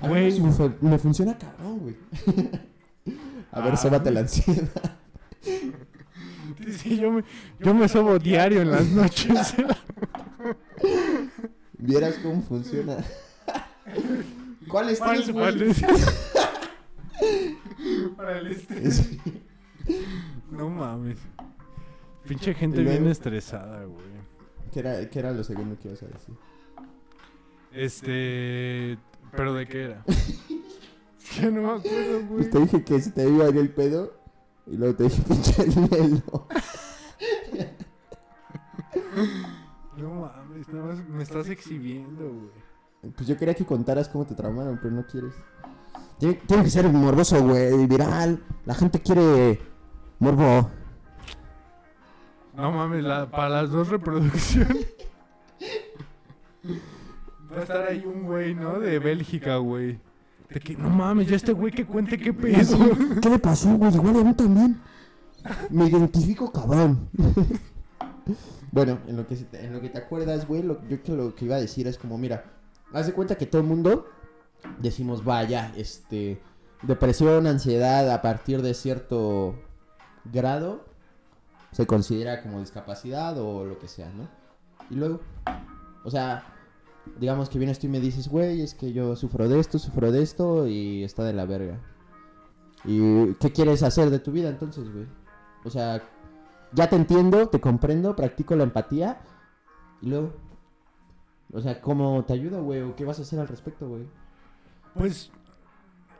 Güey. 0.00 0.40
Me, 0.40 0.50
me 0.80 0.98
funciona 0.98 1.36
cabrón, 1.36 1.78
güey. 1.80 1.96
A 3.50 3.60
ver, 3.60 3.72
Ah. 3.74 3.76
sóbate 3.76 4.10
la 4.12 4.20
ansiedad. 4.20 4.68
Sí, 5.42 6.98
yo 6.98 7.10
me, 7.10 7.24
yo 7.60 7.74
me 7.74 7.88
sobo 7.88 8.18
diario 8.18 8.62
en 8.62 8.70
las 8.70 8.86
noches. 8.86 9.54
Vieras 11.78 12.16
cómo 12.22 12.42
funciona. 12.42 12.96
¿Cuál 14.68 14.90
es 14.90 14.98
¿Cuál- 14.98 15.62
es? 15.62 15.82
Para 18.16 18.38
el 18.38 18.46
estrés. 18.48 18.94
Sí. 18.96 19.20
No 20.50 20.68
mames. 20.68 21.16
Pinche 22.26 22.52
gente 22.52 22.78
luego- 22.82 22.90
bien 22.98 23.10
estresada, 23.10 23.84
güey. 23.84 24.04
¿Qué 24.72 24.80
era, 24.80 25.08
¿Qué 25.08 25.18
era 25.18 25.32
lo 25.32 25.42
segundo 25.44 25.78
que 25.78 25.88
ibas 25.88 26.02
a 26.02 26.06
decir? 26.06 26.34
Este. 27.72 28.98
¿Pero 29.34 29.54
de 29.54 29.66
qué 29.66 29.84
era? 29.84 30.04
Ya 31.36 31.50
no 31.50 31.62
me 31.62 31.68
acuerdo, 31.78 32.26
güey. 32.26 32.28
Pues 32.28 32.50
te 32.50 32.58
dije 32.60 32.84
que 32.84 33.00
se 33.00 33.10
te 33.12 33.28
iba 33.28 33.44
a 33.46 33.48
ir 33.50 33.56
el 33.58 33.70
pedo 33.70 34.12
y 34.66 34.76
luego 34.76 34.94
te 34.96 35.04
dije 35.04 35.22
pinche 35.22 35.64
hielo. 35.70 36.46
No 39.96 40.14
mames, 40.14 40.37
nada 40.72 40.86
más 40.86 41.08
me 41.08 41.22
estás 41.22 41.48
exhibiendo, 41.48 42.24
güey. 42.28 43.12
Pues 43.14 43.28
yo 43.28 43.36
quería 43.36 43.54
que 43.54 43.64
contaras 43.64 44.08
cómo 44.08 44.26
te 44.26 44.34
traumaron, 44.34 44.78
pero 44.82 44.94
no 44.94 45.06
quieres. 45.06 45.32
Tiene, 46.18 46.34
tiene 46.46 46.64
que 46.64 46.70
ser 46.70 46.88
morboso, 46.92 47.40
güey, 47.42 47.86
viral. 47.86 48.42
La 48.64 48.74
gente 48.74 49.00
quiere 49.00 49.60
morbo. 50.18 50.68
No 52.56 52.72
mames, 52.72 53.04
la- 53.04 53.30
para 53.30 53.48
las 53.62 53.70
dos 53.70 53.88
reproducciones. 53.88 54.88
Va 57.52 57.58
a 57.60 57.62
estar 57.62 57.86
ahí 57.86 58.02
un 58.04 58.24
güey, 58.24 58.54
¿no? 58.54 58.80
De 58.80 58.98
Bélgica, 58.98 59.56
güey. 59.58 60.00
De 60.50 60.58
que, 60.60 60.76
no 60.76 60.90
mames, 60.90 61.28
ya 61.28 61.36
este 61.36 61.52
güey 61.52 61.72
que 61.72 61.86
cuente 61.86 62.18
qué 62.18 62.32
pedo. 62.32 62.78
¿Qué 63.22 63.30
le 63.30 63.38
pasó, 63.38 63.74
güey? 63.76 63.94
Igual 63.94 64.16
a 64.20 64.24
mí 64.24 64.34
también. 64.34 64.80
Me 65.70 65.86
identifico 65.86 66.50
cabrón. 66.50 67.08
Bueno, 68.70 68.98
en 69.06 69.16
lo 69.16 69.26
que, 69.26 69.36
en 69.52 69.72
lo 69.72 69.80
que 69.80 69.88
te 69.88 69.98
acuerdas, 69.98 70.46
güey, 70.46 70.62
lo, 70.62 70.86
yo 70.88 71.02
que 71.02 71.12
lo 71.12 71.34
que 71.34 71.44
iba 71.44 71.56
a 71.56 71.60
decir 71.60 71.86
es 71.86 71.98
como, 71.98 72.18
mira, 72.18 72.44
haz 72.92 73.06
de 73.06 73.12
cuenta 73.12 73.36
que 73.36 73.46
todo 73.46 73.62
el 73.62 73.66
mundo 73.66 74.06
decimos, 74.78 75.24
vaya, 75.24 75.72
este, 75.76 76.40
depresión, 76.82 77.46
ansiedad 77.46 78.10
a 78.10 78.22
partir 78.22 78.62
de 78.62 78.74
cierto 78.74 79.56
grado 80.24 80.84
se 81.72 81.86
considera 81.86 82.42
como 82.42 82.60
discapacidad 82.60 83.38
o 83.38 83.64
lo 83.64 83.78
que 83.78 83.88
sea, 83.88 84.10
¿no? 84.10 84.28
Y 84.90 84.94
luego, 84.94 85.20
o 86.04 86.10
sea, 86.10 86.44
digamos 87.18 87.48
que 87.48 87.58
vienes 87.58 87.78
tú 87.78 87.86
y 87.86 87.90
me 87.90 88.00
dices, 88.00 88.28
güey, 88.28 88.62
es 88.62 88.74
que 88.74 88.92
yo 88.92 89.16
sufro 89.16 89.48
de 89.48 89.60
esto, 89.60 89.78
sufro 89.78 90.10
de 90.10 90.22
esto 90.22 90.66
y 90.66 91.04
está 91.04 91.24
de 91.24 91.34
la 91.34 91.44
verga. 91.44 91.78
¿Y 92.84 93.34
qué 93.34 93.52
quieres 93.52 93.82
hacer 93.82 94.10
de 94.10 94.18
tu 94.18 94.32
vida 94.32 94.48
entonces, 94.48 94.90
güey? 94.92 95.06
O 95.64 95.70
sea, 95.70 96.02
ya 96.72 96.88
te 96.88 96.96
entiendo, 96.96 97.48
te 97.48 97.60
comprendo, 97.60 98.14
practico 98.16 98.56
la 98.56 98.64
empatía 98.64 99.20
y 100.00 100.08
luego, 100.08 100.34
o 101.52 101.60
sea, 101.60 101.80
¿cómo 101.80 102.24
te 102.24 102.34
ayuda, 102.34 102.60
güey? 102.60 102.82
¿O 102.82 102.94
qué 102.94 103.04
vas 103.04 103.18
a 103.18 103.22
hacer 103.22 103.40
al 103.40 103.48
respecto, 103.48 103.88
güey? 103.88 104.06
Pues, 104.94 105.30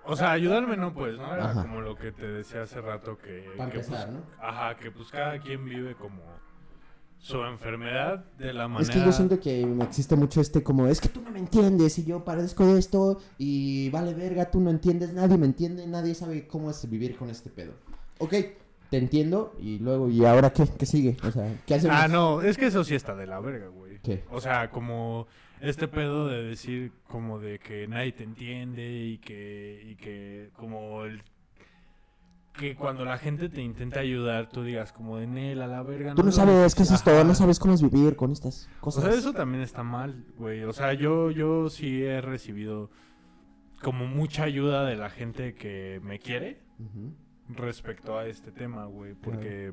o 0.05 0.16
sea, 0.16 0.32
ayudarme 0.32 0.76
no, 0.76 0.94
pues, 0.94 1.18
¿no? 1.18 1.34
Era 1.34 1.51
Ajá. 1.51 1.62
como 1.62 1.80
lo 1.80 1.94
que 1.94 2.12
te 2.12 2.26
decía 2.26 2.62
hace 2.62 2.80
rato 2.80 3.18
que... 3.18 3.46
Para 3.57 3.70
que, 3.70 3.80
empezar, 3.80 4.07
pues, 4.07 4.18
¿no? 4.18 4.22
Ajá, 4.42 4.76
que 4.76 4.90
pues 4.90 5.11
cada 5.11 5.38
quien 5.38 5.64
vive 5.64 5.94
como 5.96 6.22
su 7.18 7.42
enfermedad 7.44 8.24
de 8.38 8.53
la 8.53 8.68
manera... 8.68 8.90
Es 8.90 8.96
que 8.96 9.05
yo 9.05 9.12
siento 9.12 9.38
que 9.38 9.61
existe 9.82 10.16
mucho 10.16 10.40
este 10.40 10.62
como, 10.62 10.86
es 10.86 11.01
que 11.01 11.09
tú 11.09 11.20
no 11.20 11.30
me 11.30 11.38
entiendes 11.38 11.99
y 11.99 12.05
yo 12.05 12.24
padezco 12.24 12.64
de 12.66 12.78
esto 12.78 13.20
y 13.36 13.90
vale 13.90 14.14
verga, 14.14 14.51
tú 14.51 14.61
no 14.61 14.70
entiendes, 14.70 15.12
nadie 15.12 15.36
me 15.36 15.46
entiende, 15.46 15.86
nadie 15.86 16.14
sabe 16.14 16.46
cómo 16.46 16.70
es 16.70 16.88
vivir 16.88 17.16
con 17.16 17.28
este 17.28 17.51
pedo. 17.51 17.74
Ok, 18.18 18.34
te 18.91 18.97
entiendo 18.99 19.55
y 19.61 19.78
luego, 19.78 20.09
¿y 20.09 20.24
ahora 20.24 20.51
qué? 20.51 20.66
¿Qué 20.78 20.86
sigue? 20.86 21.16
O 21.22 21.30
sea, 21.30 21.55
¿qué 21.66 21.74
hacemos? 21.74 21.97
Ah, 21.99 22.09
no, 22.09 22.43
es 22.43 22.57
que 22.57 22.66
eso 22.66 22.84
sí 22.84 22.95
está 22.95 23.14
de 23.14 23.26
la 23.26 23.41
verga, 23.41 23.68
güey. 23.68 23.99
¿Qué? 24.03 24.24
O 24.30 24.41
sea, 24.41 24.70
como 24.70 25.26
este 25.61 25.89
pedo 25.89 26.28
de 26.28 26.43
decir 26.45 26.93
como 27.09 27.39
de 27.41 27.59
que 27.59 27.86
nadie 27.89 28.12
te 28.12 28.24
entiende 28.24 28.89
y 29.05 29.18
que, 29.18 29.82
y 29.91 29.97
que 29.97 30.51
como 30.57 31.05
el... 31.05 31.22
Que 32.57 32.74
cuando 32.74 33.05
la 33.05 33.18
gente 33.18 33.49
te 33.49 33.62
intenta 33.62 34.01
ayudar, 34.01 34.49
tú 34.49 34.64
digas 34.64 34.93
como 34.93 35.16
de 35.18 35.28
Nel, 35.28 35.62
a 35.62 35.68
la 35.68 35.82
verga. 35.84 36.16
Tú 36.16 36.24
no 36.24 36.32
sabes 36.32 36.74
qué 36.74 36.82
es 36.82 36.91
esto, 36.91 37.22
no 37.22 37.34
sabes 37.36 37.61
cómo 37.61 37.72
es 37.74 37.82
vivir 37.82 38.16
con 38.16 38.32
estas 38.32 38.68
O 38.78 38.84
cosas. 38.86 39.05
sea, 39.05 39.12
eso 39.12 39.32
también 39.32 39.62
está 39.62 39.84
mal, 39.84 40.24
güey. 40.36 40.64
O 40.64 40.72
sea, 40.72 40.93
yo, 40.93 41.30
yo 41.30 41.70
sí 41.70 42.03
he 42.03 42.20
recibido 42.20 42.91
como 43.80 44.07
mucha 44.09 44.43
ayuda 44.43 44.84
de 44.86 44.97
la 44.97 45.09
gente 45.09 45.55
que 45.55 46.01
me 46.03 46.18
quiere 46.18 46.61
Ujú. 46.80 47.12
Respecto 47.49 48.18
a 48.18 48.26
este 48.26 48.53
tema, 48.53 48.86
güey. 48.86 49.14
Porque, 49.14 49.72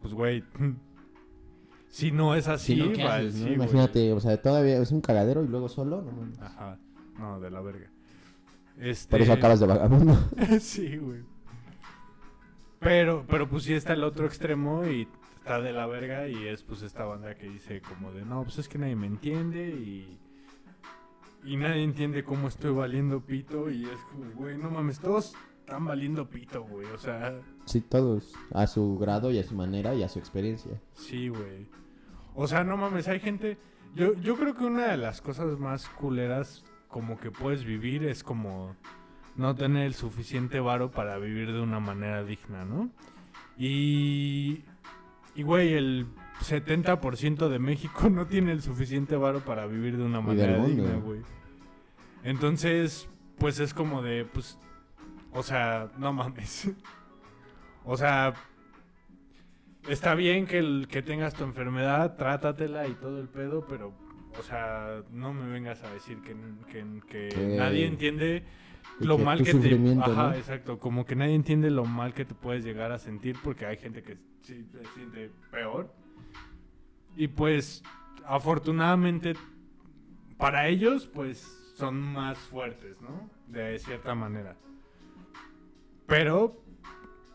pues, 0.00 0.14
güey, 0.14 0.44
si 1.88 2.10
no 2.12 2.34
es 2.34 2.48
así, 2.48 2.76
no, 2.76 2.92
¿qué 2.92 3.04
va- 3.04 3.16
haces, 3.16 3.34
no? 3.34 3.38
sí, 3.38 3.44
güey. 3.44 3.54
Imagínate, 3.54 4.12
o 4.12 4.20
sea, 4.20 4.40
todavía 4.40 4.78
es 4.78 4.90
un 4.92 5.00
cagadero 5.00 5.42
y 5.44 5.48
luego 5.48 5.68
solo, 5.68 6.02
no 6.02 6.12
mames. 6.12 6.40
Ajá. 6.40 6.78
No, 7.18 7.40
de 7.40 7.50
la 7.50 7.60
verga. 7.60 7.90
Este... 8.78 9.10
Por 9.10 9.20
eso 9.20 9.32
acabas 9.32 9.60
de 9.60 9.66
vagabundo. 9.66 10.16
sí, 10.60 10.96
güey. 10.96 11.20
Pero, 12.80 13.24
pero 13.28 13.48
pues 13.48 13.62
sí 13.64 13.74
está 13.74 13.92
el 13.92 14.02
otro 14.02 14.26
extremo 14.26 14.84
y 14.86 15.06
está 15.38 15.60
de 15.60 15.72
la 15.72 15.86
verga 15.86 16.26
y 16.26 16.48
es 16.48 16.62
pues 16.64 16.82
esta 16.82 17.04
banda 17.04 17.36
que 17.36 17.48
dice 17.48 17.80
como 17.80 18.12
de 18.12 18.24
no, 18.24 18.42
pues 18.42 18.58
es 18.58 18.68
que 18.68 18.78
nadie 18.78 18.96
me 18.96 19.06
entiende 19.06 19.68
y... 19.68 20.18
Y 21.44 21.56
nadie 21.56 21.82
entiende 21.82 22.22
cómo 22.22 22.46
estoy 22.46 22.72
valiendo 22.72 23.20
pito 23.20 23.68
y 23.68 23.84
es 23.84 23.98
como, 24.10 24.30
güey, 24.32 24.56
no 24.56 24.70
mames, 24.70 25.00
todos 25.00 25.34
están 25.64 25.84
valiendo 25.86 26.28
pito, 26.28 26.62
güey. 26.64 26.86
O 26.88 26.98
sea, 26.98 27.40
Sí, 27.64 27.80
todos, 27.80 28.34
a 28.52 28.66
su 28.66 28.98
grado 28.98 29.30
y 29.30 29.38
a 29.38 29.44
su 29.44 29.54
manera 29.54 29.94
y 29.94 30.02
a 30.02 30.08
su 30.08 30.18
experiencia. 30.18 30.80
sí, 30.94 31.28
güey. 31.28 31.66
O 32.34 32.46
sea, 32.46 32.64
no 32.64 32.76
mames, 32.76 33.08
hay 33.08 33.20
gente... 33.20 33.58
Yo, 33.94 34.14
yo 34.14 34.36
creo 34.36 34.54
que 34.54 34.64
una 34.64 34.88
de 34.88 34.96
las 34.96 35.20
cosas 35.20 35.58
más 35.58 35.86
culeras 35.90 36.64
como 36.88 37.18
que 37.18 37.30
puedes 37.30 37.64
vivir 37.64 38.04
es 38.04 38.24
como 38.24 38.74
no 39.36 39.54
tener 39.54 39.86
el 39.86 39.92
suficiente 39.94 40.58
varo 40.60 40.90
para 40.90 41.18
vivir 41.18 41.52
de 41.52 41.60
una 41.60 41.78
manera 41.78 42.24
digna, 42.24 42.64
¿no? 42.64 42.90
Y, 43.58 44.64
y 45.34 45.42
güey, 45.42 45.74
el 45.74 46.06
70% 46.40 47.48
de 47.48 47.58
México 47.58 48.08
no 48.10 48.26
tiene 48.26 48.52
el 48.52 48.62
suficiente 48.62 49.14
varo 49.16 49.40
para 49.40 49.66
vivir 49.66 49.98
de 49.98 50.04
una 50.04 50.22
manera 50.22 50.64
digna, 50.64 50.96
güey. 50.96 51.20
Entonces, 52.24 53.08
pues 53.38 53.60
es 53.60 53.74
como 53.74 54.00
de, 54.02 54.24
pues, 54.24 54.58
o 55.32 55.42
sea, 55.42 55.90
no 55.98 56.12
mames. 56.12 56.70
o 57.84 57.96
sea, 57.96 58.34
está 59.88 60.14
bien 60.14 60.46
que, 60.46 60.58
el, 60.58 60.88
que 60.90 61.02
tengas 61.02 61.34
tu 61.34 61.44
enfermedad, 61.44 62.16
trátatela 62.16 62.86
y 62.86 62.92
todo 62.94 63.20
el 63.20 63.28
pedo, 63.28 63.66
pero, 63.66 63.92
o 64.38 64.42
sea, 64.42 65.02
no 65.10 65.32
me 65.32 65.50
vengas 65.50 65.82
a 65.82 65.92
decir 65.92 66.20
que, 66.22 66.36
que- 67.08 67.56
nadie 67.58 67.86
entiende 67.86 68.44
lo 69.00 69.16
que 69.16 69.24
mal 69.24 69.42
que 69.42 69.54
te... 69.54 69.74
Ajá, 70.00 70.28
¿no? 70.30 70.34
exacto, 70.34 70.78
como 70.78 71.04
que 71.04 71.16
nadie 71.16 71.34
entiende 71.34 71.70
lo 71.70 71.84
mal 71.84 72.14
que 72.14 72.24
te 72.24 72.34
puedes 72.34 72.64
llegar 72.64 72.92
a 72.92 72.98
sentir 72.98 73.36
porque 73.42 73.66
hay 73.66 73.76
gente 73.76 74.02
que 74.02 74.18
sí 74.42 74.64
se 74.70 74.84
siente 74.94 75.30
peor. 75.50 75.92
Y 77.16 77.28
pues, 77.28 77.82
afortunadamente, 78.26 79.34
para 80.38 80.68
ellos, 80.68 81.06
pues, 81.06 81.72
son 81.76 82.00
más 82.00 82.38
fuertes, 82.38 83.00
¿no? 83.00 83.30
De 83.46 83.78
cierta 83.78 84.14
manera. 84.14 84.56
Pero, 86.12 86.62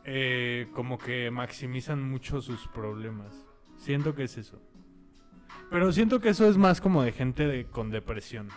eh, 0.06 0.68
como 0.76 1.00
que 1.00 1.32
maximizan 1.32 2.08
mucho 2.08 2.42
sus 2.42 2.68
problemas. 2.68 3.34
Siento 3.76 4.14
que 4.14 4.26
es 4.26 4.38
eso. 4.38 4.60
Pero 5.72 5.92
siento 5.92 6.22
que 6.22 6.30
eso 6.30 6.48
es 6.48 6.58
más 6.58 6.80
como 6.80 7.02
de 7.02 7.12
gente 7.12 7.48
de- 7.48 7.66
con 7.66 7.90
depresión. 7.90 8.50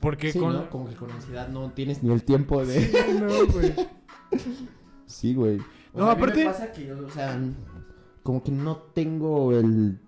Porque 0.00 0.32
Sí, 0.32 0.38
con... 0.38 0.52
¿no? 0.52 0.68
Como 0.68 0.86
que 0.86 0.96
con 0.96 1.10
ansiedad 1.10 1.48
no 1.48 1.70
tienes 1.72 2.02
ni 2.02 2.12
el 2.12 2.24
tiempo 2.24 2.62
de... 2.62 2.78
No, 3.20 3.50
güey. 3.54 3.74
Sí, 5.06 5.32
güey. 5.34 5.58
O 5.94 6.00
No, 6.00 6.04
sea, 6.04 6.12
a 6.12 6.14
mí 6.16 6.22
aparte- 6.22 6.38
me 6.44 6.50
pasa 6.50 6.72
que, 6.72 6.92
o 6.92 7.08
sea, 7.08 7.40
como 8.22 8.42
que 8.42 8.50
no 8.52 8.76
tengo 8.92 9.56
el 9.56 9.98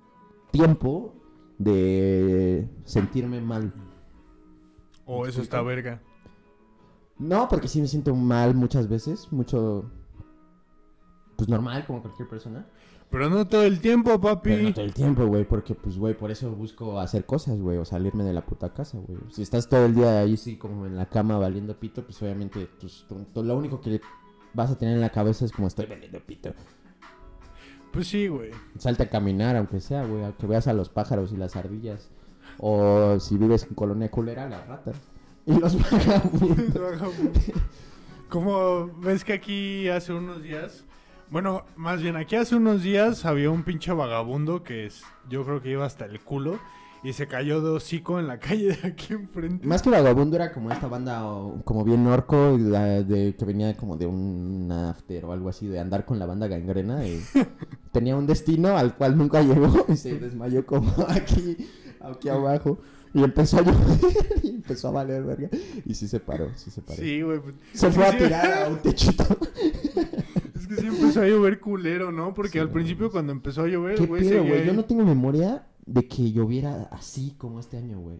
tiempo 0.50 1.14
de 1.56 2.68
sentirme 2.84 3.40
mal. 3.40 3.72
Oh, 5.06 5.24
eso 5.26 5.40
está 5.40 5.62
verga. 5.62 6.02
No, 7.18 7.48
porque 7.48 7.68
sí 7.68 7.80
me 7.80 7.88
siento 7.88 8.14
mal 8.14 8.54
muchas 8.54 8.88
veces, 8.88 9.32
mucho... 9.32 9.90
Pues 11.36 11.48
normal, 11.48 11.84
como 11.86 12.02
cualquier 12.02 12.28
persona. 12.28 12.66
Pero 13.10 13.30
no 13.30 13.46
todo 13.46 13.62
el 13.62 13.80
tiempo, 13.80 14.20
papi. 14.20 14.50
Pero 14.50 14.62
no 14.64 14.74
todo 14.74 14.84
el 14.84 14.92
tiempo, 14.92 15.26
güey, 15.26 15.44
porque 15.44 15.74
pues, 15.74 15.96
güey, 15.96 16.14
por 16.16 16.30
eso 16.30 16.50
busco 16.50 17.00
hacer 17.00 17.24
cosas, 17.24 17.58
güey, 17.60 17.78
o 17.78 17.84
salirme 17.84 18.24
de 18.24 18.32
la 18.32 18.44
puta 18.44 18.74
casa, 18.74 18.98
güey. 18.98 19.18
Si 19.30 19.42
estás 19.42 19.68
todo 19.68 19.86
el 19.86 19.94
día 19.94 20.18
ahí, 20.18 20.36
sí, 20.36 20.56
como 20.56 20.84
en 20.86 20.96
la 20.96 21.06
cama 21.06 21.38
valiendo 21.38 21.78
pito, 21.78 22.04
pues 22.04 22.20
obviamente, 22.22 22.68
pues, 22.80 23.06
lo 23.34 23.56
único 23.56 23.80
que 23.80 24.00
vas 24.52 24.70
a 24.70 24.78
tener 24.78 24.94
en 24.94 25.00
la 25.00 25.10
cabeza 25.10 25.44
es 25.44 25.52
como 25.52 25.68
estoy 25.68 25.86
valiendo 25.86 26.20
pito. 26.20 26.52
Pues 27.92 28.08
sí, 28.08 28.28
güey. 28.28 28.50
Salte 28.78 29.04
a 29.04 29.10
caminar, 29.10 29.56
aunque 29.56 29.80
sea, 29.80 30.04
güey, 30.04 30.30
que 30.34 30.46
veas 30.46 30.66
a 30.66 30.74
los 30.74 30.88
pájaros 30.88 31.32
y 31.32 31.36
las 31.36 31.56
ardillas. 31.56 32.10
O 32.58 33.18
si 33.20 33.38
vives 33.38 33.64
en 33.64 33.74
colonia 33.74 34.10
culera, 34.10 34.48
las 34.48 34.66
ratas. 34.66 34.96
Y 35.48 35.58
los 35.58 35.76
vagabundos. 35.90 37.42
Como 38.28 38.88
ves 39.00 39.24
que 39.24 39.32
aquí 39.32 39.88
hace 39.88 40.12
unos 40.12 40.42
días, 40.42 40.84
bueno, 41.30 41.64
más 41.76 42.02
bien 42.02 42.16
aquí 42.16 42.36
hace 42.36 42.54
unos 42.54 42.82
días 42.82 43.24
había 43.24 43.50
un 43.50 43.62
pinche 43.62 43.90
vagabundo 43.92 44.62
que 44.62 44.86
es, 44.86 45.02
yo 45.30 45.44
creo 45.44 45.62
que 45.62 45.70
iba 45.70 45.86
hasta 45.86 46.04
el 46.04 46.20
culo 46.20 46.58
y 47.02 47.14
se 47.14 47.26
cayó 47.26 47.62
de 47.62 47.70
hocico 47.70 48.18
en 48.18 48.26
la 48.26 48.38
calle 48.38 48.76
de 48.76 48.88
aquí 48.88 49.14
enfrente. 49.14 49.66
Más 49.66 49.80
que 49.80 49.88
vagabundo 49.88 50.36
era 50.36 50.52
como 50.52 50.70
esta 50.70 50.86
banda, 50.86 51.22
como 51.64 51.82
bien 51.84 52.06
orco, 52.06 52.58
de, 52.58 53.34
que 53.38 53.44
venía 53.46 53.74
como 53.74 53.96
de 53.96 54.04
un 54.06 54.70
after 54.70 55.24
o 55.24 55.32
algo 55.32 55.48
así, 55.48 55.66
de 55.66 55.78
andar 55.78 56.04
con 56.04 56.18
la 56.18 56.26
banda 56.26 56.46
gangrena. 56.46 57.06
y 57.06 57.22
tenía 57.92 58.16
un 58.16 58.26
destino 58.26 58.76
al 58.76 58.96
cual 58.96 59.16
nunca 59.16 59.40
llegó 59.40 59.86
y 59.88 59.96
se 59.96 60.18
desmayó 60.18 60.66
como 60.66 60.92
aquí, 61.08 61.56
aquí 62.00 62.28
abajo. 62.28 62.78
Y 63.18 63.24
empezó 63.24 63.58
a 63.58 63.62
llover 63.62 63.98
y 64.42 64.48
empezó 64.48 64.88
a 64.88 64.90
valer 64.92 65.24
verga. 65.24 65.48
Y 65.84 65.94
sí 65.94 66.06
se 66.08 66.20
paró, 66.20 66.50
sí 66.56 66.70
se 66.70 66.82
paró. 66.82 67.00
Sí, 67.02 67.22
güey. 67.22 67.40
pues, 67.40 67.54
Se 67.72 67.90
fue 67.90 68.06
a 68.06 68.16
tirar 68.16 68.64
a 68.64 68.68
un 68.68 68.78
techito. 68.78 69.24
Es 70.54 70.66
que 70.66 70.76
sí 70.76 70.86
empezó 70.86 71.22
a 71.22 71.26
llover 71.26 71.58
culero, 71.60 72.12
¿no? 72.12 72.34
Porque 72.34 72.52
Sí, 72.52 72.58
al 72.58 72.66
no 72.68 72.72
principio 72.72 73.10
cuando 73.10 73.32
empezó 73.32 73.62
a 73.62 73.66
llover, 73.68 73.96
¿Qué 73.96 74.06
güey, 74.06 74.28
pedo, 74.28 74.44
güey? 74.44 74.66
Yo 74.66 74.72
no 74.72 74.84
tengo 74.84 75.04
memoria 75.04 75.66
de 75.86 76.06
que 76.06 76.30
lloviera 76.32 76.88
así 76.92 77.34
como 77.38 77.60
este 77.60 77.76
año, 77.78 77.98
güey. 77.98 78.18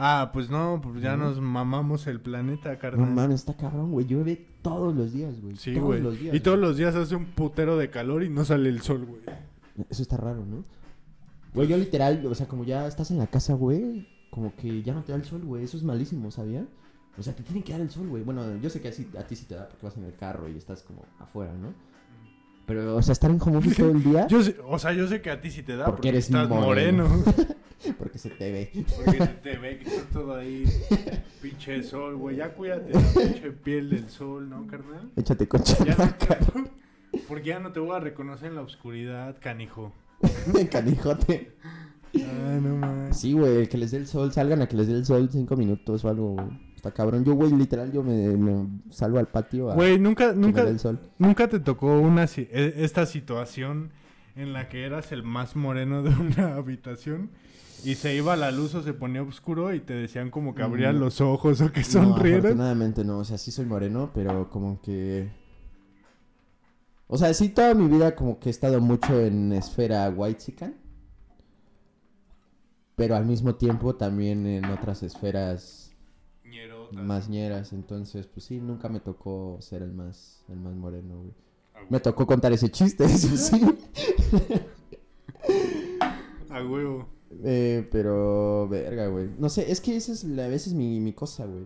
Ah, 0.00 0.30
pues 0.32 0.48
no, 0.48 0.80
pues 0.80 1.02
ya 1.02 1.16
¿No? 1.16 1.24
nos 1.24 1.40
mamamos 1.40 2.06
el 2.06 2.20
planeta, 2.20 2.72
No 2.74 2.78
carnal. 2.78 3.10
mames, 3.10 3.40
está 3.40 3.56
cabrón, 3.56 3.90
güey. 3.90 4.06
Llueve 4.06 4.46
todos 4.62 4.94
los 4.94 5.12
días, 5.12 5.40
güey. 5.40 5.56
Sí, 5.56 5.72
todos 5.74 5.86
güey. 5.86 6.00
los 6.00 6.20
días. 6.20 6.36
Y 6.36 6.40
todos 6.40 6.58
güey. 6.58 6.68
los 6.68 6.76
días 6.76 6.94
hace 6.94 7.16
un 7.16 7.24
putero 7.26 7.76
de 7.76 7.90
calor 7.90 8.22
y 8.22 8.28
no 8.28 8.44
sale 8.44 8.68
el 8.68 8.80
sol, 8.82 9.04
güey. 9.06 9.20
Eso 9.90 10.02
está 10.02 10.16
raro, 10.16 10.44
¿no? 10.44 10.64
Güey, 11.54 11.66
yo 11.66 11.76
literal, 11.76 12.24
o 12.26 12.34
sea, 12.34 12.46
como 12.46 12.62
ya 12.64 12.86
estás 12.86 13.10
en 13.10 13.18
la 13.18 13.26
casa, 13.26 13.54
güey, 13.54 14.06
como 14.30 14.54
que 14.56 14.82
ya 14.82 14.94
no 14.94 15.02
te 15.02 15.12
da 15.12 15.18
el 15.18 15.24
sol, 15.24 15.42
güey. 15.44 15.64
Eso 15.64 15.76
es 15.76 15.82
malísimo, 15.82 16.30
¿sabía? 16.30 16.66
O 17.18 17.22
sea, 17.22 17.34
te 17.34 17.42
tiene 17.42 17.62
que 17.64 17.72
dar 17.72 17.80
el 17.80 17.90
sol, 17.90 18.06
güey. 18.08 18.22
Bueno, 18.22 18.56
yo 18.58 18.70
sé 18.70 18.80
que 18.80 18.88
así, 18.88 19.08
a 19.18 19.22
ti 19.24 19.34
sí 19.36 19.46
te 19.46 19.54
da 19.56 19.68
porque 19.68 19.86
vas 19.86 19.96
en 19.96 20.04
el 20.04 20.14
carro 20.14 20.48
y 20.48 20.56
estás 20.56 20.82
como 20.82 21.04
afuera, 21.18 21.52
¿no? 21.52 21.72
Pero, 22.66 22.96
o 22.96 23.02
sea, 23.02 23.12
estar 23.12 23.30
en 23.30 23.40
home 23.40 23.56
office 23.56 23.76
todo 23.76 23.90
el 23.90 24.02
día, 24.04 24.26
Yo 24.28 24.42
sé- 24.42 24.56
o 24.64 24.78
sea, 24.78 24.92
yo 24.92 25.08
sé 25.08 25.22
que 25.22 25.30
a 25.30 25.40
ti 25.40 25.50
sí 25.50 25.62
te 25.62 25.74
da 25.76 25.86
Porque 25.86 25.96
porque, 25.96 26.08
eres 26.10 26.26
estás 26.26 26.48
moreno. 26.48 27.08
moreno. 27.08 27.34
porque 27.98 28.18
se 28.18 28.28
te 28.30 28.52
ve. 28.52 28.70
porque 28.94 29.18
se 29.18 29.26
te 29.26 29.56
ve 29.56 29.78
que 29.78 29.88
está 29.88 30.02
todo 30.12 30.34
ahí. 30.36 30.64
Pinche 31.40 31.82
sol, 31.82 32.16
güey. 32.16 32.36
Ya 32.36 32.52
cuídate 32.52 32.92
la 32.92 33.00
pinche 33.00 33.50
piel 33.52 33.88
del 33.90 34.08
sol, 34.10 34.50
¿no, 34.50 34.66
carnal? 34.66 35.10
Échate 35.16 35.48
con 35.48 35.62
Ya 35.64 35.96
no 35.96 36.68
porque 37.28 37.48
ya 37.48 37.58
no 37.58 37.72
te 37.72 37.80
voy 37.80 37.96
a 37.96 38.00
reconocer 38.00 38.48
en 38.50 38.56
la 38.56 38.62
oscuridad, 38.62 39.36
canijo. 39.40 39.92
canijote. 40.70 41.56
No 42.14 42.76
mames. 42.76 43.16
Sí, 43.16 43.32
güey, 43.32 43.68
que 43.68 43.78
les 43.78 43.90
dé 43.90 43.98
el 43.98 44.06
sol, 44.06 44.32
salgan 44.32 44.62
a 44.62 44.66
que 44.68 44.76
les 44.76 44.86
dé 44.88 44.94
el 44.94 45.04
sol 45.04 45.28
cinco 45.30 45.56
minutos 45.56 46.04
o 46.04 46.08
algo, 46.08 46.32
güey. 46.34 46.46
Está 46.76 46.92
cabrón. 46.92 47.24
Yo, 47.24 47.34
güey, 47.34 47.52
literal, 47.52 47.90
yo 47.92 48.02
me, 48.02 48.36
me 48.36 48.66
salgo 48.90 49.18
al 49.18 49.26
patio 49.26 49.70
a 49.70 49.74
Güey, 49.74 49.98
nunca, 49.98 50.32
nunca, 50.32 50.64
dé 50.64 50.70
el 50.70 50.78
sol. 50.78 50.98
nunca 51.18 51.48
te 51.48 51.58
tocó 51.58 51.98
una 51.98 52.24
e- 52.24 52.74
esta 52.78 53.04
situación 53.06 53.90
en 54.36 54.52
la 54.52 54.68
que 54.68 54.84
eras 54.84 55.10
el 55.10 55.24
más 55.24 55.56
moreno 55.56 56.02
de 56.04 56.10
una 56.14 56.54
habitación 56.54 57.30
y 57.84 57.96
se 57.96 58.14
iba 58.14 58.36
la 58.36 58.50
luz 58.52 58.74
o 58.76 58.82
se 58.82 58.92
ponía 58.92 59.22
oscuro 59.22 59.74
y 59.74 59.80
te 59.80 59.92
decían 59.94 60.30
como 60.30 60.54
que 60.54 60.62
abrías 60.62 60.94
Mm. 60.94 60.98
los 61.00 61.20
ojos 61.20 61.60
o 61.60 61.72
que 61.72 61.80
No, 61.80 61.86
sonrieras. 61.86 62.44
afortunadamente 62.44 63.04
no, 63.04 63.18
o 63.18 63.24
sea, 63.24 63.38
sí 63.38 63.50
soy 63.50 63.66
moreno, 63.66 64.10
pero 64.14 64.48
como 64.48 64.80
que... 64.80 65.28
O 67.08 67.16
sea, 67.18 67.32
sí 67.34 67.48
toda 67.48 67.74
mi 67.74 67.88
vida 67.88 68.14
como 68.14 68.38
que 68.38 68.48
he 68.48 68.52
estado 68.52 68.80
mucho 68.80 69.18
en 69.20 69.52
esfera 69.52 70.08
white 70.14 70.40
pero 72.98 73.16
al 73.16 73.24
mismo 73.24 73.54
tiempo 73.54 73.94
también 73.94 74.46
en 74.46 74.66
otras 74.66 75.02
esferas 75.02 75.94
Ñerotas. 76.44 77.02
más 77.02 77.28
ñeras, 77.30 77.72
entonces 77.72 78.26
pues 78.26 78.44
sí, 78.44 78.60
nunca 78.60 78.90
me 78.90 79.00
tocó 79.00 79.56
ser 79.60 79.80
el 79.82 79.92
más, 79.92 80.44
el 80.50 80.56
más 80.60 80.74
moreno, 80.74 81.18
güey. 81.20 81.32
Me 81.88 82.00
tocó 82.00 82.26
contar 82.26 82.52
ese 82.52 82.68
chiste, 82.70 83.04
eso 83.06 83.34
sí. 83.36 83.62
A 86.50 86.62
huevo. 86.64 87.08
Eh, 87.44 87.86
pero, 87.92 88.68
verga, 88.68 89.06
güey. 89.08 89.28
No 89.38 89.48
sé, 89.48 89.70
es 89.70 89.80
que 89.80 89.96
esa 89.96 90.12
es 90.12 90.24
la- 90.24 90.46
a 90.46 90.48
veces 90.48 90.74
mi, 90.74 91.00
mi 91.00 91.12
cosa, 91.12 91.44
güey. 91.46 91.64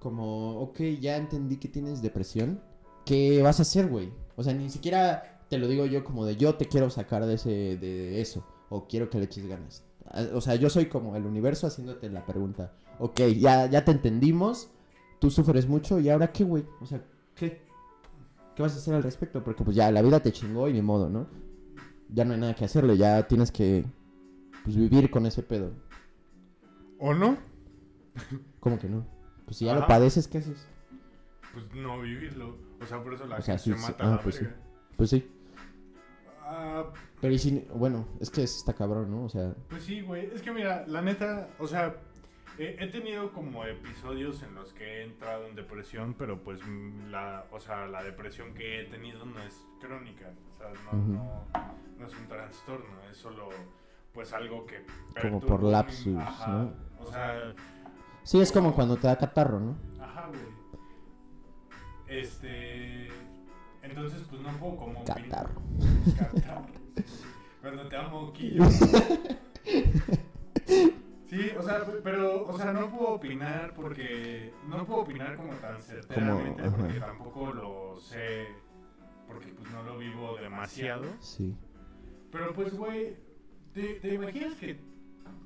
Como, 0.00 0.60
ok, 0.60 0.80
ya 1.00 1.16
entendí 1.16 1.56
que 1.56 1.68
tienes 1.68 2.02
depresión. 2.02 2.60
¿Qué 3.04 3.42
vas 3.42 3.58
a 3.58 3.62
hacer, 3.62 3.88
güey? 3.88 4.12
O 4.36 4.42
sea, 4.42 4.52
ni 4.54 4.68
siquiera 4.70 5.44
te 5.48 5.56
lo 5.56 5.66
digo 5.66 5.86
yo 5.86 6.04
como 6.04 6.26
de 6.26 6.36
yo 6.36 6.56
te 6.56 6.66
quiero 6.66 6.90
sacar 6.90 7.24
de 7.26 7.34
ese, 7.34 7.48
de 7.78 8.20
eso. 8.20 8.44
O 8.68 8.86
quiero 8.86 9.08
que 9.08 9.18
le 9.18 9.24
eches 9.24 9.46
ganas. 9.46 9.82
O 10.34 10.40
sea, 10.40 10.54
yo 10.54 10.70
soy 10.70 10.86
como 10.86 11.16
el 11.16 11.26
universo 11.26 11.66
haciéndote 11.66 12.08
la 12.08 12.24
pregunta. 12.24 12.72
Ok, 12.98 13.20
ya, 13.38 13.66
ya 13.66 13.84
te 13.84 13.90
entendimos. 13.90 14.70
Tú 15.20 15.30
sufres 15.30 15.68
mucho. 15.68 15.98
¿Y 16.00 16.08
ahora 16.08 16.32
qué, 16.32 16.44
güey? 16.44 16.64
O 16.80 16.86
sea, 16.86 17.02
¿qué? 17.34 17.62
¿Qué 18.54 18.62
vas 18.62 18.74
a 18.74 18.78
hacer 18.78 18.94
al 18.94 19.02
respecto? 19.02 19.42
Porque 19.44 19.64
pues 19.64 19.76
ya 19.76 19.90
la 19.90 20.02
vida 20.02 20.20
te 20.20 20.32
chingó 20.32 20.68
y 20.68 20.72
ni 20.72 20.82
modo, 20.82 21.08
¿no? 21.10 21.26
Ya 22.08 22.24
no 22.24 22.34
hay 22.34 22.40
nada 22.40 22.54
que 22.54 22.64
hacerle. 22.64 22.96
Ya 22.96 23.26
tienes 23.28 23.52
que 23.52 23.84
pues 24.64 24.76
vivir 24.76 25.10
con 25.10 25.26
ese 25.26 25.42
pedo. 25.42 25.72
¿O 26.98 27.14
no? 27.14 27.36
¿Cómo 28.60 28.78
que 28.78 28.88
no? 28.88 29.06
Pues 29.44 29.58
si 29.58 29.64
ya 29.66 29.72
Ajá. 29.72 29.80
lo 29.82 29.86
padeces, 29.86 30.26
¿qué 30.26 30.38
haces? 30.38 30.66
Pues 31.52 31.64
no 31.74 32.00
vivirlo. 32.00 32.56
O 32.80 32.86
sea, 32.86 33.02
por 33.02 33.14
eso 33.14 33.26
la 33.26 33.36
O 33.38 33.42
sea, 33.42 33.58
gente 33.58 33.64
sí, 33.64 33.72
se 33.72 33.78
sí. 33.86 33.92
mata 33.92 34.04
Ah, 34.06 34.16
la 34.16 34.22
pues 34.22 34.34
sí. 34.36 34.46
Pues 34.96 35.10
sí. 35.10 35.30
Ah, 36.50 36.84
Pero 37.20 37.34
y 37.34 37.38
si, 37.38 37.66
bueno, 37.74 38.06
es 38.20 38.30
que 38.30 38.42
está 38.42 38.72
cabrón, 38.72 39.10
¿no? 39.10 39.24
O 39.24 39.28
sea, 39.28 39.54
Pues 39.68 39.82
sí, 39.82 40.00
güey. 40.00 40.30
Es 40.34 40.40
que 40.40 40.50
mira, 40.50 40.86
la 40.86 41.02
neta, 41.02 41.48
o 41.58 41.66
sea, 41.66 41.94
he, 42.58 42.76
he 42.82 42.86
tenido 42.88 43.32
como 43.32 43.66
episodios 43.66 44.42
en 44.42 44.54
los 44.54 44.72
que 44.72 44.84
he 44.84 45.04
entrado 45.04 45.46
en 45.46 45.54
depresión, 45.54 46.14
pero 46.14 46.42
pues 46.42 46.60
la, 47.10 47.44
o 47.52 47.60
sea, 47.60 47.86
la 47.86 48.02
depresión 48.02 48.54
que 48.54 48.80
he 48.80 48.84
tenido 48.86 49.26
no 49.26 49.42
es 49.42 49.62
crónica, 49.78 50.32
o 50.50 50.54
sea, 50.54 50.72
no, 50.90 50.98
no, 50.98 51.44
no 51.98 52.06
es 52.06 52.14
un 52.16 52.26
trastorno, 52.28 52.96
es 53.10 53.18
solo 53.18 53.50
pues 54.14 54.32
algo 54.32 54.64
que 54.64 54.84
Como 55.20 55.40
por 55.40 55.62
lapsus, 55.62 56.16
ajá, 56.16 56.48
¿no? 56.50 56.72
O 57.00 57.12
sea, 57.12 57.54
sí 58.22 58.40
es 58.40 58.50
como 58.50 58.74
cuando 58.74 58.96
te 58.96 59.06
da 59.06 59.18
catarro, 59.18 59.60
¿no? 59.60 59.76
ajá, 60.02 60.28
güey. 60.28 60.58
Este, 62.08 63.08
entonces 63.88 64.22
pues 64.28 64.42
no 64.42 64.50
puedo 64.58 64.76
como 64.76 65.04
Catarro. 65.04 65.62
Catarro. 66.18 66.66
Cuando 67.60 67.88
te 67.88 67.96
amo, 67.96 68.22
moquillo. 68.26 68.64
Sí, 71.28 71.50
o 71.58 71.62
sea, 71.62 71.84
pero, 72.02 72.46
o 72.46 72.56
sea, 72.56 72.72
no 72.72 72.90
puedo 72.90 73.08
opinar 73.10 73.74
porque, 73.74 74.50
no 74.66 74.86
puedo 74.86 75.00
opinar 75.00 75.36
como 75.36 75.52
tan 75.54 75.78
certeramente 75.82 76.62
Como, 76.62 76.76
porque 76.78 77.00
tampoco 77.00 77.52
lo 77.52 78.00
sé, 78.00 78.46
porque 79.26 79.48
pues 79.48 79.70
no 79.70 79.82
lo 79.82 79.98
vivo 79.98 80.38
demasiado. 80.38 81.04
Sí. 81.20 81.54
Pero 82.32 82.54
pues, 82.54 82.74
güey, 82.74 83.16
¿te, 83.74 83.94
te 84.00 84.14
imaginas 84.14 84.54
que 84.54 84.80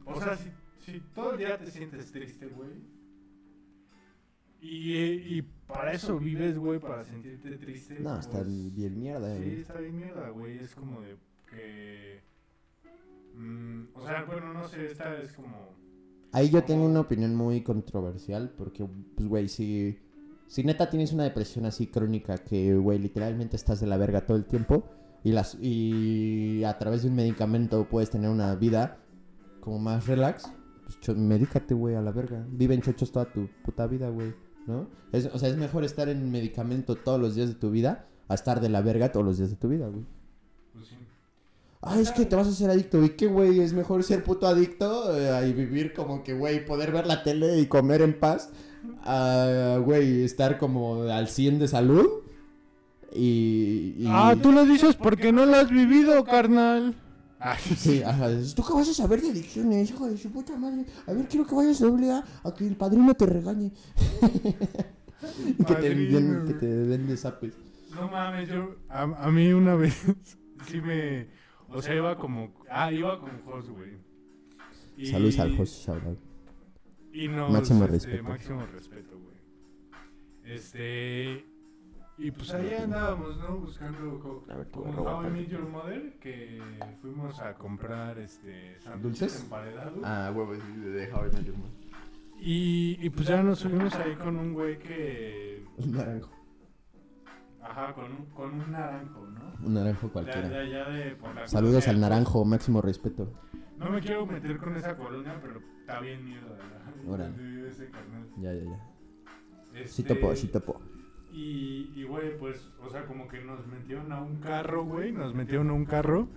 O 0.05 0.21
sea, 0.21 0.37
si, 0.37 0.53
si 0.79 1.01
todo 1.01 1.33
el 1.33 1.39
día 1.39 1.59
te 1.59 1.69
sientes 1.69 2.13
triste, 2.13 2.47
güey. 2.47 2.71
Y, 4.63 4.93
y 5.39 5.43
para 5.67 5.93
eso 5.93 6.19
vives, 6.19 6.57
güey, 6.57 6.79
para 6.79 7.05
sentirte 7.05 7.57
triste. 7.59 7.99
No, 8.01 8.19
está 8.19 8.39
pues, 8.45 8.75
bien 8.75 8.99
mierda, 8.99 9.35
Sí, 9.37 9.43
güey. 9.43 9.61
está 9.61 9.75
bien 9.81 9.97
mierda, 9.97 10.29
güey. 10.31 10.59
Es 10.59 10.75
como 10.75 11.01
de 11.01 11.17
que. 11.51 12.21
mm, 13.35 13.83
o 13.95 14.07
sea, 14.07 14.25
bueno, 14.25 14.53
no 14.55 14.69
sé, 14.69 14.87
esta 14.87 15.17
es 15.21 15.33
como. 15.33 15.57
Ahí 16.33 16.49
yo 16.49 16.63
tengo 16.65 16.87
una 16.87 17.01
opinión 17.01 17.35
muy 17.35 17.63
controversial 17.63 18.51
porque, 18.57 18.87
pues, 19.17 19.29
güey, 19.29 19.49
si, 19.49 19.99
si 20.47 20.63
neta 20.65 20.89
tienes 20.89 21.13
una 21.13 21.25
depresión 21.25 21.67
así 21.67 21.89
crónica 21.89 22.39
que, 22.39 22.75
güey, 22.75 22.99
literalmente 22.99 23.57
estás 23.57 23.81
de 23.81 23.87
la 23.87 23.97
verga 23.99 24.25
todo 24.25 24.37
el 24.39 24.47
tiempo 24.47 24.85
y, 25.25 25.33
las, 25.33 25.57
y 25.61 26.63
a 26.65 26.79
través 26.79 27.03
de 27.03 27.09
un 27.11 27.17
medicamento 27.17 27.87
puedes 27.89 28.09
tener 28.11 28.31
una 28.31 28.55
vida 28.55 28.99
como 29.61 29.79
más 29.79 30.07
relax, 30.07 30.51
pues 30.85 30.99
cho- 31.01 31.15
medícate, 31.15 31.75
güey, 31.75 31.97
a 31.97 32.01
la 32.01 32.13
verga. 32.13 32.47
Vive 32.51 32.75
en 32.77 32.81
chochos 32.81 33.13
toda 33.13 33.27
tu 33.31 33.49
puta 33.63 33.87
vida, 33.87 34.09
güey, 34.09 34.33
¿no? 34.67 34.89
Es, 35.13 35.27
o 35.33 35.39
sea, 35.39 35.49
es 35.49 35.57
mejor 35.57 35.85
estar 35.85 36.09
en 36.09 36.31
medicamento 36.31 36.95
todos 36.97 37.21
los 37.21 37.35
días 37.35 37.49
de 37.49 37.55
tu 37.55 37.71
vida 37.71 38.07
a 38.29 38.35
estar 38.35 38.61
de 38.61 38.69
la 38.69 38.81
verga 38.81 39.13
todos 39.13 39.27
los 39.27 39.39
días 39.39 39.51
de 39.51 39.57
tu 39.57 39.69
vida, 39.69 39.89
güey. 39.89 40.05
Pues 40.73 40.87
sí. 40.89 40.97
Ah, 41.83 41.99
es 41.99 42.11
que 42.13 42.25
te 42.25 42.37
vas 42.37 42.47
a 42.47 42.51
hacer 42.51 42.71
adicto. 42.71 43.03
¿Y 43.05 43.11
qué, 43.11 43.27
güey? 43.27 43.61
Es 43.61 43.73
mejor 43.73 44.03
ser 44.05 44.23
puto 44.25 44.47
adicto 44.47 45.17
eh, 45.19 45.49
y 45.49 45.53
vivir 45.53 45.93
como 45.93 46.23
que, 46.23 46.33
güey, 46.33 46.65
poder 46.65 46.93
ver 46.93 47.07
la 47.07 47.23
tele 47.25 47.59
y 47.59 47.67
comer 47.67 48.03
en 48.03 48.19
paz. 48.19 48.51
a, 49.05 49.79
güey, 49.85 50.23
estar 50.23 50.59
como 50.59 51.03
al 51.05 51.29
100 51.29 51.59
de 51.59 51.69
salud. 51.69 52.07
Y. 53.15 53.95
y- 53.99 54.07
Ah, 54.09 54.35
tú 54.41 54.53
lo 54.53 54.65
dices 54.65 54.97
porque 54.97 55.33
no 55.33 55.45
lo 55.45 55.57
has 55.57 55.71
vivido, 55.71 56.25
carnal. 56.25 56.95
Ay, 57.45 57.59
Sí, 57.77 58.03
ajá. 58.03 58.29
¿Tú 58.55 58.63
qué 58.63 58.73
vas 58.73 58.89
a 58.89 58.95
saber 58.95 59.21
de 59.21 59.31
adicciones, 59.31 59.91
hijo 59.91 60.07
de 60.09 60.17
su 60.17 60.31
puta 60.31 60.57
madre? 60.57 60.85
A 61.07 61.13
ver, 61.13 61.27
quiero 61.29 61.47
que 61.47 61.55
vayas 61.55 61.83
a 61.83 61.87
doble 61.87 62.11
A 62.13 62.25
a 62.45 62.55
que 62.55 62.67
el 62.67 62.77
padrino 62.77 63.13
te 63.15 63.27
regañe. 63.27 63.73
y 65.47 65.65
que 65.65 65.75
te, 65.75 65.95
den, 65.95 66.45
que 66.47 66.55
te 66.55 66.67
den 66.67 67.07
de 67.09 67.17
zapes. 67.17 67.55
No 67.95 68.09
mames, 68.09 68.49
yo. 68.49 68.77
A, 68.89 69.03
a 69.03 69.31
mí 69.31 69.53
una 69.53 69.75
vez. 69.83 70.05
sí 70.69 70.81
me. 70.81 71.29
O 71.69 71.83
sea, 71.83 71.95
iba 71.95 72.17
como. 72.17 72.53
Ah, 72.71 72.93
iba 72.93 73.19
con 73.21 73.31
Jos, 73.43 73.69
güey. 73.71 73.97
Y- 74.97 75.07
Saludos 75.07 75.39
al 75.39 75.59
host, 75.61 75.85
shout 75.87 76.05
out. 76.05 76.19
Y 77.13 77.29
nos, 77.29 77.51
Máximo 77.51 77.85
este, 77.85 77.93
respeto. 77.93 78.23
Máximo 78.25 78.67
respeto, 78.67 79.19
güey. 79.19 79.37
Este. 80.45 81.45
Y 82.19 82.31
pues 82.31 82.53
ahí 82.55 82.75
andábamos, 82.75 83.37
¿no? 83.39 83.57
Buscando. 83.59 84.21
co- 84.21 84.45
A 84.51 84.57
ver, 84.57 84.71
Como 84.71 85.03
How 85.03 85.27
I. 85.27 85.31
Met 85.31 85.49
Your 85.49 85.67
Mother, 85.69 86.19
que 86.21 86.61
fuimos 87.01 87.41
a 87.41 87.55
comprar 87.55 88.19
este. 88.19 88.79
sándwiches. 88.81 89.49
Ah, 90.05 90.31
huevos, 90.35 90.59
de 90.59 91.13
How 91.13 91.21
I 91.27 91.35
Met 91.35 91.45
Your 91.45 91.57
Mother. 91.57 91.73
Y, 92.39 92.99
y 93.01 93.11
pues 93.11 93.27
ya 93.29 93.43
nos 93.43 93.61
subimos 93.61 93.95
ahí 93.95 94.15
con 94.17 94.37
un 94.37 94.53
güey 94.53 94.79
que. 94.79 95.65
Un 95.79 95.93
naranjo. 95.93 96.31
Ajá, 97.63 97.95
con 97.95 98.05
un, 98.05 98.27
con 98.27 98.55
un 98.61 98.71
naranjo, 98.73 99.27
¿no? 99.29 99.67
Un 99.67 99.75
naranjo 99.75 100.09
cualquiera. 100.13 100.49
allá 100.49 100.89
de. 100.91 101.17
por 101.17 101.35
la 101.35 101.47
Saludos 101.49 101.85
colonia 101.85 101.91
al 101.91 102.01
naranjo, 102.11 102.45
máximo 102.45 102.83
respeto. 102.83 103.33
No 103.79 103.91
me 103.91 104.01
quiero 104.01 104.27
meter 104.27 104.59
con 104.59 104.77
esa 104.77 104.97
colonia, 104.97 105.41
pero 105.43 105.61
está 105.81 105.99
bien 106.01 106.25
mierda, 106.25 106.51
¿verdad? 106.51 106.83
Órale. 107.09 107.31
Donde 107.37 107.43
vive 107.51 107.69
ese 107.71 107.91
carnal. 107.91 108.29
Ya, 108.39 108.53
ya, 108.53 108.65
ya. 108.65 108.89
Sí 109.89 110.03
Este, 110.03 110.15
topo, 110.15 110.37
sí 110.37 110.49
topo. 110.49 110.81
Y, 111.33 111.91
y, 111.97 112.05
güey, 112.05 112.37
pues, 112.39 112.69
o 112.85 112.91
sea, 112.91 113.07
como 113.07 113.27
que 113.27 113.41
nos 113.41 113.67
metieron 113.67 114.13
a 114.13 114.21
un 114.21 114.37
carro, 114.37 114.85
güey, 114.85 115.13
nos 115.13 115.35
metieron 115.35 115.71
a 115.71 115.73
un 115.73 115.85
carro. 115.87 116.29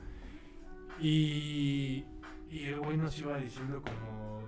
Y, 1.02 2.06
y 2.50 2.64
el 2.66 2.80
güey 2.80 2.98
nos 2.98 3.18
iba 3.20 3.38
diciendo 3.38 3.82
como... 3.82 4.40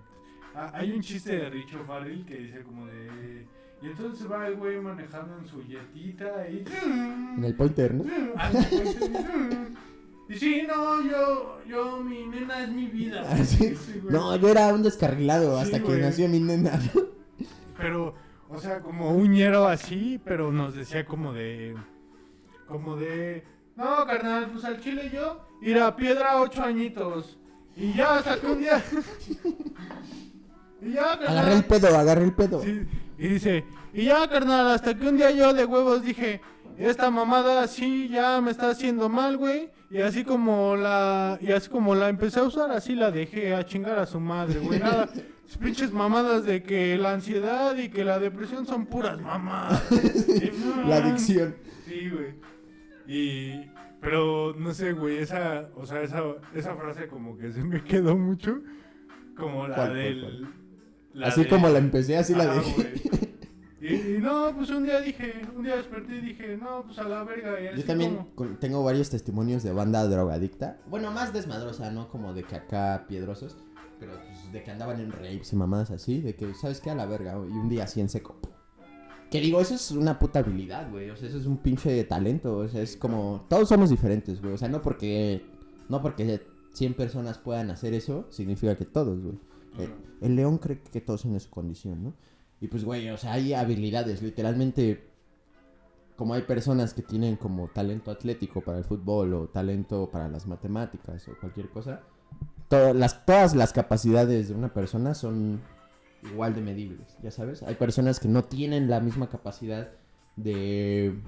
ah, 0.55 0.71
hay 0.73 0.91
un 0.93 1.01
chiste 1.01 1.35
de 1.35 1.49
Richo 1.49 1.83
Farrell 1.85 2.25
que 2.25 2.35
dice 2.37 2.61
como 2.63 2.85
de... 2.87 3.45
Y 3.81 3.87
entonces 3.87 4.31
va 4.31 4.47
el 4.47 4.55
güey 4.55 4.79
manejando 4.79 5.37
en 5.37 5.45
su 5.45 5.61
yetita 5.63 6.47
y... 6.49 6.63
En 7.37 7.43
el 7.43 7.53
pointer, 7.53 7.93
¿no? 7.93 8.05
Ah, 8.37 8.49
Y 10.29 10.35
sí, 10.35 10.63
no, 10.67 11.01
yo, 11.03 11.59
yo, 11.67 12.03
mi 12.03 12.25
nena 12.27 12.63
es 12.63 12.69
mi 12.69 12.87
vida. 12.87 13.23
Ah, 13.25 13.37
¿sí? 13.37 13.75
Sí, 13.75 13.99
güey. 14.01 14.13
No, 14.13 14.35
yo 14.35 14.49
era 14.49 14.73
un 14.73 14.83
descarrilado 14.83 15.55
Sí, 15.57 15.63
hasta 15.63 15.79
que 15.79 15.85
güey. 15.85 16.01
nació 16.01 16.27
mi 16.27 16.39
nena. 16.41 16.77
Pero, 17.77 18.13
o 18.49 18.59
sea, 18.59 18.79
como 18.79 19.11
un 19.11 19.31
ñero 19.31 19.67
así, 19.67 20.19
pero 20.23 20.51
nos 20.51 20.75
decía 20.75 21.05
como 21.05 21.33
de. 21.33 21.75
Como 22.67 22.95
de. 22.95 23.43
No, 23.75 24.05
carnal, 24.05 24.49
pues 24.51 24.63
al 24.65 24.79
chile 24.79 25.11
yo. 25.13 25.45
Ir 25.61 25.79
a 25.79 25.95
piedra 25.95 26.41
ocho 26.41 26.63
añitos. 26.63 27.37
Y 27.75 27.93
ya 27.93 28.17
hasta 28.17 28.39
que 28.39 28.47
un 28.47 28.59
día. 28.59 28.83
y 30.81 30.93
ya, 30.93 31.19
carnal. 31.19 31.37
Agarré 31.37 31.53
el 31.53 31.65
pedo, 31.65 31.97
agarré 31.97 32.23
el 32.23 32.33
pedo. 32.33 32.61
Sí, 32.61 32.87
y 33.17 33.27
dice, 33.27 33.65
y 33.93 34.05
ya, 34.05 34.27
carnal, 34.29 34.67
hasta 34.67 34.95
que 34.95 35.07
un 35.07 35.17
día 35.17 35.31
yo 35.31 35.53
de 35.53 35.65
huevos 35.65 36.01
dije, 36.03 36.41
esta 36.77 37.09
mamada 37.09 37.63
así 37.63 38.07
ya 38.09 38.39
me 38.41 38.51
está 38.51 38.69
haciendo 38.69 39.09
mal, 39.09 39.37
güey. 39.37 39.69
Y 39.89 40.01
así 40.01 40.23
como 40.23 40.75
la, 40.75 41.37
y 41.41 41.51
así 41.51 41.69
como 41.69 41.95
la 41.95 42.09
empecé 42.09 42.39
a 42.39 42.43
usar, 42.43 42.71
así 42.71 42.93
la 42.93 43.09
dejé 43.09 43.55
a 43.55 43.65
chingar 43.65 43.97
a 43.99 44.05
su 44.05 44.19
madre, 44.19 44.59
güey. 44.59 44.79
Nada, 44.79 45.09
pinches 45.55 45.93
mamadas 45.93 46.43
de 46.45 46.61
que 46.63 46.97
la 46.97 47.13
ansiedad 47.13 47.77
y 47.77 47.87
que 47.89 48.03
la 48.03 48.19
depresión 48.19 48.65
son 48.65 48.85
puras 48.87 49.21
mamadas. 49.21 49.81
La 50.85 50.97
adicción. 50.97 51.55
Sí, 51.87 52.09
güey. 52.09 52.35
Y, 53.07 53.71
pero 54.01 54.53
no 54.57 54.73
sé, 54.73 54.91
güey, 54.93 55.17
esa, 55.19 55.69
o 55.75 55.85
sea, 55.85 56.01
esa, 56.01 56.21
esa 56.53 56.75
frase 56.75 57.07
como 57.07 57.37
que 57.37 57.51
se 57.53 57.61
me 57.63 57.81
quedó 57.83 58.17
mucho. 58.17 58.59
Como 59.37 59.67
la 59.67 59.75
¿Cuál, 59.75 59.87
cuál, 59.89 59.97
del. 59.97 60.21
cuál? 60.21 60.53
la 61.13 61.27
así 61.27 61.43
de- 61.43 61.47
como 61.49 61.69
la 61.69 61.77
empecé, 61.79 62.17
así 62.17 62.33
la 62.35 62.47
dejé. 62.53 62.93
Y, 63.79 63.93
y 64.15 64.17
no, 64.19 64.51
pues 64.55 64.71
un 64.71 64.83
día 64.83 64.99
dije, 64.99 65.39
un 65.55 65.63
día 65.63 65.75
desperté 65.77 66.15
y 66.15 66.21
dije, 66.21 66.57
no, 66.57 66.83
pues 66.83 66.97
a 66.97 67.03
la 67.07 67.23
verga. 67.23 67.61
Y 67.61 67.67
así 67.67 67.81
Yo 67.81 67.85
también 67.85 68.17
como- 68.35 68.57
tengo 68.57 68.83
varios 68.83 69.09
testimonios 69.11 69.61
de 69.63 69.71
banda 69.71 70.03
drogadicta. 70.07 70.79
Bueno, 70.89 71.11
más 71.11 71.31
desmadrosa, 71.31 71.89
¿no? 71.91 72.09
Como 72.09 72.33
de 72.33 72.43
que 72.43 72.55
acá 72.55 73.05
piedrosos. 73.07 73.55
Pero 73.99 74.13
pues, 74.13 74.51
de 74.51 74.63
que 74.63 74.71
andaban 74.71 74.99
en 74.99 75.11
rapes 75.11 75.51
y 75.53 75.55
mamadas 75.55 75.91
así. 75.91 76.21
De 76.21 76.35
que, 76.35 76.53
¿sabes 76.53 76.81
qué? 76.81 76.89
A 76.89 76.95
la 76.95 77.05
verga. 77.05 77.33
Y 77.33 77.51
un 77.51 77.69
día 77.69 77.85
así 77.85 78.01
en 78.01 78.09
seco. 78.09 78.35
Que 79.31 79.41
digo, 79.41 79.59
eso 79.59 79.75
es 79.75 79.91
una 79.91 80.17
puta 80.19 80.39
habilidad, 80.39 80.89
güey. 80.89 81.09
O 81.09 81.15
sea, 81.15 81.27
eso 81.27 81.37
es 81.37 81.45
un 81.45 81.57
pinche 81.57 82.03
talento. 82.03 82.57
O 82.57 82.67
sea, 82.67 82.81
es 82.81 82.95
como. 82.95 83.45
Todos 83.49 83.69
somos 83.69 83.89
diferentes, 83.89 84.41
güey. 84.41 84.53
O 84.53 84.57
sea, 84.57 84.69
no 84.69 84.81
porque. 84.81 85.45
No 85.89 86.01
porque 86.01 86.41
100 86.77 86.93
personas 86.93 87.39
puedan 87.39 87.71
hacer 87.71 87.93
eso, 87.95 88.27
significa 88.29 88.77
que 88.77 88.85
todos, 88.85 89.19
güey. 89.21 89.39
Eh, 89.79 89.89
el 90.21 90.35
león 90.35 90.59
cree 90.59 90.81
que 90.81 91.01
todos 91.01 91.21
son 91.21 91.33
de 91.33 91.39
su 91.39 91.49
condición, 91.49 92.03
¿no? 92.03 92.13
Y 92.61 92.67
pues, 92.67 92.83
güey, 92.83 93.09
o 93.09 93.17
sea, 93.17 93.33
hay 93.33 93.53
habilidades, 93.53 94.21
literalmente. 94.21 95.09
Como 96.15 96.33
hay 96.33 96.43
personas 96.43 96.95
que 96.95 97.03
tienen 97.03 97.35
como 97.35 97.67
talento 97.67 98.09
atlético 98.09 98.61
para 98.61 98.79
el 98.79 98.83
fútbol 98.83 99.35
o 99.35 99.47
talento 99.49 100.09
para 100.09 100.27
las 100.27 100.47
matemáticas 100.47 101.27
o 101.27 101.37
cualquier 101.39 101.69
cosa, 101.69 102.01
to- 102.69 102.93
las, 102.93 103.25
todas 103.25 103.55
las 103.55 103.73
capacidades 103.73 104.49
de 104.49 104.55
una 104.55 104.73
persona 104.73 105.13
son 105.13 105.61
igual 106.23 106.53
de 106.55 106.61
medibles, 106.61 107.17
ya 107.21 107.31
sabes. 107.31 107.63
Hay 107.63 107.75
personas 107.75 108.19
que 108.19 108.27
no 108.27 108.43
tienen 108.43 108.89
la 108.89 108.99
misma 108.99 109.29
capacidad 109.29 109.89
de 110.35 111.19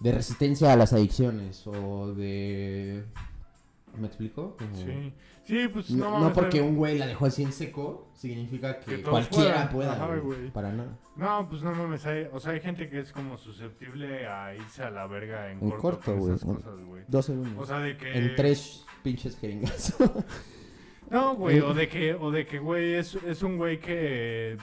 de 0.00 0.12
resistencia 0.12 0.72
a 0.72 0.76
las 0.76 0.92
adicciones 0.92 1.66
o 1.66 2.14
de 2.14 3.04
¿me 3.98 4.06
explico? 4.08 4.56
Como- 4.56 4.74
Sí, 4.76 5.12
sí, 5.44 5.68
pues 5.68 5.90
no, 5.90 6.20
no, 6.20 6.32
porque 6.32 6.60
un 6.60 6.76
güey 6.76 6.98
la 6.98 7.06
dejó 7.06 7.26
así 7.26 7.42
en 7.42 7.52
seco 7.52 8.08
significa 8.14 8.80
que, 8.80 9.02
cualquiera 9.02 9.68
pueda, 9.70 9.92
Ajá, 9.92 10.16
güey. 10.16 10.50
para 10.50 10.72
nada. 10.72 10.96
No, 11.16 11.48
pues 11.48 11.62
no 11.62 11.72
mames, 11.72 12.04
hay, 12.06 12.28
o 12.32 12.38
sea, 12.40 12.52
hay 12.52 12.60
gente 12.60 12.88
que 12.88 13.00
es 13.00 13.12
como 13.12 13.36
susceptible 13.38 14.26
a 14.26 14.54
irse 14.54 14.82
a 14.82 14.90
la 14.90 15.06
verga 15.06 15.50
en, 15.50 15.60
En 15.62 15.70
corto, 15.72 16.14
güey. 16.16 16.34
esas 16.34 16.44
cosas, 16.44 16.78
güey. 16.86 17.02
Dos 17.08 17.26
segundos. 17.26 17.54
O 17.58 17.66
sea, 17.66 17.78
de 17.80 17.96
que... 17.96 18.12
en 18.16 18.34
tres 18.36 18.84
pinches 19.02 19.36
jeringas. 19.38 19.94
No, 21.10 21.34
güey, 21.36 21.60
o 21.60 21.72
de 21.72 21.88
que, 21.90 22.14
o 22.14 22.30
de 22.30 22.46
que, 22.46 22.58
güey, 22.58 22.94
es, 22.94 23.14
es 23.14 23.42
un 23.42 23.56
güey 23.56 23.80
que 23.80 24.58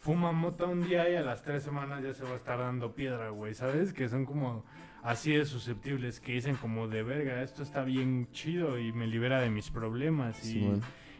fuma 0.00 0.32
mota 0.32 0.66
un 0.66 0.86
día 0.86 1.08
y 1.10 1.16
a 1.16 1.22
las 1.22 1.42
tres 1.42 1.62
semanas 1.62 2.02
ya 2.02 2.12
se 2.14 2.24
va 2.24 2.32
a 2.32 2.36
estar 2.36 2.58
dando 2.58 2.94
piedra, 2.94 3.30
güey, 3.30 3.54
¿sabes? 3.54 3.92
Que 3.92 4.08
son 4.08 4.26
como 4.26 4.64
así 5.08 5.32
de 5.32 5.46
susceptibles, 5.46 6.20
que 6.20 6.32
dicen 6.32 6.56
como 6.56 6.86
de 6.86 7.02
verga, 7.02 7.42
esto 7.42 7.62
está 7.62 7.82
bien 7.82 8.30
chido 8.30 8.78
y 8.78 8.92
me 8.92 9.06
libera 9.06 9.40
de 9.40 9.48
mis 9.48 9.70
problemas 9.70 10.44
y, 10.44 10.70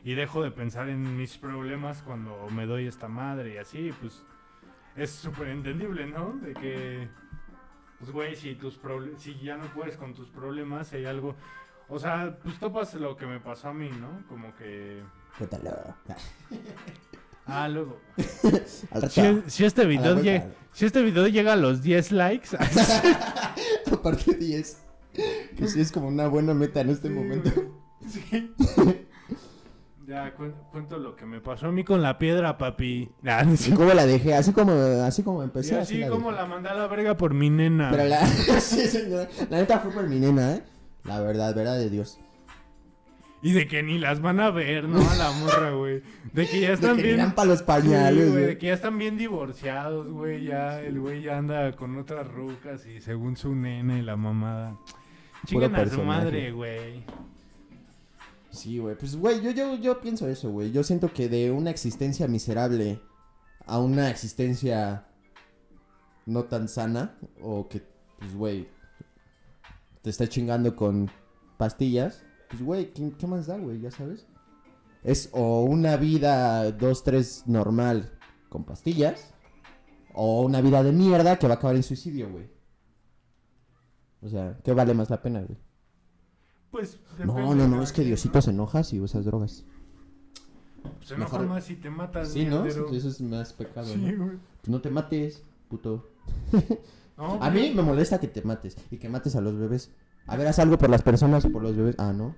y 0.05 0.13
dejo 0.13 0.43
de 0.43 0.51
pensar 0.51 0.91
en 0.91 1.17
mis 1.17 1.39
problemas 1.39 2.03
cuando 2.03 2.49
me 2.51 2.67
doy 2.67 2.87
esta 2.87 3.09
madre 3.09 3.55
y 3.55 3.57
así, 3.57 3.91
pues 3.99 4.23
es 4.95 5.11
súper 5.11 5.49
entendible, 5.49 6.07
¿no? 6.07 6.35
De 6.35 6.53
que, 6.53 7.09
pues, 7.99 8.11
güey, 8.11 8.37
si, 8.37 8.57
tus 8.57 8.79
si 9.17 9.39
ya 9.39 9.57
no 9.57 9.65
puedes 9.69 9.97
con 9.97 10.13
tus 10.13 10.29
problemas, 10.29 10.93
hay 10.93 11.07
algo... 11.07 11.35
O 11.89 11.99
sea, 11.99 12.37
pues 12.43 12.59
topas 12.59 12.93
lo 12.93 13.17
que 13.17 13.25
me 13.25 13.41
pasó 13.41 13.69
a 13.69 13.73
mí, 13.73 13.89
¿no? 13.89 14.23
Como 14.29 14.55
que... 14.57 15.03
Cuéntalo. 15.39 15.97
Ah, 17.49 17.67
luego. 17.69 17.99
Al 18.93 19.03
rato. 19.03 19.09
Si, 19.09 19.43
si 19.51 19.65
este 19.65 19.87
video 19.87 20.21
llega, 20.21 20.49
si 20.73 20.85
este 20.87 21.03
video 21.03 21.27
llega 21.29 21.55
a 21.55 21.57
los 21.57 21.83
10 21.83 22.13
likes, 22.13 22.49
Aparte 23.93 24.35
10. 24.35 24.79
Que 25.57 25.67
sí 25.67 25.81
es 25.81 25.91
como 25.91 26.09
una 26.09 26.29
buena 26.29 26.55
meta 26.55 26.81
en 26.83 26.91
este 26.91 27.09
Sí, 27.09 27.15
momento. 27.15 27.51
sí. 28.09 28.55
Ya 30.07 30.35
cuen- 30.37 30.55
cuento 30.71 30.97
lo 30.97 31.17
que 31.17 31.27
me 31.27 31.41
pasó 31.41 31.67
a 31.67 31.73
mí 31.73 31.85
con 31.85 32.01
la 32.03 32.19
piedra, 32.19 32.57
papi. 32.57 33.11
Ah, 33.27 33.43
no 33.45 33.55
¿Y 33.55 33.71
cómo 33.73 33.93
la 33.93 34.07
dejé? 34.07 34.35
Así 34.35 34.53
como, 34.53 34.73
así 34.73 35.23
como 35.23 35.43
Y 35.43 35.45
empecé. 35.45 35.79
así 35.79 35.99
la 35.99 36.09
como 36.09 36.31
dejé. 36.31 36.43
la 36.43 36.47
mandé 36.49 36.69
a 36.71 36.75
la 36.75 36.87
verga 36.87 37.17
por 37.17 37.35
mi 37.35 37.51
nena. 37.51 37.89
Pero 37.91 38.05
la... 38.05 38.27
sí, 38.27 38.87
señora. 38.87 39.29
La 39.51 39.59
neta 39.59 39.81
fue 39.81 39.91
por 39.91 40.07
mi 40.09 40.19
nena, 40.19 40.55
¿eh? 40.55 40.63
La 41.05 41.21
verdad, 41.21 41.55
verdad 41.55 41.77
de 41.77 41.91
Dios. 41.91 42.19
Y 43.41 43.53
de 43.53 43.69
que 43.69 43.83
ni 43.85 43.99
las 43.99 44.21
van 44.21 44.41
a 44.41 44.51
ver, 44.51 44.89
¿no? 44.89 44.99
A 45.09 45.15
la 45.15 45.31
morra, 45.31 45.71
güey. 45.71 46.03
De 46.33 46.49
que 46.49 46.61
ya 46.61 46.69
De 46.69 46.75
están 46.75 46.97
que 46.97 47.03
bien. 47.15 47.33
para 47.33 47.51
los 47.51 47.63
pañales, 47.63 48.33
güey. 48.33 48.47
de 48.47 48.59
que 48.59 48.67
ya 48.67 48.75
están 48.75 48.99
bien 48.99 49.17
divorciados, 49.17 50.09
güey. 50.09 50.45
Ya 50.45 50.81
el 50.81 50.99
güey 50.99 51.23
ya 51.23 51.39
anda 51.39 51.71
con 51.77 51.97
otras 51.99 52.27
rucas 52.27 52.85
y 52.87 53.01
según 53.01 53.37
su 53.37 53.55
nena 53.55 53.97
y 53.99 54.03
la 54.03 54.17
mamada. 54.17 54.77
Chingan 55.47 55.75
a 55.77 55.87
su 55.89 56.03
madre, 56.03 56.51
güey. 56.51 57.05
Sí, 58.51 58.79
güey. 58.79 58.97
Pues, 58.97 59.15
güey, 59.17 59.41
yo, 59.41 59.51
yo, 59.53 59.77
yo 59.77 60.01
pienso 60.01 60.27
eso, 60.29 60.51
güey. 60.51 60.73
Yo 60.73 60.83
siento 60.83 61.13
que 61.13 61.29
de 61.29 61.53
una 61.53 61.71
existencia 61.71 62.27
miserable 62.27 63.01
a 63.67 63.79
una 63.79 64.11
existencia 64.11 65.05
no 66.27 66.45
tan 66.45 66.69
sana, 66.69 67.17
o 67.41 67.69
que, 67.69 67.83
pues, 68.19 68.35
güey, 68.35 68.69
te 70.03 70.11
está 70.11 70.27
chingando 70.27 70.75
con 70.75 71.11
pastillas, 71.57 72.25
pues, 72.49 72.63
güey, 72.63 72.93
¿qué, 72.93 73.13
qué 73.19 73.27
más 73.27 73.47
da, 73.47 73.57
güey? 73.59 73.81
Ya 73.81 73.91
sabes. 73.91 74.27
Es 75.05 75.31
o 75.33 75.63
una 75.63 75.97
vida 75.97 76.71
dos, 76.73 77.05
tres 77.05 77.45
normal 77.47 78.13
con 78.49 78.65
pastillas, 78.65 79.33
o 80.15 80.43
una 80.43 80.61
vida 80.61 80.83
de 80.83 80.93
mierda 80.93 81.39
que 81.39 81.47
va 81.47 81.55
a 81.55 81.57
acabar 81.57 81.77
en 81.77 81.83
suicidio, 81.83 82.31
güey. 82.31 82.51
O 84.21 84.29
sea, 84.29 84.59
¿qué 84.65 84.73
vale 84.73 84.95
más 84.95 85.11
la 85.11 85.23
pena, 85.23 85.41
güey? 85.43 85.59
Pues. 86.71 86.99
No, 87.25 87.55
no, 87.55 87.69
no, 87.69 87.83
es 87.83 87.93
que 87.93 88.03
Diosito 88.03 88.43
se 88.43 88.51
enoja 88.51 88.83
si 88.83 89.01
usas 89.01 89.25
drogas. 89.25 89.65
Se 91.05 91.15
enoja 91.15 91.39
más 91.41 91.65
si 91.65 91.77
te 91.77 91.91
matas, 91.91 92.33
Sí, 92.33 92.45
¿no? 92.45 92.65
Eso 92.65 92.87
es 92.91 93.21
más 93.21 93.53
pecado, 93.53 93.87
Sí, 93.87 93.99
¿no? 93.99 94.25
güey. 94.27 94.39
Pues 94.61 94.69
no 94.69 94.81
te 94.81 94.91
mates, 94.91 95.43
puto. 95.69 96.11
No, 97.17 97.39
A 97.43 97.51
mí 97.51 97.73
me 97.75 97.83
molesta 97.83 98.19
que 98.21 98.29
te 98.29 98.43
mates 98.43 98.77
y 98.91 98.99
que 98.99 99.09
mates 99.09 99.37
a 99.37 99.41
los 99.41 99.57
bebés. 99.57 99.91
A 100.29 100.37
ver, 100.37 100.47
haz 100.47 100.59
algo 100.59 100.79
por 100.79 100.91
las 100.91 101.03
personas 101.03 101.45
o 101.47 101.51
por 101.51 101.63
los 101.63 101.75
bebés. 101.75 101.97
Ah, 101.99 102.13
no. 102.13 102.35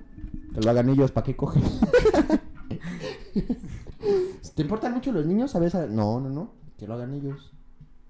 Que 0.55 0.61
lo 0.61 0.70
hagan 0.70 0.88
ellos, 0.88 1.11
¿para 1.11 1.24
qué 1.24 1.36
cogen? 1.36 1.62
¿Te 4.55 4.62
importan 4.62 4.95
mucho 4.95 5.12
los 5.12 5.26
niños? 5.26 5.51
¿Sabes? 5.51 5.74
No, 5.74 6.20
no, 6.20 6.28
no. 6.28 6.53
Que 6.78 6.86
lo 6.86 6.95
hagan 6.95 7.14
ellos. 7.14 7.53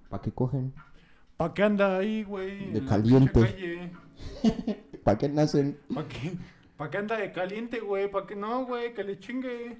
¿Para 0.08 0.22
qué 0.22 0.32
cogen? 0.32 0.74
¿Pa' 1.36 1.54
qué 1.54 1.62
anda 1.62 1.96
ahí, 1.96 2.24
güey? 2.24 2.72
De 2.72 2.84
caliente. 2.84 3.92
¿Para 5.04 5.16
qué 5.16 5.28
nacen? 5.28 5.78
¿Pa' 5.94 6.06
qué? 6.06 6.36
¿Pa' 6.76 6.90
qué 6.90 6.98
anda 6.98 7.16
de 7.16 7.32
caliente, 7.32 7.80
güey? 7.80 8.10
¿Pa' 8.10 8.26
qué 8.26 8.36
no, 8.36 8.66
güey? 8.66 8.92
Que 8.92 9.04
le 9.04 9.18
chingue. 9.18 9.78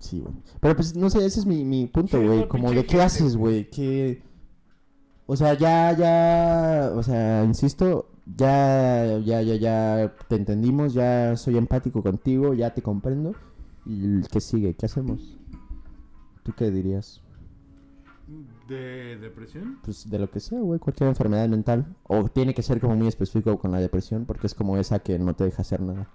Sí, 0.00 0.20
güey. 0.20 0.34
Pero 0.60 0.74
pues 0.74 0.96
no 0.96 1.08
sé, 1.10 1.24
ese 1.24 1.40
es 1.40 1.46
mi, 1.46 1.64
mi 1.64 1.86
punto, 1.86 2.20
güey. 2.20 2.48
Como 2.48 2.70
de 2.70 2.84
qué 2.84 2.92
gente, 2.92 3.02
haces, 3.02 3.36
güey. 3.36 3.70
Que... 3.70 4.22
O 5.26 5.36
sea, 5.36 5.54
ya, 5.54 5.92
ya... 5.92 6.92
O 6.94 7.02
sea, 7.02 7.44
insisto, 7.44 8.08
ya, 8.26 9.18
ya, 9.18 9.40
ya, 9.42 9.54
ya 9.54 10.16
te 10.28 10.36
entendimos, 10.36 10.94
ya 10.94 11.36
soy 11.36 11.56
empático 11.56 12.02
contigo, 12.02 12.54
ya 12.54 12.74
te 12.74 12.82
comprendo. 12.82 13.34
¿Y 13.84 14.22
qué 14.22 14.40
sigue? 14.40 14.74
¿Qué 14.74 14.86
hacemos? 14.86 15.38
¿Tú 16.42 16.52
qué 16.52 16.70
dirías? 16.70 17.22
¿De 18.66 19.16
depresión? 19.18 19.78
Pues 19.84 20.10
de 20.10 20.18
lo 20.18 20.28
que 20.28 20.40
sea, 20.40 20.58
güey, 20.58 20.80
cualquier 20.80 21.08
enfermedad 21.08 21.48
mental. 21.48 21.86
O 22.02 22.28
tiene 22.28 22.54
que 22.54 22.62
ser 22.62 22.80
como 22.80 22.96
muy 22.96 23.06
específico 23.06 23.58
con 23.58 23.70
la 23.70 23.78
depresión, 23.78 24.26
porque 24.26 24.48
es 24.48 24.54
como 24.54 24.76
esa 24.76 24.98
que 24.98 25.18
no 25.18 25.34
te 25.34 25.44
deja 25.44 25.62
hacer 25.62 25.80
nada. 25.80 26.08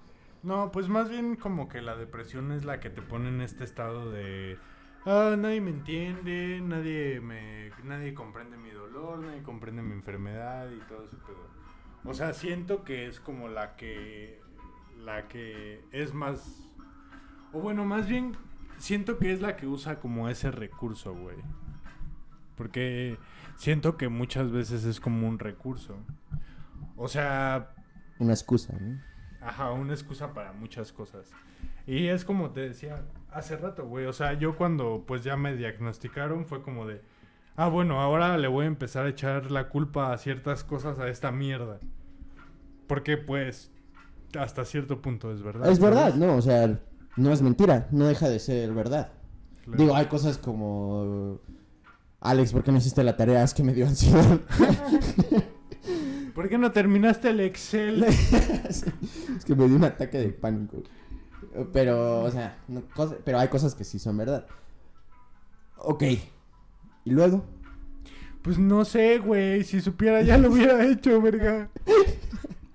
No, 0.44 0.72
pues 0.72 0.90
más 0.90 1.10
bien 1.10 1.36
como 1.36 1.70
que 1.70 1.82
la 1.82 1.96
depresión 1.96 2.52
es 2.52 2.66
la 2.66 2.80
que 2.80 2.90
te 2.90 3.02
pone 3.02 3.30
en 3.30 3.42
este 3.42 3.64
estado 3.64 4.12
de... 4.12 4.58
Ah, 5.06 5.36
nadie 5.38 5.62
me 5.62 5.70
entiende, 5.70 6.60
nadie 6.62 7.22
me... 7.22 7.72
Nadie 7.86 8.14
comprende 8.14 8.58
mi 8.58 8.72
dolor, 8.72 9.20
nadie 9.20 9.42
comprende 9.44 9.82
mi 9.82 9.94
enfermedad 9.94 10.70
y 10.72 10.80
todo 10.90 11.06
ese 11.06 11.16
pedo. 11.18 11.51
O 12.04 12.14
sea, 12.14 12.34
siento 12.34 12.84
que 12.84 13.08
es 13.08 13.20
como 13.20 13.48
la 13.48 13.76
que... 13.76 14.40
La 14.98 15.28
que 15.28 15.84
es 15.92 16.14
más... 16.14 16.70
O 17.54 17.60
bueno, 17.60 17.86
más 17.86 18.08
bien 18.08 18.36
siento 18.78 19.18
que 19.18 19.32
es 19.32 19.42
la 19.42 19.56
que 19.56 19.68
usa 19.68 20.00
como 20.00 20.30
ese 20.30 20.52
recurso, 20.52 21.14
güey. 21.14 21.38
Porque 22.56 23.18
siento 23.56 23.98
que 23.98 24.10
muchas 24.10 24.52
veces 24.52 24.86
es 24.86 25.00
como 25.00 25.28
un 25.28 25.40
recurso. 25.40 25.98
O 26.96 27.08
sea, 27.08 27.74
Una 28.20 28.34
excusa, 28.34 28.74
¿no? 28.80 29.00
Ajá, 29.42 29.72
una 29.72 29.94
excusa 29.94 30.34
para 30.34 30.54
muchas 30.54 30.92
cosas. 30.92 31.32
Y 31.88 32.08
es 32.08 32.24
como 32.24 32.52
te 32.52 32.62
decía 32.62 33.04
hace 33.32 33.58
rato, 33.58 33.88
güey. 33.88 34.06
O 34.06 34.14
sea, 34.14 34.34
yo 34.34 34.56
cuando 34.56 35.04
pues 35.08 35.24
ya 35.24 35.36
me 35.36 35.56
diagnosticaron 35.56 36.46
fue 36.46 36.62
como 36.62 36.86
de... 36.88 37.02
Ah, 37.56 37.68
bueno, 37.68 38.00
ahora 38.02 38.38
le 38.38 38.48
voy 38.48 38.66
a 38.66 38.68
empezar 38.68 39.06
a 39.06 39.10
echar 39.10 39.52
la 39.52 39.70
culpa 39.70 40.14
a 40.14 40.18
ciertas 40.18 40.64
cosas 40.64 41.00
a 41.00 41.08
esta 41.10 41.32
mierda. 41.32 41.80
Porque 42.88 43.18
pues 43.18 43.72
hasta 44.40 44.66
cierto 44.66 45.02
punto 45.02 45.32
es 45.32 45.42
verdad. 45.44 45.70
Es 45.70 45.80
verdad. 45.80 46.16
¿no? 46.16 46.36
O 46.36 46.42
sea, 46.42 46.80
no 47.18 47.32
es 47.32 47.42
mentira, 47.42 47.88
no 47.92 48.06
deja 48.06 48.30
de 48.30 48.40
ser 48.40 48.72
verdad. 48.74 49.12
Claro. 49.66 49.78
Digo, 49.82 49.96
hay 49.96 50.06
cosas 50.08 50.38
como... 50.38 51.40
Alex, 52.22 52.54
¿por 52.54 52.64
qué 52.64 52.72
no 52.72 52.78
hiciste 52.78 53.04
la 53.04 53.18
tarea? 53.18 53.44
Es 53.44 53.54
que 53.54 53.64
me 53.64 53.74
dio 53.74 53.88
ansiedad. 53.88 54.40
¿Por 56.36 56.48
qué 56.50 56.58
no 56.58 56.72
terminaste 56.72 57.30
el 57.30 57.40
Excel? 57.42 58.04
es 58.04 58.86
que 59.46 59.56
me 59.56 59.68
dio 59.68 59.76
un 59.76 59.84
ataque 59.84 60.18
de 60.20 60.30
pánico. 60.30 60.78
Pero, 61.74 62.22
o 62.24 62.32
sea, 62.32 62.58
no- 62.68 62.84
cosa- 62.96 63.18
pero 63.26 63.40
hay 63.40 63.50
cosas 63.50 63.76
que 63.76 63.84
sí 63.84 64.00
son 64.00 64.18
verdad. 64.18 64.46
Ok. 65.78 66.04
¿Y 67.04 67.12
luego? 67.12 67.44
Pues 68.42 68.58
no 68.58 68.86
sé, 68.86 69.20
güey. 69.20 69.64
Si 69.64 69.82
supiera 69.82 70.22
ya 70.22 70.38
lo 70.38 70.52
hubiera 70.52 70.86
hecho, 70.88 71.22
verga. 71.22 71.70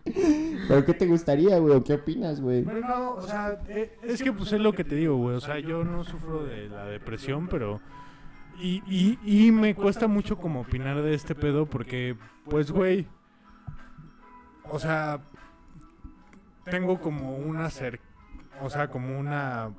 ¿Pero 0.04 0.84
qué 0.84 0.94
te 0.94 1.06
gustaría, 1.06 1.58
güey? 1.58 1.74
¿O 1.74 1.84
qué 1.84 1.94
opinas, 1.94 2.40
güey? 2.40 2.64
Pero 2.64 2.80
no, 2.80 3.14
o 3.14 3.22
sea, 3.22 3.60
eh, 3.68 3.98
es 4.02 4.22
que 4.22 4.32
pues 4.32 4.52
es 4.52 4.60
lo 4.60 4.72
que 4.72 4.84
te 4.84 4.94
digo, 4.94 5.16
güey. 5.16 5.36
O 5.36 5.40
sea, 5.40 5.58
yo 5.58 5.84
no 5.84 6.04
sufro 6.04 6.44
de 6.44 6.68
la 6.68 6.86
depresión, 6.86 7.48
pero... 7.48 7.80
Y, 8.58 8.82
y, 8.86 9.18
y 9.22 9.52
me 9.52 9.74
cuesta 9.74 10.06
mucho 10.06 10.38
como 10.38 10.62
opinar 10.62 11.02
de 11.02 11.12
este 11.12 11.34
pedo 11.34 11.66
porque, 11.66 12.16
pues, 12.48 12.70
güey... 12.70 13.06
O 14.64 14.78
sea, 14.78 15.20
tengo 16.64 17.00
como 17.00 17.36
una 17.36 17.68
cer... 17.70 18.00
O 18.62 18.70
sea, 18.70 18.88
como 18.88 19.18
una 19.18 19.70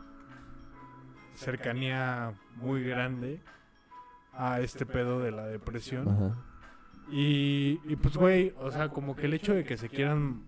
cercanía 1.34 2.34
muy 2.58 2.84
grande 2.84 3.42
a 4.38 4.60
este 4.62 4.86
pedo 4.86 5.20
de 5.20 5.32
la 5.32 5.46
depresión. 5.48 6.08
Ajá. 6.08 6.36
Y, 7.12 7.80
y 7.86 7.96
pues, 7.96 8.18
güey, 8.18 8.54
o 8.60 8.70
sea, 8.72 8.90
como 8.90 9.16
que 9.16 9.26
el 9.28 9.34
hecho 9.34 9.54
de 9.54 9.64
que 9.64 9.78
se 9.78 9.90
quieran 9.90 10.42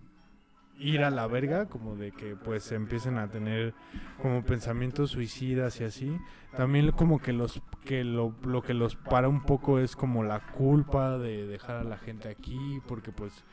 ir 0.78 1.02
a 1.04 1.10
la 1.10 1.26
verga, 1.26 1.66
como 1.66 1.94
de 1.96 2.10
que 2.12 2.36
pues 2.36 2.72
empiecen 2.72 3.18
a 3.18 3.28
tener 3.28 3.74
como 4.22 4.42
pensamientos 4.42 5.10
suicidas 5.10 5.78
y 5.80 5.84
así, 5.84 6.16
también 6.56 6.90
como 6.92 7.18
que 7.20 7.32
los 7.34 7.62
que 7.84 8.02
lo, 8.02 8.34
lo 8.44 8.62
que 8.62 8.72
los 8.72 8.96
para 8.96 9.28
un 9.28 9.42
poco 9.42 9.78
es 9.78 9.94
como 9.94 10.22
la 10.24 10.40
culpa 10.52 11.18
de 11.18 11.46
dejar 11.46 11.76
a 11.76 11.84
la 11.84 11.98
gente 11.98 12.28
aquí, 12.28 12.80
porque 12.88 13.12
pues 13.12 13.44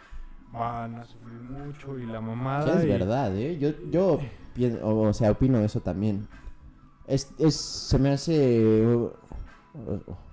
van 0.53 0.95
a 0.95 1.05
sufrir 1.05 1.41
mucho 1.41 1.99
y 1.99 2.05
la 2.05 2.21
mamada. 2.21 2.79
es 2.79 2.85
y- 2.85 2.87
verdad, 2.87 3.35
¿eh? 3.37 3.57
Yo, 3.59 3.71
yo 3.89 4.19
o 4.81 5.13
sea, 5.13 5.31
opino 5.31 5.59
eso 5.59 5.81
también. 5.81 6.27
Es, 7.07 7.33
es, 7.39 7.55
se 7.55 7.99
me 7.99 8.11
hace... 8.11 8.83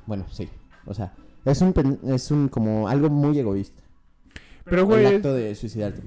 bueno, 0.07 0.25
sí. 0.31 0.49
O 0.87 0.95
sea, 0.95 1.13
es 1.45 1.61
un, 1.61 1.75
es 2.07 2.31
un 2.31 2.49
como 2.49 2.89
algo 2.89 3.09
muy 3.11 3.39
egoísta. 3.39 3.83
Pero, 4.65 4.87
güey, 4.87 5.05
el 5.05 5.17
acto 5.17 5.33
de 5.35 5.55
suicidarte. 5.55 6.03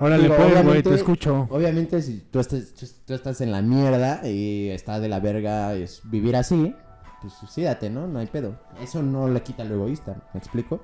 Órale, 0.00 0.22
Digo, 0.24 0.36
pues, 0.36 0.64
güey, 0.64 0.82
te 0.82 0.94
escucho. 0.94 1.48
Obviamente, 1.50 2.00
si 2.02 2.20
tú 2.30 2.38
estás, 2.38 2.72
tú 3.04 3.14
estás 3.14 3.40
en 3.40 3.50
la 3.50 3.62
mierda 3.62 4.20
y 4.28 4.68
está 4.68 5.00
de 5.00 5.08
la 5.08 5.18
verga 5.18 5.74
es 5.74 6.02
vivir 6.04 6.36
así, 6.36 6.72
pues 7.20 7.32
suicídate, 7.32 7.90
¿no? 7.90 8.06
No 8.06 8.20
hay 8.20 8.28
pedo. 8.28 8.60
Eso 8.80 9.02
no 9.02 9.28
le 9.28 9.42
quita 9.42 9.64
lo 9.64 9.74
egoísta, 9.74 10.16
¿me 10.32 10.38
explico? 10.38 10.80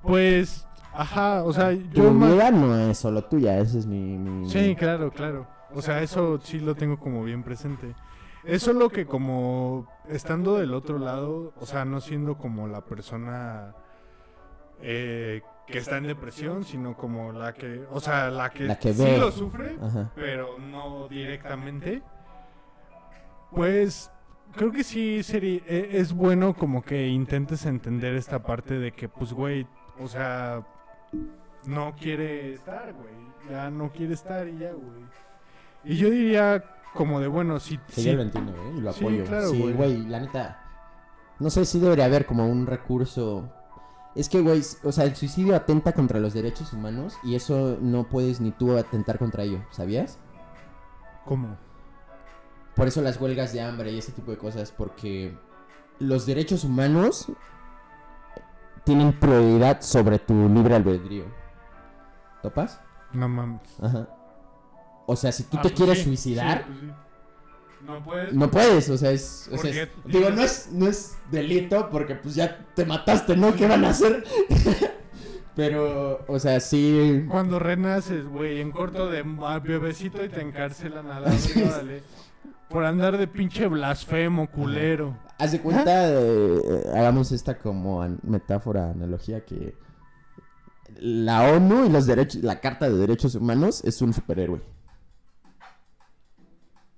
Pues, 0.00 0.64
ajá, 0.94 1.42
o 1.42 1.52
sea, 1.52 1.70
Tu 1.70 1.80
yo 2.02 2.12
más... 2.12 2.32
vida 2.32 2.50
no 2.52 2.78
es 2.78 2.98
solo 2.98 3.24
tuya, 3.24 3.58
ese 3.58 3.80
es 3.80 3.86
mi... 3.86 4.16
mi- 4.16 4.48
Sí, 4.48 4.76
claro, 4.76 5.10
claro. 5.10 5.48
O 5.74 5.82
sea, 5.82 6.00
eso 6.02 6.38
sí 6.40 6.60
lo 6.60 6.76
tengo 6.76 7.00
como 7.00 7.24
bien 7.24 7.42
presente. 7.42 7.94
Es 8.44 8.62
solo 8.62 8.88
que 8.90 9.06
como 9.06 9.86
estando 10.08 10.58
del 10.58 10.74
otro 10.74 10.98
lado, 10.98 11.52
o 11.60 11.66
sea, 11.66 11.84
no 11.84 12.00
siendo 12.00 12.36
como 12.38 12.66
la 12.66 12.80
persona 12.84 13.74
eh, 14.80 15.42
que 15.66 15.78
está 15.78 15.98
en 15.98 16.08
depresión, 16.08 16.64
sino 16.64 16.96
como 16.96 17.32
la 17.32 17.52
que, 17.52 17.84
o 17.90 18.00
sea, 18.00 18.30
la 18.30 18.50
que, 18.50 18.64
La 18.64 18.78
que 18.78 18.92
sí 18.92 19.02
ve. 19.04 19.18
lo 19.18 19.30
sufre, 19.30 19.76
Ajá. 19.80 20.10
pero 20.16 20.58
no 20.58 21.06
directamente. 21.08 22.02
Pues 23.52 24.10
creo 24.56 24.72
que 24.72 24.82
sí 24.82 25.22
sería, 25.22 25.60
e- 25.66 25.90
es 25.98 26.12
bueno 26.12 26.54
como 26.54 26.82
que 26.82 27.06
intentes 27.08 27.64
entender 27.66 28.14
esta 28.14 28.42
parte 28.42 28.78
de 28.78 28.92
que, 28.92 29.08
pues, 29.08 29.32
güey, 29.32 29.66
o 30.00 30.08
sea, 30.08 30.66
no 31.66 31.94
quiere 31.94 32.54
estar, 32.54 32.92
güey. 32.92 33.14
Ya 33.50 33.70
no 33.70 33.90
quiere 33.92 34.14
estar 34.14 34.48
y 34.48 34.58
ya, 34.58 34.72
güey. 34.72 35.04
Y 35.84 35.96
yo 35.96 36.10
diría 36.10 36.64
como 36.94 37.20
de, 37.20 37.28
bueno, 37.28 37.58
si... 37.60 37.76
Sí, 37.88 38.02
si- 38.02 38.04
yo 38.04 38.14
lo 38.14 38.22
entiendo, 38.22 38.52
¿eh? 38.52 38.74
Y 38.76 38.80
lo 38.80 38.92
Sí, 38.92 39.00
apoyo. 39.04 39.24
claro, 39.24 39.48
sí, 39.50 39.60
güey. 39.60 39.74
güey, 39.74 40.06
la 40.06 40.20
neta. 40.20 40.58
No 41.38 41.50
sé 41.50 41.64
si 41.64 41.80
debería 41.80 42.04
haber 42.04 42.26
como 42.26 42.46
un 42.46 42.66
recurso. 42.66 43.48
Es 44.14 44.28
que, 44.28 44.40
güey, 44.42 44.62
o 44.84 44.92
sea, 44.92 45.04
el 45.04 45.16
suicidio 45.16 45.56
atenta 45.56 45.92
contra 45.92 46.20
los 46.20 46.34
derechos 46.34 46.72
humanos 46.72 47.16
y 47.24 47.34
eso 47.34 47.78
no 47.80 48.04
puedes 48.04 48.40
ni 48.40 48.50
tú 48.52 48.76
atentar 48.76 49.18
contra 49.18 49.42
ello, 49.44 49.64
¿sabías? 49.70 50.18
¿Cómo? 51.24 51.56
Por 52.76 52.88
eso 52.88 53.00
las 53.02 53.20
huelgas 53.20 53.52
de 53.52 53.62
hambre 53.62 53.90
y 53.92 53.98
ese 53.98 54.12
tipo 54.12 54.30
de 54.30 54.38
cosas, 54.38 54.70
porque 54.72 55.36
los 55.98 56.26
derechos 56.26 56.64
humanos 56.64 57.26
tienen 58.84 59.18
prioridad 59.18 59.80
sobre 59.80 60.18
tu 60.18 60.48
libre 60.48 60.74
albedrío. 60.74 61.24
¿Topas? 62.42 62.80
No 63.12 63.28
mames. 63.28 63.60
Ajá. 63.80 64.08
O 65.06 65.16
sea, 65.16 65.32
si 65.32 65.42
tú 65.44 65.56
Ah, 65.58 65.62
te 65.62 65.68
pues 65.68 65.74
quieres 65.74 65.98
sí, 65.98 66.04
suicidar, 66.04 66.58
sí, 66.58 66.64
pues 66.68 66.78
sí. 66.80 66.86
No 67.86 68.04
puedes. 68.04 68.32
No 68.32 68.50
puedes, 68.50 68.88
o 68.90 68.96
sea, 68.96 69.10
es, 69.10 69.48
o 69.52 69.56
sea, 69.56 69.56
Porque 69.56 69.82
es- 69.82 69.88
tienes- 70.04 70.12
digo, 70.12 70.30
no 70.30 70.42
es, 70.42 70.68
no 70.72 70.86
es 70.86 71.16
delito 71.32 71.88
porque 71.90 72.14
pues 72.14 72.34
ya 72.36 72.64
te 72.76 72.84
mataste, 72.86 73.36
¿no? 73.36 73.54
¿Qué 73.54 73.66
van 73.66 73.84
a 73.84 73.90
hacer? 73.90 74.22
Pero, 75.54 76.24
o 76.28 76.38
sea, 76.38 76.60
sí, 76.60 77.26
Cuando 77.28 77.58
renaces, 77.58 78.24
güey, 78.26 78.60
en 78.60 78.70
corto 78.70 79.10
de 79.10 79.22
ah, 79.42 79.58
bebecito 79.58 80.24
y 80.24 80.28
te 80.28 80.40
encarcelan 80.40 81.10
a 81.10 81.20
la 81.20 81.26
órale. 81.66 82.02
Por 82.70 82.84
andar 82.86 83.18
de 83.18 83.26
pinche 83.26 83.66
blasfemo, 83.66 84.48
culero. 84.50 85.18
haz 85.38 85.52
de 85.52 85.60
cuenta, 85.60 86.08
eh, 86.08 86.84
hagamos 86.94 87.30
esta 87.32 87.58
como 87.58 88.00
an- 88.00 88.18
metáfora, 88.22 88.90
analogía 88.92 89.44
que 89.44 89.74
la 91.00 91.50
ONU 91.52 91.84
y 91.84 91.90
los 91.90 92.06
derechos, 92.06 92.42
la 92.42 92.60
Carta 92.60 92.88
de 92.88 92.96
Derechos 92.96 93.34
Humanos 93.34 93.82
es 93.84 94.00
un 94.00 94.14
superhéroe. 94.14 94.62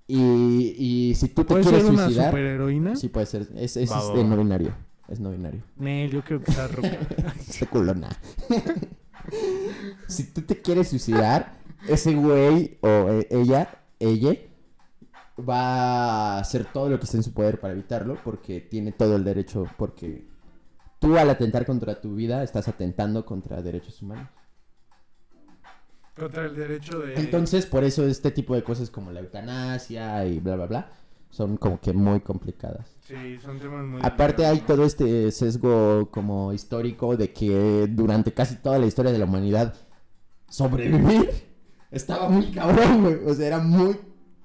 Y, 0.07 0.75
y 0.77 1.15
si 1.15 1.29
tú 1.29 1.43
te 1.43 1.49
¿Puede 1.49 1.63
quieres 1.63 1.81
ser 1.83 1.91
una 1.91 2.03
suicidar, 2.05 2.29
superheroína? 2.29 2.95
sí 2.95 3.09
puede 3.09 3.25
ser, 3.25 3.47
es, 3.55 3.75
es 3.75 3.91
va. 3.91 4.23
no 4.23 4.37
binario, 4.37 4.75
es 5.07 5.19
no 5.19 5.31
binario. 5.31 5.63
Nel, 5.77 6.11
yo 6.11 6.23
quiero 6.23 6.43
que 6.43 6.51
sea 6.51 6.67
roca. 6.67 6.89
Este 7.39 7.65
culona. 7.65 8.09
si 10.07 10.31
tú 10.31 10.41
te 10.41 10.61
quieres 10.61 10.89
suicidar, 10.89 11.57
ese 11.87 12.13
güey 12.13 12.77
o 12.81 12.87
eh, 12.87 13.27
ella, 13.31 13.79
ella, 13.99 14.35
va 15.37 16.37
a 16.37 16.39
hacer 16.39 16.65
todo 16.71 16.89
lo 16.89 16.99
que 16.99 17.05
esté 17.05 17.17
en 17.17 17.23
su 17.23 17.33
poder 17.33 17.59
para 17.59 17.73
evitarlo 17.73 18.17
porque 18.23 18.61
tiene 18.61 18.91
todo 18.91 19.15
el 19.15 19.23
derecho, 19.23 19.65
porque 19.77 20.27
tú 20.99 21.17
al 21.17 21.29
atentar 21.29 21.65
contra 21.65 21.99
tu 21.99 22.15
vida 22.15 22.43
estás 22.43 22.67
atentando 22.67 23.25
contra 23.25 23.61
derechos 23.61 24.01
humanos. 24.01 24.29
Contra 26.17 26.45
el 26.45 26.55
derecho 26.55 26.99
de. 26.99 27.15
Entonces, 27.15 27.65
por 27.65 27.83
eso 27.83 28.05
este 28.07 28.31
tipo 28.31 28.55
de 28.55 28.63
cosas 28.63 28.89
como 28.89 29.11
la 29.11 29.19
eutanasia 29.19 30.25
y 30.25 30.39
bla, 30.39 30.55
bla, 30.55 30.65
bla, 30.67 30.89
son 31.29 31.57
como 31.57 31.79
que 31.81 31.91
muy 31.93 32.21
complicadas. 32.21 32.87
Sí, 33.01 33.15
son 33.43 33.59
temas 33.59 33.85
muy. 33.85 33.99
Aparte 34.03 34.45
hay 34.45 34.59
todo 34.61 34.85
este 34.85 35.31
sesgo 35.31 36.09
como 36.11 36.53
histórico 36.53 37.17
de 37.17 37.31
que 37.33 37.87
durante 37.89 38.33
casi 38.33 38.55
toda 38.55 38.79
la 38.79 38.85
historia 38.85 39.11
de 39.11 39.19
la 39.19 39.25
humanidad 39.25 39.73
sobrevivir 40.49 41.29
estaba 41.91 42.29
muy 42.29 42.45
cabrón, 42.51 43.01
güey. 43.03 43.15
O 43.25 43.33
sea, 43.33 43.47
era 43.47 43.59
muy 43.59 43.97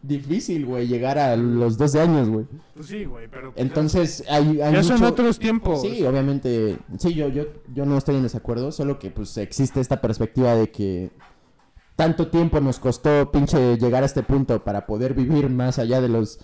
difícil, 0.02 0.66
güey, 0.66 0.88
llegar 0.88 1.18
a 1.18 1.36
los 1.36 1.76
12 1.78 2.00
años, 2.00 2.28
güey. 2.30 2.46
Pues 2.74 2.86
sí, 2.86 3.04
güey, 3.04 3.28
pero. 3.28 3.52
pues, 3.52 3.64
Entonces 3.64 4.24
hay, 4.28 4.56
Ya, 4.56 4.68
hay 4.68 4.74
ya 4.74 4.82
son 4.82 4.94
mucho- 4.98 5.08
otros 5.12 5.38
tiempos. 5.38 5.82
Sí, 5.82 6.04
obviamente. 6.04 6.78
Sí, 6.98 7.14
yo, 7.14 7.28
yo, 7.28 7.44
yo 7.72 7.86
no 7.86 7.96
estoy 7.96 8.16
en 8.16 8.22
desacuerdo, 8.24 8.72
solo 8.72 8.98
que 8.98 9.10
pues 9.10 9.36
existe 9.38 9.78
esta 9.80 10.00
perspectiva 10.00 10.54
de 10.54 10.70
que 10.70 11.10
tanto 12.00 12.28
tiempo 12.28 12.60
nos 12.60 12.78
costó 12.78 13.30
pinche 13.30 13.76
llegar 13.76 14.02
a 14.02 14.06
este 14.06 14.22
punto 14.22 14.64
para 14.64 14.86
poder 14.86 15.12
vivir 15.12 15.50
más 15.50 15.78
allá 15.78 16.00
de 16.00 16.08
los 16.08 16.38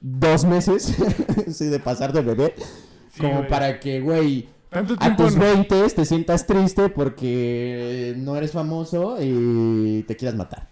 dos 0.00 0.44
meses, 0.44 0.94
sí, 1.52 1.66
de 1.66 1.80
pasar 1.80 2.12
de 2.12 2.20
bebé, 2.22 2.54
Sí, 3.12 3.20
como 3.22 3.38
güey. 3.38 3.48
para 3.48 3.80
que, 3.80 4.00
güey, 4.00 4.48
a 4.70 5.16
tus 5.16 5.34
no- 5.34 5.42
20 5.42 5.88
te 5.88 6.04
sientas 6.04 6.46
triste 6.46 6.90
porque 6.90 8.14
no 8.18 8.36
eres 8.36 8.52
famoso 8.52 9.16
y 9.20 10.04
te 10.06 10.14
quieras 10.14 10.36
matar. 10.36 10.68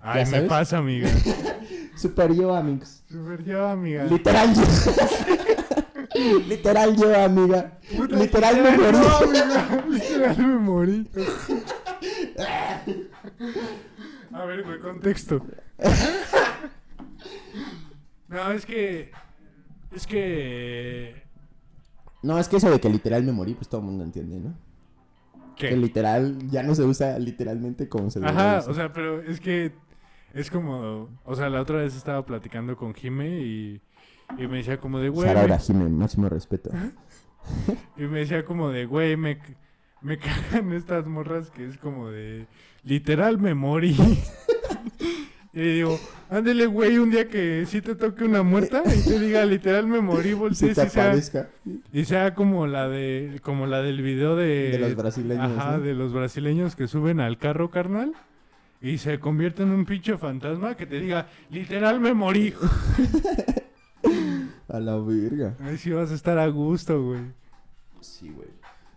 Ay, 0.00 0.24
¿Ya 0.24 0.30
me 0.30 0.42
pasa, 0.48 0.78
amiga. 0.78 1.08
Super 1.96 2.32
yo, 2.32 2.54
amigos. 2.56 3.02
Super 3.10 3.44
yo, 3.44 3.68
amiga. 3.68 4.04
Literal 4.04 4.54
yo. 4.54 4.62
Literal 6.48 6.96
yo, 6.96 7.22
amiga. 7.24 7.78
Puta, 7.96 8.16
Literal 8.16 8.62
me 8.62 8.70
morí. 8.78 8.98
No, 8.98 9.16
amiga. 9.18 9.84
Literal 9.88 10.38
me 10.38 10.58
morí. 10.58 11.10
A 14.32 14.44
ver, 14.44 14.62
güey, 14.64 14.80
contexto. 14.80 15.44
No, 18.28 18.50
es 18.50 18.64
que. 18.64 19.10
Es 19.90 20.06
que. 20.06 21.22
No, 22.22 22.38
es 22.38 22.48
que 22.48 22.56
eso 22.56 22.70
de 22.70 22.80
que 22.80 22.88
literal 22.88 23.22
me 23.24 23.32
morí, 23.32 23.52
pues 23.54 23.68
todo 23.68 23.80
el 23.82 23.86
mundo 23.88 24.04
entiende, 24.04 24.40
¿no? 24.40 24.54
Que 25.54 25.76
literal 25.76 26.38
ya 26.48 26.62
no 26.62 26.74
se 26.74 26.82
usa 26.82 27.18
literalmente 27.18 27.88
como 27.88 28.10
se 28.10 28.24
Ajá, 28.24 28.62
o 28.66 28.72
sea, 28.74 28.92
pero 28.92 29.20
es 29.22 29.38
que. 29.38 29.72
Es 30.32 30.50
como. 30.50 31.10
O 31.24 31.36
sea, 31.36 31.50
la 31.50 31.60
otra 31.60 31.78
vez 31.78 31.94
estaba 31.94 32.24
platicando 32.24 32.76
con 32.76 32.94
Jime 32.94 33.40
y. 33.40 33.82
Y 34.38 34.46
me 34.46 34.58
decía 34.58 34.80
como 34.80 34.98
de, 34.98 35.10
güey. 35.10 35.28
Sara 35.28 35.46
me- 35.46 35.58
Jimé, 35.58 35.88
máximo 35.90 36.28
respeto. 36.30 36.70
Y 37.98 38.02
me 38.04 38.20
decía 38.20 38.44
como 38.46 38.70
de, 38.70 38.86
güey, 38.86 39.14
me, 39.16 39.38
me 40.00 40.16
cagan 40.18 40.72
estas 40.72 41.06
morras 41.06 41.50
que 41.50 41.66
es 41.66 41.76
como 41.76 42.08
de, 42.08 42.46
literal 42.84 43.38
me 43.38 43.54
morí. 43.54 43.96
y 45.52 45.60
digo, 45.60 45.98
ándele, 46.30 46.66
güey, 46.66 46.98
un 46.98 47.10
día 47.10 47.28
que 47.28 47.64
sí 47.66 47.80
te 47.80 47.94
toque 47.94 48.24
una 48.24 48.42
muerta 48.42 48.82
y 48.86 49.02
te 49.02 49.18
diga, 49.18 49.44
literal 49.44 49.86
me 49.86 50.00
morí, 50.00 50.34
te 50.58 50.66
y 50.66 50.74
sea, 50.74 51.14
y 51.92 52.04
sea 52.04 52.34
como 52.34 52.66
la 52.66 52.88
de, 52.88 53.40
como 53.42 53.66
la 53.66 53.82
del 53.82 54.02
video 54.02 54.36
de... 54.36 54.70
de 54.70 54.78
los 54.78 54.96
brasileños. 54.96 55.58
Ajá, 55.58 55.76
¿no? 55.76 55.82
de 55.82 55.94
los 55.94 56.12
brasileños 56.12 56.76
que 56.76 56.88
suben 56.88 57.20
al 57.20 57.38
carro, 57.38 57.70
carnal. 57.70 58.12
Y 58.80 58.98
se 58.98 59.20
convierte 59.20 59.62
en 59.62 59.70
un 59.70 59.84
pinche 59.84 60.18
fantasma 60.18 60.76
que 60.76 60.86
te 60.86 60.98
diga, 60.98 61.28
literal 61.50 62.00
me 62.00 62.14
morí. 62.14 62.52
A 64.68 64.80
la 64.80 64.96
verga. 64.96 65.54
Ahí 65.60 65.76
sí 65.76 65.90
vas 65.90 66.10
a 66.10 66.14
estar 66.14 66.38
a 66.38 66.48
gusto, 66.48 67.00
güey. 67.00 67.20
Sí, 68.00 68.30
güey. 68.30 68.48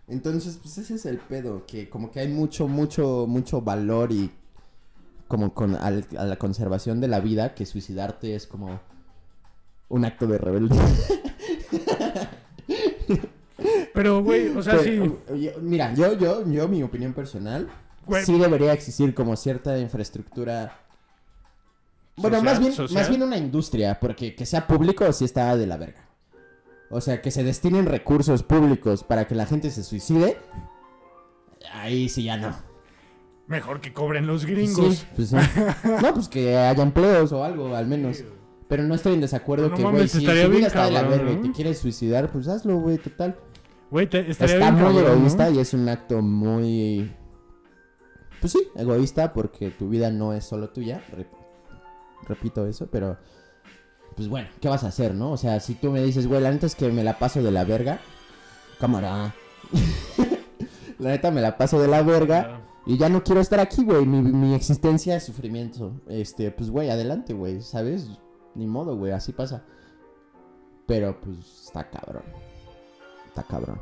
Entonces, 0.08 0.58
pues 0.62 0.78
ese 0.78 0.94
es 0.94 1.06
el 1.06 1.18
pedo, 1.18 1.66
que 1.66 1.88
como 1.88 2.10
que 2.12 2.20
hay 2.20 2.28
mucho, 2.28 2.68
mucho, 2.68 3.26
mucho 3.28 3.60
valor 3.60 4.12
y 4.12 4.30
como 5.28 5.52
con 5.52 5.74
al- 5.74 6.06
a 6.16 6.24
la 6.24 6.36
conservación 6.36 7.00
de 7.00 7.08
la 7.08 7.18
vida, 7.20 7.54
que 7.54 7.66
suicidarte 7.66 8.36
es 8.36 8.46
como 8.46 8.78
un 9.88 10.04
acto 10.04 10.26
de 10.28 10.38
rebeldía. 10.38 10.80
Pero, 13.94 14.22
güey, 14.22 14.48
o 14.56 14.62
sea, 14.62 14.78
sí. 14.78 14.90
Pero, 15.00 15.18
oye, 15.32 15.54
Mira, 15.60 15.92
yo, 15.94 16.12
yo, 16.18 16.46
yo, 16.48 16.68
mi 16.68 16.82
opinión 16.82 17.12
personal, 17.12 17.68
Güey. 18.06 18.24
sí 18.24 18.38
debería 18.38 18.72
existir 18.72 19.14
como 19.14 19.34
cierta 19.36 19.78
infraestructura. 19.78 20.78
Bueno, 22.16 22.36
Social- 22.38 22.44
más 22.54 22.60
bien, 22.60 22.72
social. 22.72 23.00
más 23.00 23.08
bien 23.08 23.22
una 23.22 23.36
industria, 23.38 23.98
porque 23.98 24.34
que 24.34 24.46
sea 24.46 24.66
público 24.66 25.10
sí 25.12 25.24
está 25.24 25.56
de 25.56 25.66
la 25.66 25.76
verga. 25.76 26.05
O 26.90 27.00
sea, 27.00 27.20
que 27.20 27.30
se 27.30 27.42
destinen 27.42 27.86
recursos 27.86 28.42
públicos 28.42 29.02
para 29.02 29.26
que 29.26 29.34
la 29.34 29.46
gente 29.46 29.70
se 29.70 29.82
suicide. 29.82 30.36
Ahí 31.72 32.08
sí 32.08 32.22
ya 32.24 32.36
no. 32.36 32.54
Mejor 33.48 33.80
que 33.80 33.92
cobren 33.92 34.26
los 34.26 34.44
gringos. 34.44 34.96
Sí, 34.98 35.06
pues 35.16 35.28
sí. 35.30 35.36
No, 36.02 36.14
pues 36.14 36.28
que 36.28 36.56
haya 36.56 36.82
empleos 36.82 37.32
o 37.32 37.44
algo, 37.44 37.74
al 37.74 37.86
menos. 37.86 38.24
Pero 38.68 38.82
no 38.82 38.94
estoy 38.96 39.14
en 39.14 39.20
desacuerdo 39.20 39.68
No 39.68 39.76
que, 39.76 39.82
güey, 39.84 40.08
si 40.08 40.18
estaría 40.18 40.48
bien 40.48 40.64
está 40.64 40.86
de 40.86 40.90
la 40.90 41.02
verga 41.02 41.30
y 41.30 41.36
¿no? 41.36 41.42
te 41.42 41.52
quieres 41.52 41.78
suicidar, 41.78 42.30
pues 42.32 42.48
hazlo, 42.48 42.78
güey, 42.78 42.98
total. 42.98 43.36
Güey, 43.90 44.06
estaría 44.06 44.30
Está 44.30 44.46
bien 44.46 44.74
muy 44.74 44.94
cabrón, 44.94 44.94
¿no? 45.04 45.12
egoísta 45.12 45.50
y 45.50 45.58
es 45.60 45.74
un 45.74 45.88
acto 45.88 46.20
muy... 46.22 47.14
Pues 48.40 48.52
sí, 48.52 48.60
egoísta 48.74 49.32
porque 49.32 49.70
tu 49.70 49.88
vida 49.88 50.10
no 50.10 50.32
es 50.32 50.44
solo 50.44 50.70
tuya. 50.70 51.02
Rep- 51.16 51.26
Repito 52.28 52.66
eso, 52.66 52.88
pero... 52.90 53.16
Pues 54.16 54.28
bueno, 54.28 54.48
¿qué 54.60 54.68
vas 54.68 54.82
a 54.82 54.88
hacer, 54.88 55.14
no? 55.14 55.32
O 55.32 55.36
sea, 55.36 55.60
si 55.60 55.74
tú 55.74 55.90
me 55.90 56.02
dices, 56.02 56.26
güey, 56.26 56.40
la 56.40 56.50
neta 56.50 56.66
es 56.66 56.74
que 56.74 56.90
me 56.90 57.04
la 57.04 57.18
paso 57.18 57.42
de 57.42 57.50
la 57.50 57.64
verga. 57.64 58.00
Cámara. 58.80 59.34
la 60.98 61.10
neta 61.10 61.30
me 61.30 61.42
la 61.42 61.58
paso 61.58 61.80
de 61.80 61.86
la 61.86 62.02
verga. 62.02 62.62
Y 62.86 62.96
ya 62.96 63.08
no 63.08 63.22
quiero 63.22 63.40
estar 63.40 63.60
aquí, 63.60 63.84
güey. 63.84 64.06
Mi, 64.06 64.22
mi 64.22 64.54
existencia 64.54 65.16
es 65.16 65.24
sufrimiento. 65.24 65.92
Este, 66.08 66.50
pues, 66.50 66.70
güey, 66.70 66.88
adelante, 66.88 67.34
güey. 67.34 67.60
¿Sabes? 67.60 68.08
Ni 68.54 68.66
modo, 68.66 68.96
güey. 68.96 69.12
Así 69.12 69.32
pasa. 69.32 69.64
Pero, 70.86 71.20
pues, 71.20 71.64
está 71.66 71.90
cabrón. 71.90 72.24
Está 73.26 73.42
cabrón. 73.42 73.78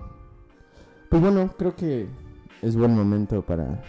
Pues 1.11 1.23
bueno, 1.23 1.55
creo 1.57 1.77
que 1.77 2.09
es 2.61 2.75
buen 2.75 2.97
momento 2.97 3.41
para... 3.43 3.81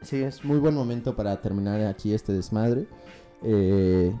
Sí, 0.00 0.22
es 0.22 0.42
muy 0.44 0.58
buen 0.58 0.74
momento 0.74 1.14
para 1.14 1.40
terminar 1.42 1.80
aquí 1.82 2.14
este 2.14 2.32
desmadre. 2.32 2.88
Eh, 3.42 4.14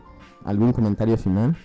¿Algún 0.44 0.72
comentario 0.72 1.16
final? 1.16 1.56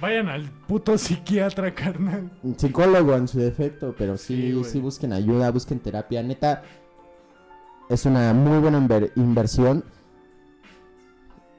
Vayan 0.00 0.28
al 0.28 0.50
puto 0.66 0.98
psiquiatra, 0.98 1.72
carnal. 1.74 2.30
Psicólogo 2.56 3.14
en 3.14 3.28
su 3.28 3.38
defecto, 3.38 3.94
pero 3.96 4.16
sí, 4.16 4.60
Sí, 4.64 4.80
busquen 4.80 5.12
ayuda, 5.12 5.50
busquen 5.50 5.78
terapia. 5.78 6.22
Neta, 6.22 6.62
es 7.88 8.04
una 8.04 8.32
muy 8.34 8.58
buena 8.58 8.78
inver- 8.80 9.12
inversión 9.14 9.84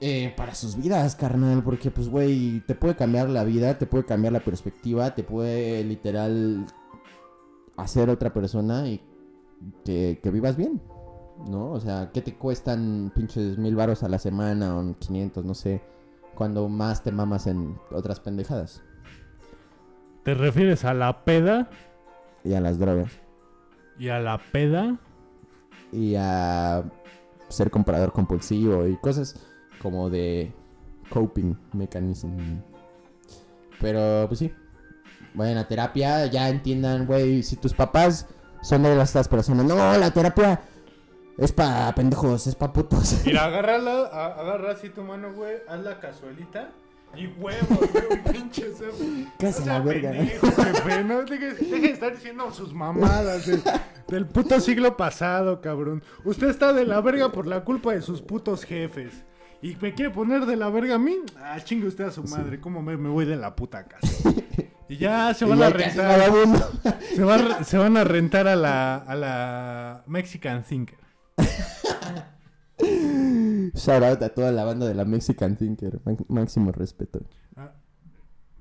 eh, 0.02 0.34
para 0.36 0.54
sus 0.54 0.76
vidas, 0.76 1.16
carnal, 1.16 1.64
porque 1.64 1.90
pues, 1.90 2.10
güey, 2.10 2.60
te 2.68 2.76
puede 2.76 2.96
cambiar 2.96 3.30
la 3.30 3.44
vida, 3.46 3.78
te 3.78 3.86
puede 3.88 4.04
cambiar 4.06 4.34
la 4.34 4.42
perspectiva, 4.42 5.16
te 5.16 5.24
puede 5.24 5.84
literal 5.86 6.66
hacer 7.78 8.10
otra 8.10 8.34
persona 8.34 8.88
y 8.88 9.02
que, 9.86 10.20
que 10.22 10.30
vivas 10.32 10.58
bien, 10.58 10.82
¿no? 11.48 11.72
O 11.72 11.80
sea, 11.80 12.12
¿qué 12.14 12.22
te 12.22 12.36
cuestan 12.36 13.12
pinches 13.16 13.58
mil 13.58 13.76
varos 13.76 14.04
a 14.04 14.10
la 14.10 14.20
semana 14.20 14.78
o 14.78 14.96
500, 14.98 15.46
no 15.46 15.54
sé, 15.54 15.82
cuando 16.34 16.68
más 16.70 17.04
te 17.04 17.12
mamas 17.12 17.48
en 17.48 17.78
otras 17.92 18.20
pendejadas 18.20 18.84
¿Te 20.24 20.34
refieres 20.34 20.84
a 20.86 20.94
la 20.94 21.24
peda 21.24 21.70
y 22.44 22.54
a 22.54 22.60
las 22.60 22.80
drogas 22.80 23.12
y 23.98 24.10
a 24.10 24.20
la 24.20 24.42
peda? 24.52 24.98
y 25.92 26.16
a 26.16 26.84
ser 27.48 27.72
comprador 27.72 28.12
compulsivo 28.12 28.88
y 28.88 28.98
cosas 28.98 29.36
como 29.82 30.10
de 30.10 30.54
coping 31.10 31.56
mechanism. 31.74 32.60
Pero 33.80 34.26
pues 34.28 34.40
sí, 34.40 34.52
vayan 35.34 35.58
a 35.58 35.68
terapia, 35.68 36.26
ya 36.26 36.50
entiendan, 36.50 37.06
güey, 37.06 37.44
si 37.44 37.56
tus 37.56 37.74
papás 37.74 38.28
son 38.62 38.84
de 38.84 39.02
estas 39.02 39.28
personas, 39.28 39.66
no, 39.66 39.76
la 39.98 40.12
terapia 40.12 40.62
es 41.38 41.52
pa' 41.52 41.94
pendejos, 41.96 42.48
es 42.48 42.56
pa' 42.56 42.72
putos. 42.72 43.22
Mira, 43.26 43.46
agárrala, 43.46 44.06
agarra 44.38 44.72
así 44.72 44.90
tu 44.90 45.04
mano, 45.04 45.34
güey, 45.34 45.58
haz 45.68 45.80
la 45.82 46.00
cazuelita 46.00 46.70
y 47.16 47.28
huevos, 47.28 47.80
güey, 47.92 48.24
pinche 48.32 48.66
O 48.70 49.52
sea, 49.52 49.66
la 49.66 49.80
verga. 49.80 50.12
no 51.04 51.24
de 51.24 51.92
estar 51.92 52.14
diciendo 52.14 52.52
sus 52.52 52.74
mamadas 52.74 53.46
del, 53.46 53.64
del 54.08 54.26
puto 54.26 54.60
siglo 54.60 54.98
pasado, 54.98 55.62
cabrón. 55.62 56.04
Usted 56.24 56.50
está 56.50 56.74
de 56.74 56.86
la 56.86 57.02
verga 57.02 57.32
por 57.32 57.48
la 57.48 57.64
culpa 57.64 57.94
de 57.94 58.02
sus 58.02 58.22
putos 58.22 58.64
jefes. 58.64 59.24
¿Y 59.62 59.76
me 59.78 59.94
quiere 59.94 60.12
poner 60.12 60.46
de 60.46 60.58
la 60.58 60.70
verga 60.70 60.96
a 60.96 61.00
mí? 61.00 61.18
Ah, 61.38 61.58
chingue 61.64 61.88
usted 61.88 62.04
a 62.06 62.12
su 62.12 62.24
madre, 62.24 62.60
¿cómo 62.60 62.82
me, 62.82 62.98
me 62.98 63.10
voy 63.10 63.26
de 63.26 63.36
la 63.36 63.56
puta 63.56 63.86
casa? 63.86 64.08
Y 64.88 64.98
ya 64.98 65.34
se 65.34 65.46
van 65.46 65.64
a 65.64 65.70
rentar. 65.72 66.22
Se, 67.16 67.24
va 67.24 67.64
se 67.64 67.78
van 67.78 67.98
a 67.98 68.04
rentar 68.04 68.48
a 68.48 68.56
la, 68.56 68.98
a 68.98 69.16
la 69.16 70.04
Mexican 70.06 70.64
Thinker. 70.64 71.05
Shout 73.74 74.04
out 74.04 74.22
a 74.22 74.30
toda 74.30 74.52
la 74.52 74.64
banda 74.64 74.86
de 74.88 74.94
la 74.94 75.06
Mexican 75.06 75.56
Thinker, 75.58 76.00
má- 76.06 76.16
máximo 76.28 76.72
respeto. 76.72 77.22
Ah, 77.56 77.74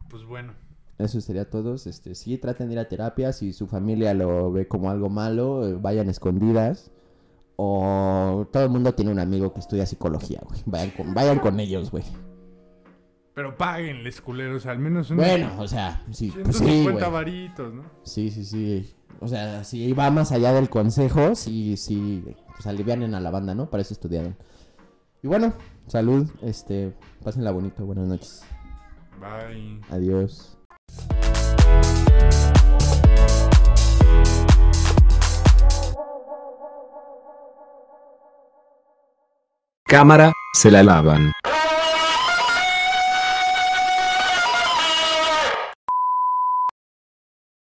pues 0.08 0.24
bueno. 0.24 0.52
Eso 0.98 1.20
sería 1.20 1.50
todos. 1.50 1.86
Este, 1.86 2.14
sí, 2.14 2.38
traten 2.38 2.68
de 2.68 2.74
ir 2.74 2.78
a 2.78 2.88
terapia. 2.88 3.32
Si 3.32 3.52
su 3.52 3.66
familia 3.66 4.14
lo 4.14 4.52
ve 4.52 4.68
como 4.68 4.90
algo 4.90 5.08
malo, 5.08 5.66
eh, 5.66 5.74
vayan 5.74 6.08
escondidas. 6.08 6.90
O 7.56 8.48
todo 8.52 8.64
el 8.64 8.70
mundo 8.70 8.94
tiene 8.94 9.12
un 9.12 9.18
amigo 9.18 9.52
que 9.52 9.60
estudia 9.60 9.86
psicología, 9.86 10.40
güey. 10.48 10.60
Vayan 10.66 10.90
con, 10.90 11.14
vayan 11.14 11.38
con 11.38 11.60
ellos, 11.60 11.90
güey. 11.90 12.04
Pero 13.34 13.56
páguenles, 13.56 14.20
culeros, 14.20 14.66
al 14.66 14.78
menos 14.78 15.10
unos 15.10 15.26
Bueno, 15.26 15.50
o 15.58 15.66
sea, 15.66 16.04
sí, 16.12 16.30
pues 16.32 16.56
sí, 16.56 16.64
150 16.64 17.00
güey. 17.00 17.12
varitos, 17.12 17.74
¿no? 17.74 17.82
Sí, 18.04 18.30
sí, 18.30 18.44
sí. 18.44 18.94
O 19.20 19.26
sea, 19.26 19.64
si 19.64 19.92
va 19.92 20.10
más 20.10 20.30
allá 20.30 20.52
del 20.52 20.68
consejo, 20.68 21.34
sí, 21.34 21.76
sí, 21.76 22.24
pues 22.55 22.66
alivianen 22.66 23.14
a 23.14 23.20
la 23.20 23.30
banda, 23.30 23.55
¿no? 23.55 23.68
Para 23.68 23.82
eso 23.82 23.94
estudiaron. 23.94 24.36
Y 25.22 25.26
bueno, 25.28 25.55
salud, 25.86 26.30
este, 26.42 26.94
pásenla 27.22 27.50
bonito, 27.50 27.84
buenas 27.84 28.07
noches. 28.07 28.44
Bye. 29.20 29.80
Adiós. 29.90 30.59
Cámara, 39.86 40.32
se 40.55 40.70
la 40.70 40.82
lavan. 40.82 41.32